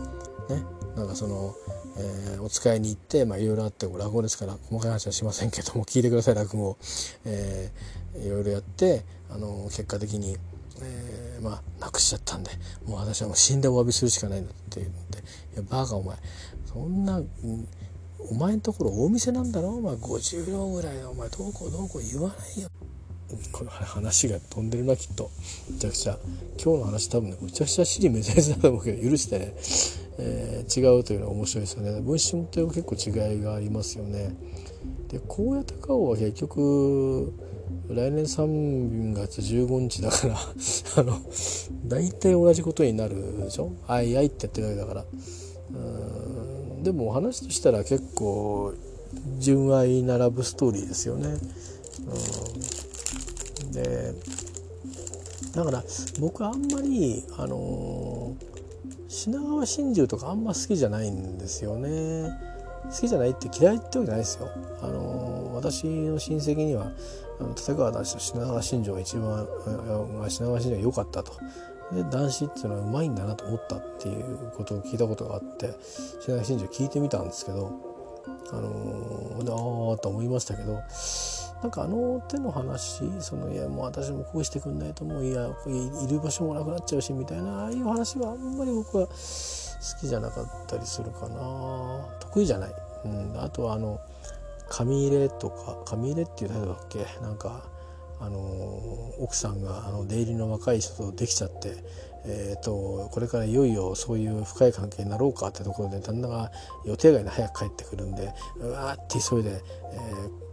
[0.49, 0.63] ね、
[0.95, 1.55] なんかその
[1.97, 6.77] えー、お使いに行ってまあいろいろあって落語ですから細かい話はしませんけども聞いてください落語、
[7.23, 7.71] え、
[8.17, 10.35] いろいろやってあの結果的に、
[10.81, 12.51] えー、まあなくしちゃったんで
[12.85, 15.23] もう私はもう死んでお詫びするしかないんだって言って
[15.55, 16.17] 「やバカお前。
[16.65, 17.21] そんな、
[18.29, 19.69] お前んところ大店なんだろ？
[19.69, 22.69] お前50両ぐらいお前どうこうどうこう言わないよ」
[23.51, 25.31] この話が飛んでるなきっと。
[25.69, 26.17] めちゃくちゃ。
[26.63, 29.53] 今日の話多分ねむちゃくちゃ尻めちゃくちゃだと思うけど許してね、
[30.19, 32.01] えー、違うというのは面白いですよね。
[32.01, 34.35] 分子と結構違いがありますよね。
[35.09, 37.33] で高野高尾は結局
[37.89, 40.37] 来年3月15日だから
[40.97, 41.19] あの
[41.85, 45.05] 大体同じことになるでしょ「あいあい」ってやってるわけだから。
[46.83, 48.73] でもお話としたら結構
[49.39, 51.37] 純愛なラブストーリーですよね。
[53.65, 54.13] うん、で
[55.55, 55.83] だから
[56.19, 58.35] 僕あんまりあの
[59.07, 62.29] 品川真珠とかあんま好きじゃないんですよね。
[62.85, 64.47] 好きじゃないって嫌いってわけじゃないですよ。
[64.81, 66.91] あの私の親戚には
[67.55, 69.47] 立川男子と品川真珠が一番
[70.29, 71.33] 品川真珠が良かったと。
[71.93, 75.73] で男子っていうのはうまいんだなと思ったっていうことを聞いたことがあって
[76.19, 77.71] 品川真珠聞いてみたんですけど
[78.51, 80.81] あのー、ああと思いましたけど
[81.61, 89.13] なんかあの手の話そのいやもう私もこうしてくんないともういやいる場所もなくなっちゃうしみたいなああいう話はあんまり僕は好
[89.99, 92.05] きじゃなかったりするかな。
[92.19, 92.73] 得意じゃない。
[93.05, 93.99] うん、あとはあの
[94.67, 97.05] 紙入れとか紙入れっていうタイトルだっけ？
[97.21, 97.63] なんか
[98.19, 98.39] あの
[99.19, 101.75] 奥さんがあの出入りの若い人とできちゃって、
[102.25, 106.51] えーと、これからいよいよそういう深い関係になろうかってところで旦那が
[106.85, 109.61] 予定外に早く帰ってくるんでうわーって急いで、
[109.91, 109.97] え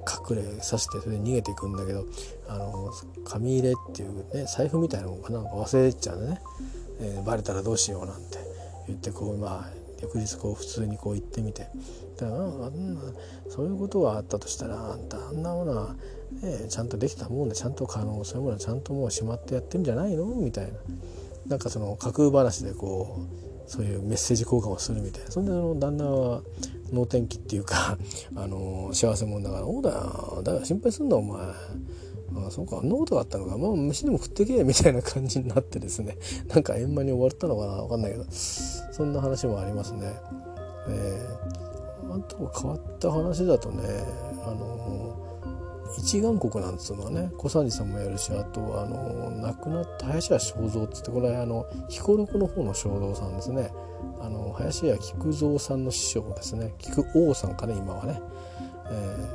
[0.05, 2.05] ー、隠れさせてそれで逃げていくんだけど
[2.49, 2.93] あの
[3.25, 5.41] 紙入れっていうね財布みたいなものがな？
[5.41, 6.41] んか忘れちゃうね、
[7.01, 8.53] えー、バレたらどうしようなんて。
[8.89, 9.71] 言ってこうまあ
[10.01, 11.69] 翌日こう普通にこう行ってみて。
[12.17, 12.39] だから
[13.49, 15.95] そういうことがあったとしたらあんたあんなものは、
[16.41, 20.27] ね、ちゃんとできたもんでちゃんと可能そういうものはちゃんともうしまってやってるんじゃないの？
[20.27, 20.73] みたいな。
[21.47, 23.21] なんかその架空話でこ
[23.67, 25.31] うそういうメッセージ交換をするみたいな。
[25.31, 26.43] そんでその旦那は
[26.93, 27.99] 能天気っていうか
[28.37, 31.41] あの幸せ者だから「そうだよだから心配すんなお前」
[32.35, 33.59] ああそうかあんなことがあったのか。
[33.59, 36.17] まあ飯でも食ってけみたいな感じになってですね。
[36.49, 38.25] なんか円満に終わったのかな分かんないけど。
[38.31, 40.13] そんな話もありますね。
[40.89, 43.83] えー、あと変わった話だとね
[44.45, 45.22] あの
[45.99, 47.31] 一眼国なんつうのはね。
[47.37, 53.71] 小三治さんもやるしあとあの亡くなった林家正蔵っつってこれあの彦六の方の正蔵さんですね。
[54.21, 56.75] あの林家菊蔵さんの師匠ですね。
[56.79, 58.21] 菊王さんかね今はね、
[58.91, 59.29] え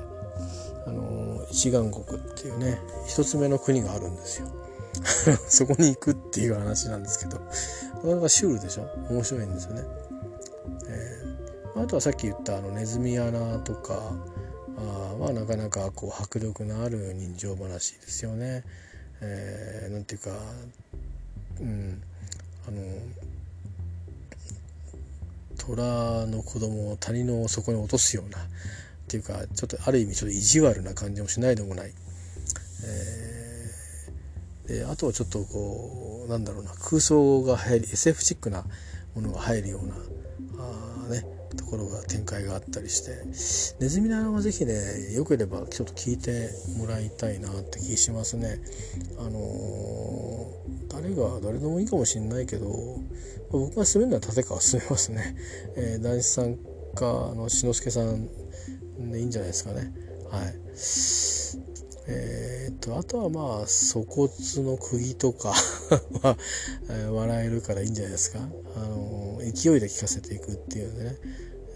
[0.88, 4.48] ー、あの一眼国っていうね一つ目の国があるんですよ。
[5.48, 7.40] そこに行くっていう話なんですけど。
[7.98, 8.88] なかなかシュールでしょ？
[9.10, 9.82] 面白いんですよね、
[10.88, 14.14] えー、あとはさっき言ったあのネズミ穴とか
[14.78, 18.64] あまあなかなかこう迫力のある人情話ですよね。
[19.22, 20.30] えー、なんていうか、
[21.60, 22.02] うん、
[22.68, 22.82] あの
[25.58, 28.42] 虎の子供を谷の底に落とすようなっ
[29.08, 31.92] ていうかちょっとある意味ちょっと意地悪な感じもしないでもない。
[32.86, 38.64] えー、であとはちょっとこうなんだろうな空想が入り SF チックな
[39.16, 39.96] ものが入るような
[40.60, 43.12] あねところが展開があったりして
[43.82, 48.60] ネズミの穴は是非ねよければちょっと聞いてもらいたいなって気しますね。
[49.20, 52.70] あのー、誰が誰でもいいかもしんないけど
[53.52, 55.36] 僕が進めるのは立川進めますね。
[55.76, 56.56] えー、男子さん
[56.96, 58.28] かあの志の輔さん
[59.12, 59.92] でいいんじゃないですかね。
[60.32, 61.88] はい。
[62.10, 63.44] えー、っとあとはまあ
[63.94, 64.30] 粗骨
[64.64, 65.50] の釘とか
[66.24, 66.38] は、
[67.12, 68.40] 笑えるからいいんじゃないですか。
[68.76, 71.18] あの勢いで聞かせていくっていうね。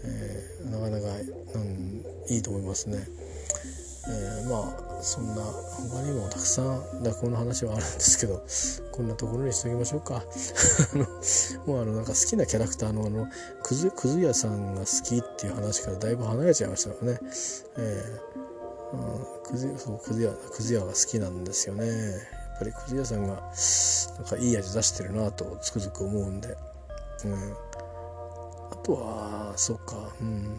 [0.04, 1.06] えー、なかなか、
[1.54, 3.06] うん、いいと思いますね。
[4.08, 8.44] えー、まあそんな他にもたくさん落語の話はあるんですけど
[8.90, 10.24] こんなところにしておきましょうか。
[11.66, 13.28] もうあのなんか好きなキャラクターのあの
[13.62, 17.20] くずくず屋さんが好きっていう話からだいぶ離れちゃいましたからね、
[17.78, 21.86] えー、くずそうくず屋くず屋が好きなんですよね。
[21.86, 21.92] や
[22.56, 23.34] っぱりくず屋さんが
[24.18, 26.56] なんかいい味出してるなとつくづく思うんで、
[27.24, 27.56] うん。
[28.72, 30.12] あとはそうか。
[30.20, 30.56] うん。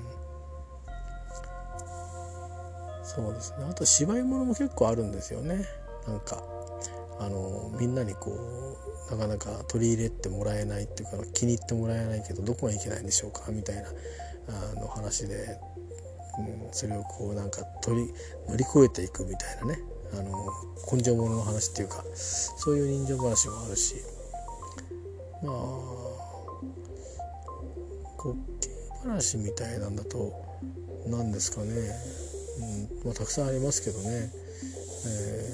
[3.03, 3.65] そうですね。
[3.69, 5.65] あと芝居物も結構あるんですよね。
[6.07, 6.43] なんか
[7.19, 8.31] あのみんなにこ
[9.09, 13.51] うなかなか取り入れてもらえないっていうか気に入ってもらえないけどどこがいけないんでしょうか？
[13.51, 13.83] みたいな
[14.49, 15.59] あの話で、
[16.39, 18.13] うん、それをこうなんか取り
[18.47, 19.79] 乗り越えていくみたいなね。
[20.13, 20.31] あの
[20.91, 23.95] 根性物の話っていうかそういう人情話もあるし。
[25.43, 26.02] まあ
[28.23, 28.69] 滑稽
[29.03, 30.33] 話みたいなんだと
[31.07, 31.67] 何ですかね、
[33.03, 33.05] うん。
[33.05, 34.31] まあ、たくさんありますけどね、
[35.05, 35.49] え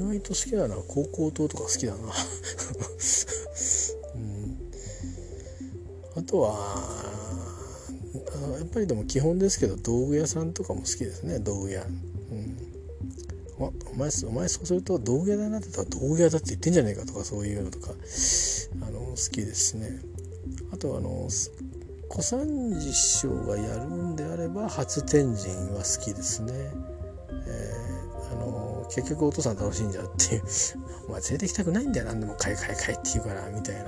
[0.00, 1.98] ー、意外と好きなのは高校島とか好きだな、
[4.14, 4.58] うん、
[6.16, 7.04] あとは
[8.58, 11.82] やっぱりでも基本ですけど道具屋さんとかも好きですね道具屋。
[11.82, 12.56] うん。
[13.56, 17.92] お前お前そうすると道具屋だなって言ったら道具屋だって言ってんじゃねえかとかそういうのとか
[18.80, 20.13] あの好きですしね。
[20.84, 21.28] とあの
[22.08, 26.52] 小三治師匠がやるんであれば初天神は好きですね。
[27.46, 30.42] えー、あの結局お父さん楽しんじゃうっていう
[31.08, 33.84] 「お前連れてきたくないんだよ何でも買い買い買い」って言うからみたいな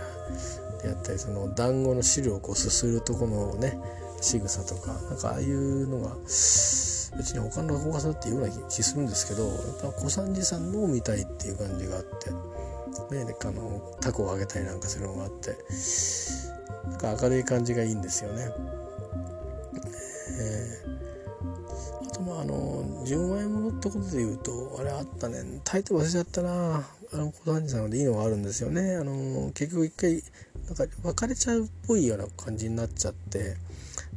[0.82, 3.78] でやったりその団子の汁をこうすするとこのね
[4.22, 12.30] 仕草とかなんかああいうのが別に他の落語家さんっていうような気するんですけどやっぱ小三治さんのを見たいっていう感じがあって。
[13.10, 15.56] ね、あのタコをあげたりなんかするのがあって
[16.88, 18.50] なんか明るい感じがいいんですよね。
[20.38, 28.96] えー、あとまああの純愛物ってことで言うとあれあったね大抵忘れちゃったなあの小谷さんでいいのがあるんですよね。
[28.96, 30.22] あの結局一回
[30.66, 33.56] なんか別れちゃうっぽいような感じになっちゃって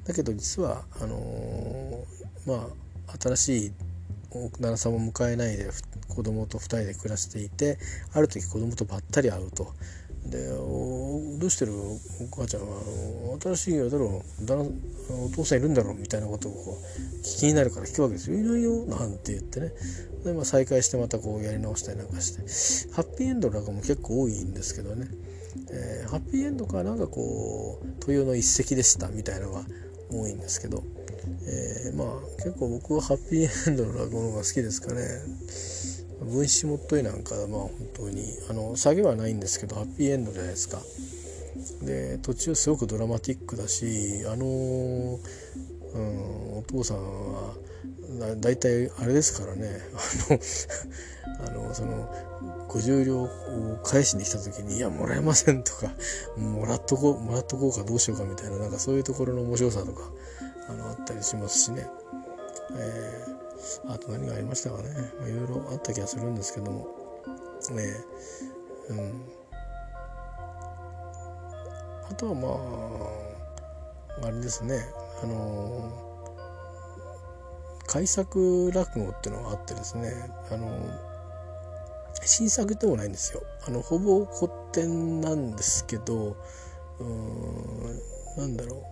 [0.06, 2.06] だけど実はあの
[2.46, 2.68] ま
[3.08, 3.72] あ新しい
[4.32, 5.70] 旦那さんも迎えないで
[6.08, 7.78] 子供と2人で暮らしていて
[8.14, 9.74] ある時子供とばったり会うと。
[10.26, 10.48] で
[11.40, 11.74] 「どうしてる？
[11.74, 11.98] お
[12.32, 12.80] 母ちゃんは。
[13.42, 19.74] 新しいあれだろうお父さんいるんだろう」みたいなことをこう聞きになるから聞くわけですよ「いないよ」なんて言ってね。
[20.24, 22.92] で、まあ、再会してまたこうやり直したりなんかして。
[22.94, 25.08] ハッピーエンドなんかも結構多いんですけどね、
[25.72, 29.64] えー、ハッピーエンドかなんかこう豊の一石でしたみたいなのが
[30.12, 30.84] 多いんですけど、
[31.46, 35.02] えー、まあ結構僕はハッピーエンドの落語の方が好きですかね。
[36.26, 38.24] 分子もっといなんかまあ本当に。
[38.50, 40.80] あの下げはないんですけどハッピーエンドじゃないですか。
[41.84, 47.54] で途中すごくドラマティックだしあの、うん、お父さんは
[48.40, 49.80] だいたいあれですからね。
[51.40, 52.10] あの あのその
[52.68, 53.30] 50両を
[53.84, 55.94] 返しに来た時に「いやもらえません」とか
[56.38, 60.12] 「もらっとこうもらっとこうかどうしようか」みたいななんかそういうところの面白さとか
[60.68, 61.88] あのあったりしますしね、
[62.76, 63.49] えー、
[63.88, 64.90] あと何がありましたかね。
[65.28, 66.88] いろいろあった気がするんですけども。
[67.72, 67.84] ね
[68.90, 68.94] え。
[68.94, 69.22] うん。
[72.10, 72.48] あとはま
[74.24, 74.80] ああれですね。
[75.22, 76.08] あの
[77.86, 80.14] 改作落語っていうのがあってですね。
[80.52, 80.70] あの
[82.24, 83.42] 新作でもないんですよ。
[83.68, 86.36] あのほぼ古典なんですけど
[87.00, 88.02] うん
[88.38, 88.84] なんだろ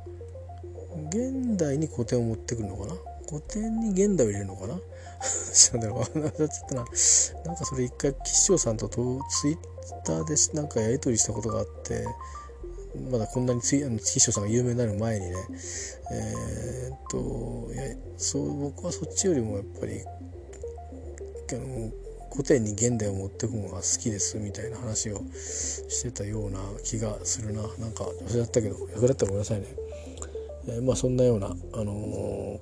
[0.96, 1.06] う。
[1.10, 2.94] 現代に古典を持ってくるのかな。
[3.30, 4.80] 古典に現代を入れるのかな？
[5.74, 6.86] なんだろう ちょっとな。
[7.46, 9.00] なんかそれ一回吉祥さんとツ
[9.50, 9.58] イッ
[10.06, 12.06] ターでなんかやり取りしたことがあって
[13.12, 15.36] まだこんなについあの月翔さんが有名になる前にね。
[16.12, 21.92] えー、っといやそう僕はそっちよりもやっぱりあの
[22.32, 27.62] 古典に現代を持っていくのが好きですみたいな話をしてたような気がするな。
[27.78, 29.68] なんか忘れちゃったけど役立ったらごめんなさいね、
[30.68, 32.60] えー、まあそんなようなあのー、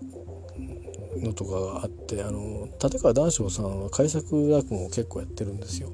[1.18, 5.90] のとかがあってあの立川談笑さんは改作落語を結構やってるんですよ。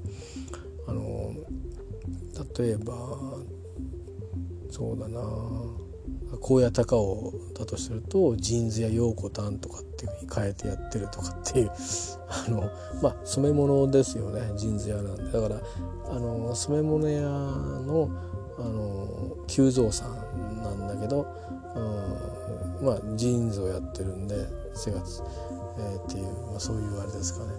[0.88, 1.34] あの
[2.58, 2.94] 例えば
[4.70, 5.22] そうだな
[6.40, 11.72] 紺屋高尾だとすると「ジーンズや陽子たん」とかっていうふうに変えてやってるとかっていう
[12.28, 12.70] あの
[13.02, 15.62] まあ染め物ですよねジーンズ屋なんでだから
[16.10, 18.10] あの染め物屋の
[18.58, 21.26] あの久蔵さんなんだけど、
[21.76, 22.41] うん、
[22.82, 24.36] まあジーンズをやってるんで
[24.76, 25.24] 4月、
[25.80, 27.52] えー、っていう、まあ、そういうあれですかね。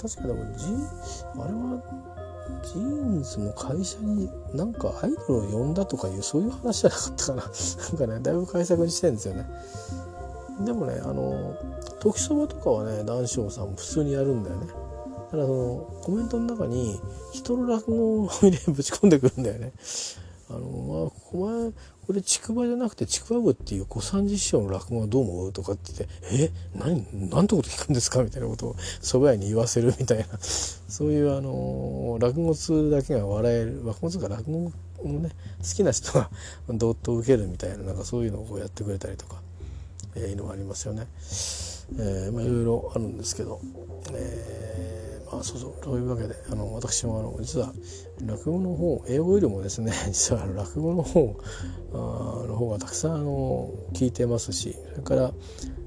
[0.00, 0.66] 確かでもジ
[1.34, 1.82] あれは
[2.62, 7.42] ジーンズの会社になんかアイドルを呼んだとかいうそういう話じゃなかったかな。
[7.44, 9.46] なんかねだいぶ改作にしてるんですよね。
[10.64, 11.54] でもねあの
[12.00, 14.66] 時そばとかはね談笑さんも普通にやるんだよね。
[15.30, 17.00] ただそのコメントの中に
[17.32, 19.72] 人の落語を入れぶち込んでくるんだよね。
[20.48, 21.72] あのまあお前
[22.08, 34.72] これちくばじゃなくてちくわぶっていう小三治師匠の落語はどう思うとかって言って「え何何てこと聞くんですか?」みたいなことを蕎麦屋に言わせるみたいなそういうあの落語通だけが笑える落語通か落語
[35.04, 35.28] をね
[35.58, 36.30] 好きな人が
[36.70, 39.42] どっと受けるみたいななんかそういうのをやってくれたりとか、
[40.14, 41.06] えー、いうのがありますよね。
[41.98, 43.60] えー、まあいろいろあるんですけど、
[44.14, 47.74] えーまあ、そうそうというわけであの私もあの実は
[48.24, 51.36] 落語の方英語よりもですね 実は落語の方
[51.92, 55.32] の方がたくさんあの聞いてますしそれから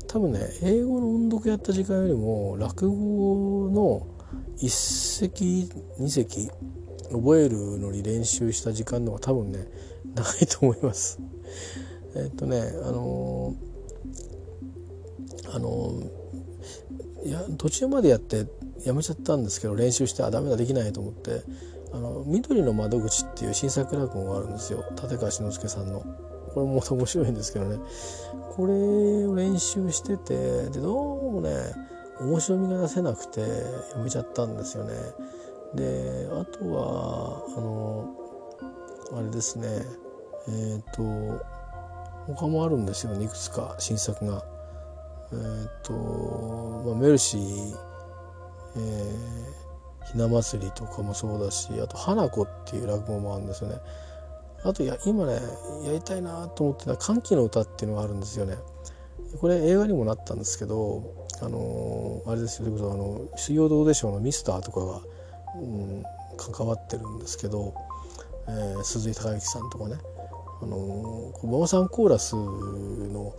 [0.07, 4.07] 多分ね英語の音読やった時間よりも落語の
[4.57, 6.49] 一席二席
[7.11, 9.67] 覚えるのに練習した時間の方が多分ね
[10.15, 11.19] 長いと思います。
[12.15, 13.55] えっとねあの
[15.53, 15.93] あの
[17.23, 18.47] いや途中までやって
[18.85, 21.43] やめちゃったんですけど練習してあダメだできないと思って
[21.93, 26.03] 「あの緑の窓口」っていう新作落語があるんですよ立川志の輔さんの。
[26.53, 27.79] これもまた面白いんですけどね
[28.49, 28.73] これ
[29.25, 31.49] を練習しててでどうもね
[32.19, 33.47] 面白みが出せなくてや
[34.03, 34.93] めちゃったんですよね。
[35.73, 38.15] であとはあの
[39.13, 39.67] あれですね
[40.49, 41.45] えっ、ー、と
[42.27, 44.43] 他もあるんですよねいくつか新作が。
[45.31, 45.93] えっ、ー、と、
[46.85, 47.91] まあ、メルシー
[48.75, 49.60] えー、
[50.05, 53.77] ひな祭りとかもそうだしあと花子っていう落語もあるんですよね。
[54.63, 55.39] あとや今ね
[55.85, 58.57] やりたいなと思ってた歓喜の歌っていうのがあるんですよね。
[59.39, 61.03] これ映画にもなったんですけど
[61.41, 62.65] あのー、あれですよ。
[62.65, 65.01] それこそあの水曜どうでしょうのミスターとかが、
[65.55, 66.03] うん、
[66.37, 67.73] 関わってるんですけど、
[68.47, 69.95] えー、鈴井孝之さんとかね。
[70.61, 73.33] あのー、ママさんコーラスの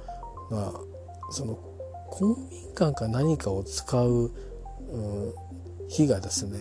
[0.50, 0.72] が
[1.30, 1.54] その
[2.10, 4.30] 公民館か何かを使う
[4.90, 5.34] うん
[5.88, 6.58] 日がですね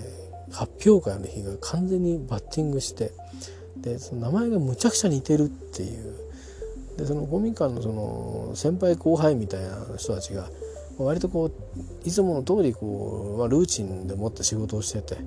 [0.51, 3.11] 発表会の日が完全にバッティングして
[3.77, 6.31] でその名前がむちゃくちゃ似てるっていう。
[6.97, 10.49] でその公民館のその先輩後輩みたいな人たちが
[10.97, 15.17] 割とこういつもの通りこう、まあ、ルーチンでもって仕事をしてて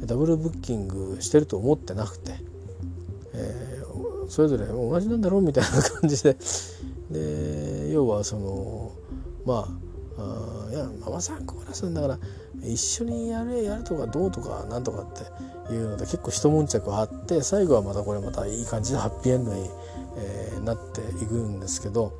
[0.00, 2.32] ダブルブッキングしてると思ってなくて、
[3.34, 6.36] えー、それぞれ同じなんだろうみたいな感じで
[7.10, 8.92] で要はその
[9.44, 9.68] ま
[10.18, 12.18] ああいやママさんコーラスんだから
[12.64, 15.06] 一緒にやれやるとかどうとかなんとかっ
[15.68, 19.68] ていうので結構一悶着あって最後はまたこれまたいい感じのハッピーエンドに、
[20.16, 22.12] えー、なっていくんですけど、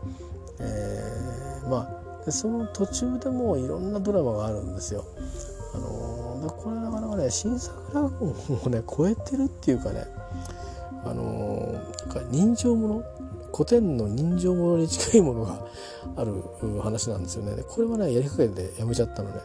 [0.61, 1.89] えー、ま
[2.27, 5.05] あその途中でもいろんなドラマがあるんですよ。
[5.75, 10.07] あのー、これなかなかね新作落語をね超えてるっていうかね
[11.05, 11.75] あの
[12.31, 13.05] 人情もの
[13.53, 15.67] 古典の人情ものに近いものが
[16.17, 16.43] ある
[16.81, 17.63] 話なんですよね。
[17.69, 19.37] これはねやりかけてやめちゃったのね。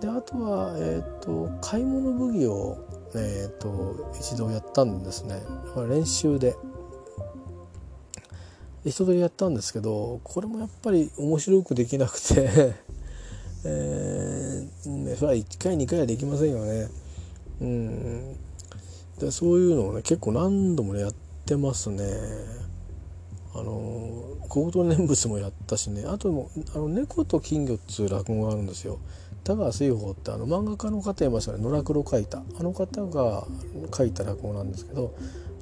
[0.00, 2.78] であとは、えーと、買い物武器を、
[3.14, 5.40] えーと、一度やったんですね。
[5.88, 6.54] 練習で。
[8.84, 12.74] 一通りやったんですけどこれもやっぱり面白くできなくて
[13.64, 16.88] えー、それは1回2回はできませんよね。
[17.62, 18.36] うん、
[19.18, 21.14] でそういうのをね結構何度も、やっ
[21.46, 22.04] てますね。
[23.54, 26.04] あの高等念仏もやったしね。
[26.06, 28.98] あともあの猫と金魚っつう落語があるんですよ。
[29.44, 31.62] 田川水宝ってあの漫画家の方いましたね。
[31.62, 32.42] 野良黒書いた。
[32.58, 33.46] あの方が
[33.96, 35.14] 書いた落語なんですけど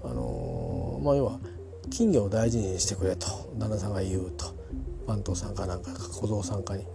[0.04, 1.38] あのまあ要は
[1.90, 3.26] 金魚を大事にしてくれと。
[3.58, 4.46] 旦那さんが言うと。
[5.06, 6.88] 番頭さんかなんか小僧さんかにね。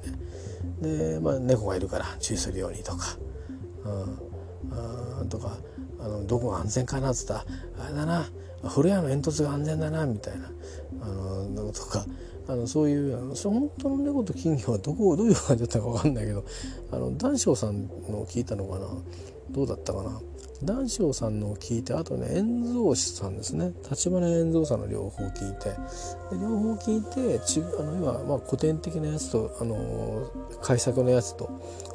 [0.81, 3.17] で、まあ、猫がいるから注意するようにとか、
[5.21, 5.57] うん、とか
[5.99, 7.45] あのどこが安全かなっつったら
[7.85, 8.29] あれだな。
[8.63, 10.49] 古谷の煙突が安全だなみたいな。
[11.07, 12.05] あのとか
[12.47, 16.45] あのそういうあの本当の猫と金魚はどこどういう感じだったか分かんないけど
[16.91, 18.87] あの談笑さんの聞いたのかな？
[19.51, 20.21] どうだったかな？
[20.63, 23.73] 談笑さんのを聞いてあとね円蔵師さんですね。
[23.89, 25.75] 立花円蔵さんの両方聞いて。
[26.31, 30.31] 両方聞いてちあの要はまあ古典的なやつとあの
[30.61, 31.49] 改作のやつと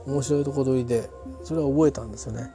[0.06, 1.10] 面白いとこ取りで
[1.42, 2.52] それは覚えたんですよね。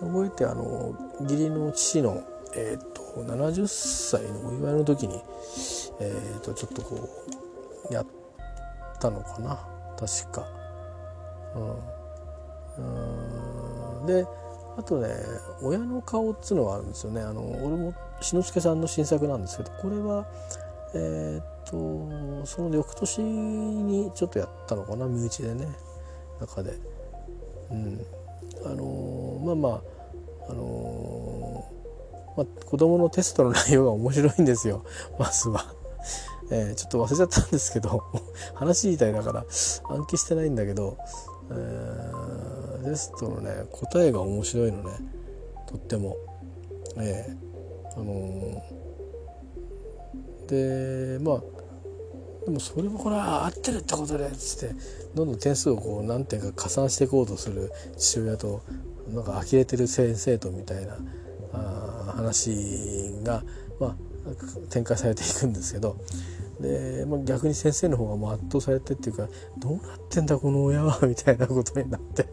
[0.00, 2.22] 覚えてあの義理の父の、
[2.54, 5.20] えーと、70歳のお祝いの時に、
[6.00, 7.08] えーと、ちょっとこ
[7.90, 8.06] うやっ
[8.98, 9.68] たのかな？
[9.98, 10.46] 確か。
[12.78, 14.06] うん、うん。
[14.06, 14.26] で
[14.78, 15.08] あとね
[15.62, 17.20] 「親の顔」っつうのがあるんですよね。
[17.20, 20.26] あの俺も志の輔さんの新作なんですけどこれは
[20.94, 25.06] えっ、とその翌年にちょっとやったのかな？
[25.06, 25.68] 身内でね
[26.40, 26.78] 中で。
[27.70, 28.04] うん、
[28.64, 29.68] あのまあま
[30.48, 31.64] ああの
[32.36, 34.84] まあ、子供のテストの内容が面白いんですよ。
[35.18, 35.74] まずは。
[36.50, 38.02] えー、ちょっと忘れちゃったんですけど
[38.54, 39.44] 話自体だから
[39.88, 40.96] 暗記してないんだけど、
[41.50, 44.90] えー、テストのね答えが面白いのね
[45.66, 46.16] とっても。
[46.96, 51.42] えー、あのー、でまあ
[52.44, 54.74] でもそれもこれは合ってるってことでっつって
[55.14, 58.62] どんどん点数をこう何点か加算していこうとする父親と
[59.08, 60.98] なんか呆れてる先生とみたいな
[61.52, 63.42] あ話が、
[63.78, 63.96] まあ、
[64.70, 65.96] 展開されていくんですけど
[66.60, 69.28] で、まあ、逆に先生の方がもう圧倒されてっていうか
[69.58, 72.26] どうなってんだこの親はみたいなことになって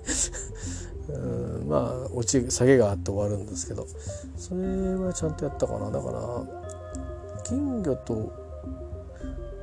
[1.09, 3.87] うんまあ落ち下げがあって終わるんですけど
[4.35, 5.89] それはちゃんとやったかな。
[5.89, 6.43] だから
[7.45, 8.47] 金魚と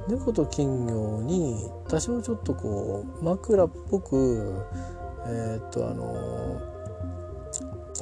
[0.08, 4.64] 猫と金魚に多少ちょっとこう枕っぽく
[5.26, 6.60] えー、っとあの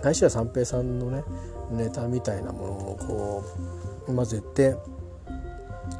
[0.03, 1.23] 林家三平さんのね
[1.70, 4.76] ネタみたいなものをこう混ぜて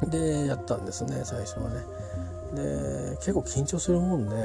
[0.07, 1.81] でやったんですね最初はね。
[2.55, 4.35] で結構緊張するもんで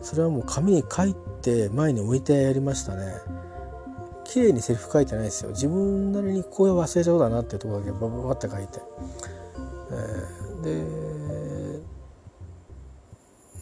[0.00, 3.14] それはもう紙に書いて前に置いてやりましたね。
[4.24, 8.80] 綺麗にセリフ書いてないですよ自分なりにここ忘れちゃうだなっていうところだけバババって書いて、
[9.90, 11.10] えー、で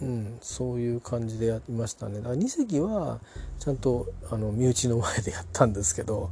[0.00, 3.18] うん、そういう感じでやりましたねだから2隻は
[3.58, 6.30] ちゃんとあの身内の前でやったんですけど、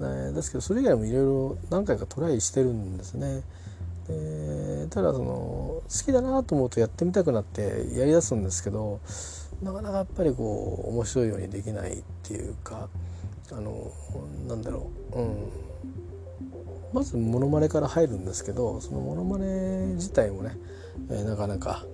[0.00, 3.42] ね、ですけどそれ以外もいろいろ何回かトライしてるんですね。
[4.08, 9.00] でただその好きだなと思うとやってみたくなってやりだすんですけど
[9.62, 12.88] なかなかやっぱりこう面白いようにできないっていうか
[13.52, 13.92] あの
[14.48, 15.48] なんだろう、うん、
[16.92, 20.56] まずモノマネから入るんですけどそのモノマネ自体もね、
[21.10, 21.84] えー、なかなか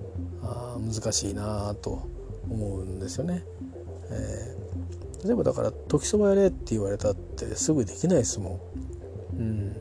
[0.43, 2.07] あ難しいなと
[2.49, 3.43] 思うんですよね。
[4.11, 4.56] えー、
[5.27, 8.61] 例えばだから「時そばやれ」って言われたってすぐできないですも
[9.35, 9.39] ん。
[9.39, 9.77] うん、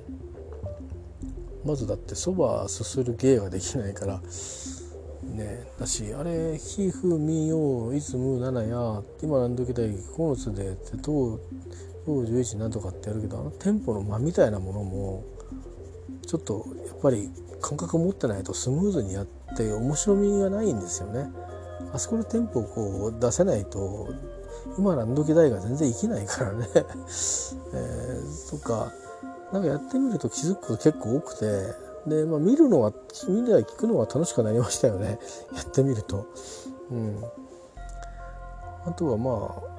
[1.64, 4.22] まずだってそばすする芸ができないから
[5.24, 11.40] ねだしあれ「ひふみよいつむななや今何時だい9つで」ってどう
[12.08, 15.24] 11なんとかってやるけどあのテンポの間みたいなものも
[16.26, 17.30] ちょっとやっぱり
[17.62, 21.30] 感覚を持ってないとスムーズにやって面白みがないんですよね。
[21.94, 24.10] あそこでテンポをこう出せないと
[24.78, 26.68] 今何時代が全然生きないからね。
[26.76, 28.92] えー、とか
[29.52, 31.74] 何かやってみると気づくこと結構多くて
[32.08, 32.92] で、まあ、見るのは
[33.28, 35.20] 見るや聞くのが楽しくなりましたよね
[35.56, 36.26] やってみると。
[36.92, 37.24] うん、
[38.86, 39.76] あとはまあ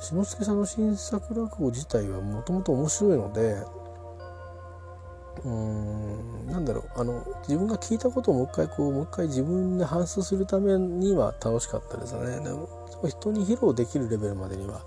[0.00, 3.62] 志の輔さんの新作落語自体はもともと面白いので
[5.44, 12.68] うんなんだろうあの自分が聞いたことをもう一回こうもう一回自分で反芻するためには楽しかったですよねでも
[13.08, 14.84] 人に披露できるレベルまでには、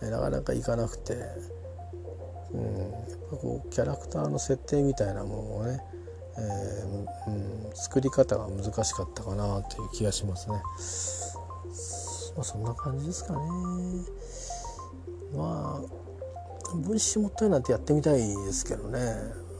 [0.00, 1.16] なかなかいかなくて
[2.52, 2.62] うん、
[3.10, 5.80] やっぱこうキャラクターの設定みたいなものをね、
[6.38, 10.56] えー、うん、作り方が難しかったかなという気がしますね。
[12.36, 13.40] まあ、そんな感じですかね。
[15.34, 18.98] まあ分子もったいなんてやってみたいですけどね。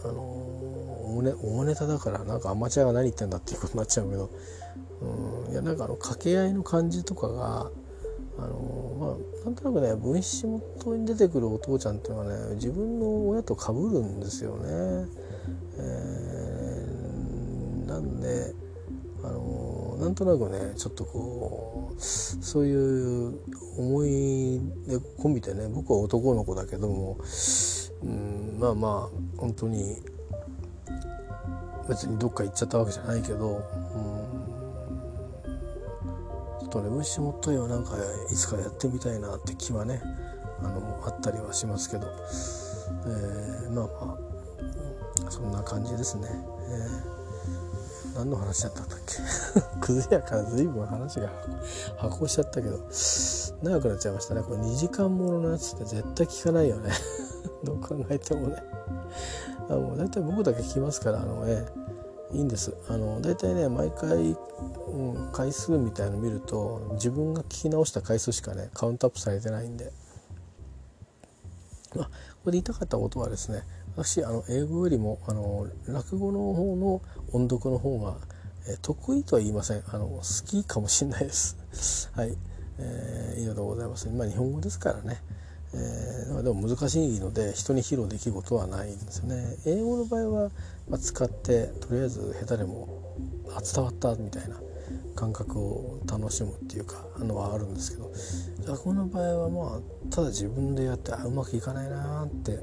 [0.05, 4.31] あのおねおネタだからなんかアマチュアが何言ってんだっていうことになっちゃうけど、
[5.01, 7.71] うん、いやなんかあの掛け合いの感じとかが
[8.39, 9.07] あのま
[9.43, 15.09] あなんとなくね分子元に出てくるお父ちゃんっていうのはね自分の親とかぶるんですよね。
[15.81, 18.55] えー、なんで
[19.25, 23.41] あのなんとなくねちょっとこうそういう
[23.77, 24.61] 思い
[25.19, 27.19] 込みでね僕は男の子だけども、
[28.03, 29.97] うん、まあまあ本当に
[31.89, 33.63] 別にどっか行っちゃったわけじゃないけど、
[33.95, 34.29] うん
[36.61, 37.93] ちょっとね虫もっといはなんか
[38.31, 40.03] いつかやってみたいなって気はね
[40.61, 42.07] あのあったりはしますけど、
[43.07, 44.19] えー、まあま
[45.27, 46.29] あそんな感じですね。
[46.31, 49.81] えー、何の話だったんだっけ？
[49.81, 51.31] くずやから随分話が
[51.97, 52.79] 発行しちゃったけど
[53.63, 54.43] 長くなっちゃいましたね。
[54.43, 56.91] これ2時間もののやつって絶対聞かないよね。
[57.65, 58.57] どう考えてもね。
[59.69, 61.89] あの大体僕だけ聞きますからあの、えー
[62.33, 62.75] いいんです。
[62.89, 64.37] あの大体ね毎回、
[64.89, 69.93] うん、回数みたいの見ると自分が聞き直した回数しかねカウントアップされてないんで、
[71.97, 72.11] まあ、こ
[72.47, 73.63] れで言いたかったことはですね
[73.97, 77.03] 私あの英語よりもあの落語の方の
[77.33, 78.17] 音読の方が、
[78.69, 79.83] え得意とは言いません。
[79.89, 82.11] あの好きかもしれないです。
[82.15, 82.37] はい、
[82.79, 84.09] えー、いいのでございます。
[84.09, 85.21] まあ日本語ですからね。
[85.75, 89.57] えー、でも難しいので人に披露できることはないんですよね。
[89.67, 90.51] 英語の場合は、
[90.89, 92.89] まあ、使ってとりあえず下手でも
[93.55, 94.57] あ伝わったみたいな
[95.15, 98.11] 感覚を楽しむっていうかのはあるんですけど
[98.73, 102.59] 落語の場合はまあただ自分でやってあうまくいかないなって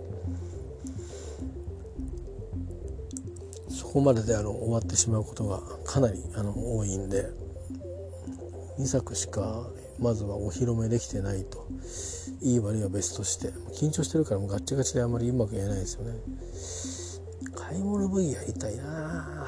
[3.69, 7.25] そこまでであの終わってしまうことがかなりあの多いんで
[8.79, 9.67] 2作しか
[9.99, 11.67] まずはお披露目できてないと。
[12.41, 13.49] いい悪いは別として。
[13.73, 16.19] 緊張してるからもうガッチガチであんまりうまく言えないですよね。
[17.55, 19.47] 買い物部位やりたいな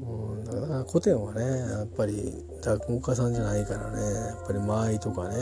[0.00, 5.36] うん、だから古典はねやっぱり落語家さんじゃないからねやっぱり間合いとかね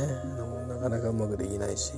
[0.69, 1.93] なかなかうまくできないし。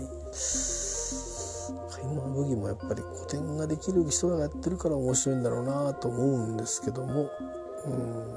[1.90, 7.28] 買い物武器もやっぱり古典ができる人がやってるから面白いんだろうなと思うんですけども、
[7.85, 8.32] うん。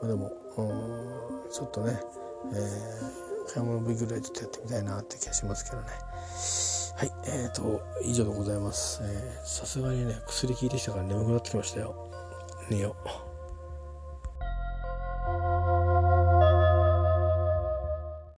[0.00, 2.00] まあ、でも、うん、ちょっとね、
[2.54, 5.88] えー、買い物日ぐらいちょっとやってみたいなって気がしますけどね。
[6.96, 9.02] はいえーと、と以上でございます。
[9.44, 12.08] さすがにね薬効いてきたから眠くなってきましたよ。
[12.70, 13.32] 寝よう。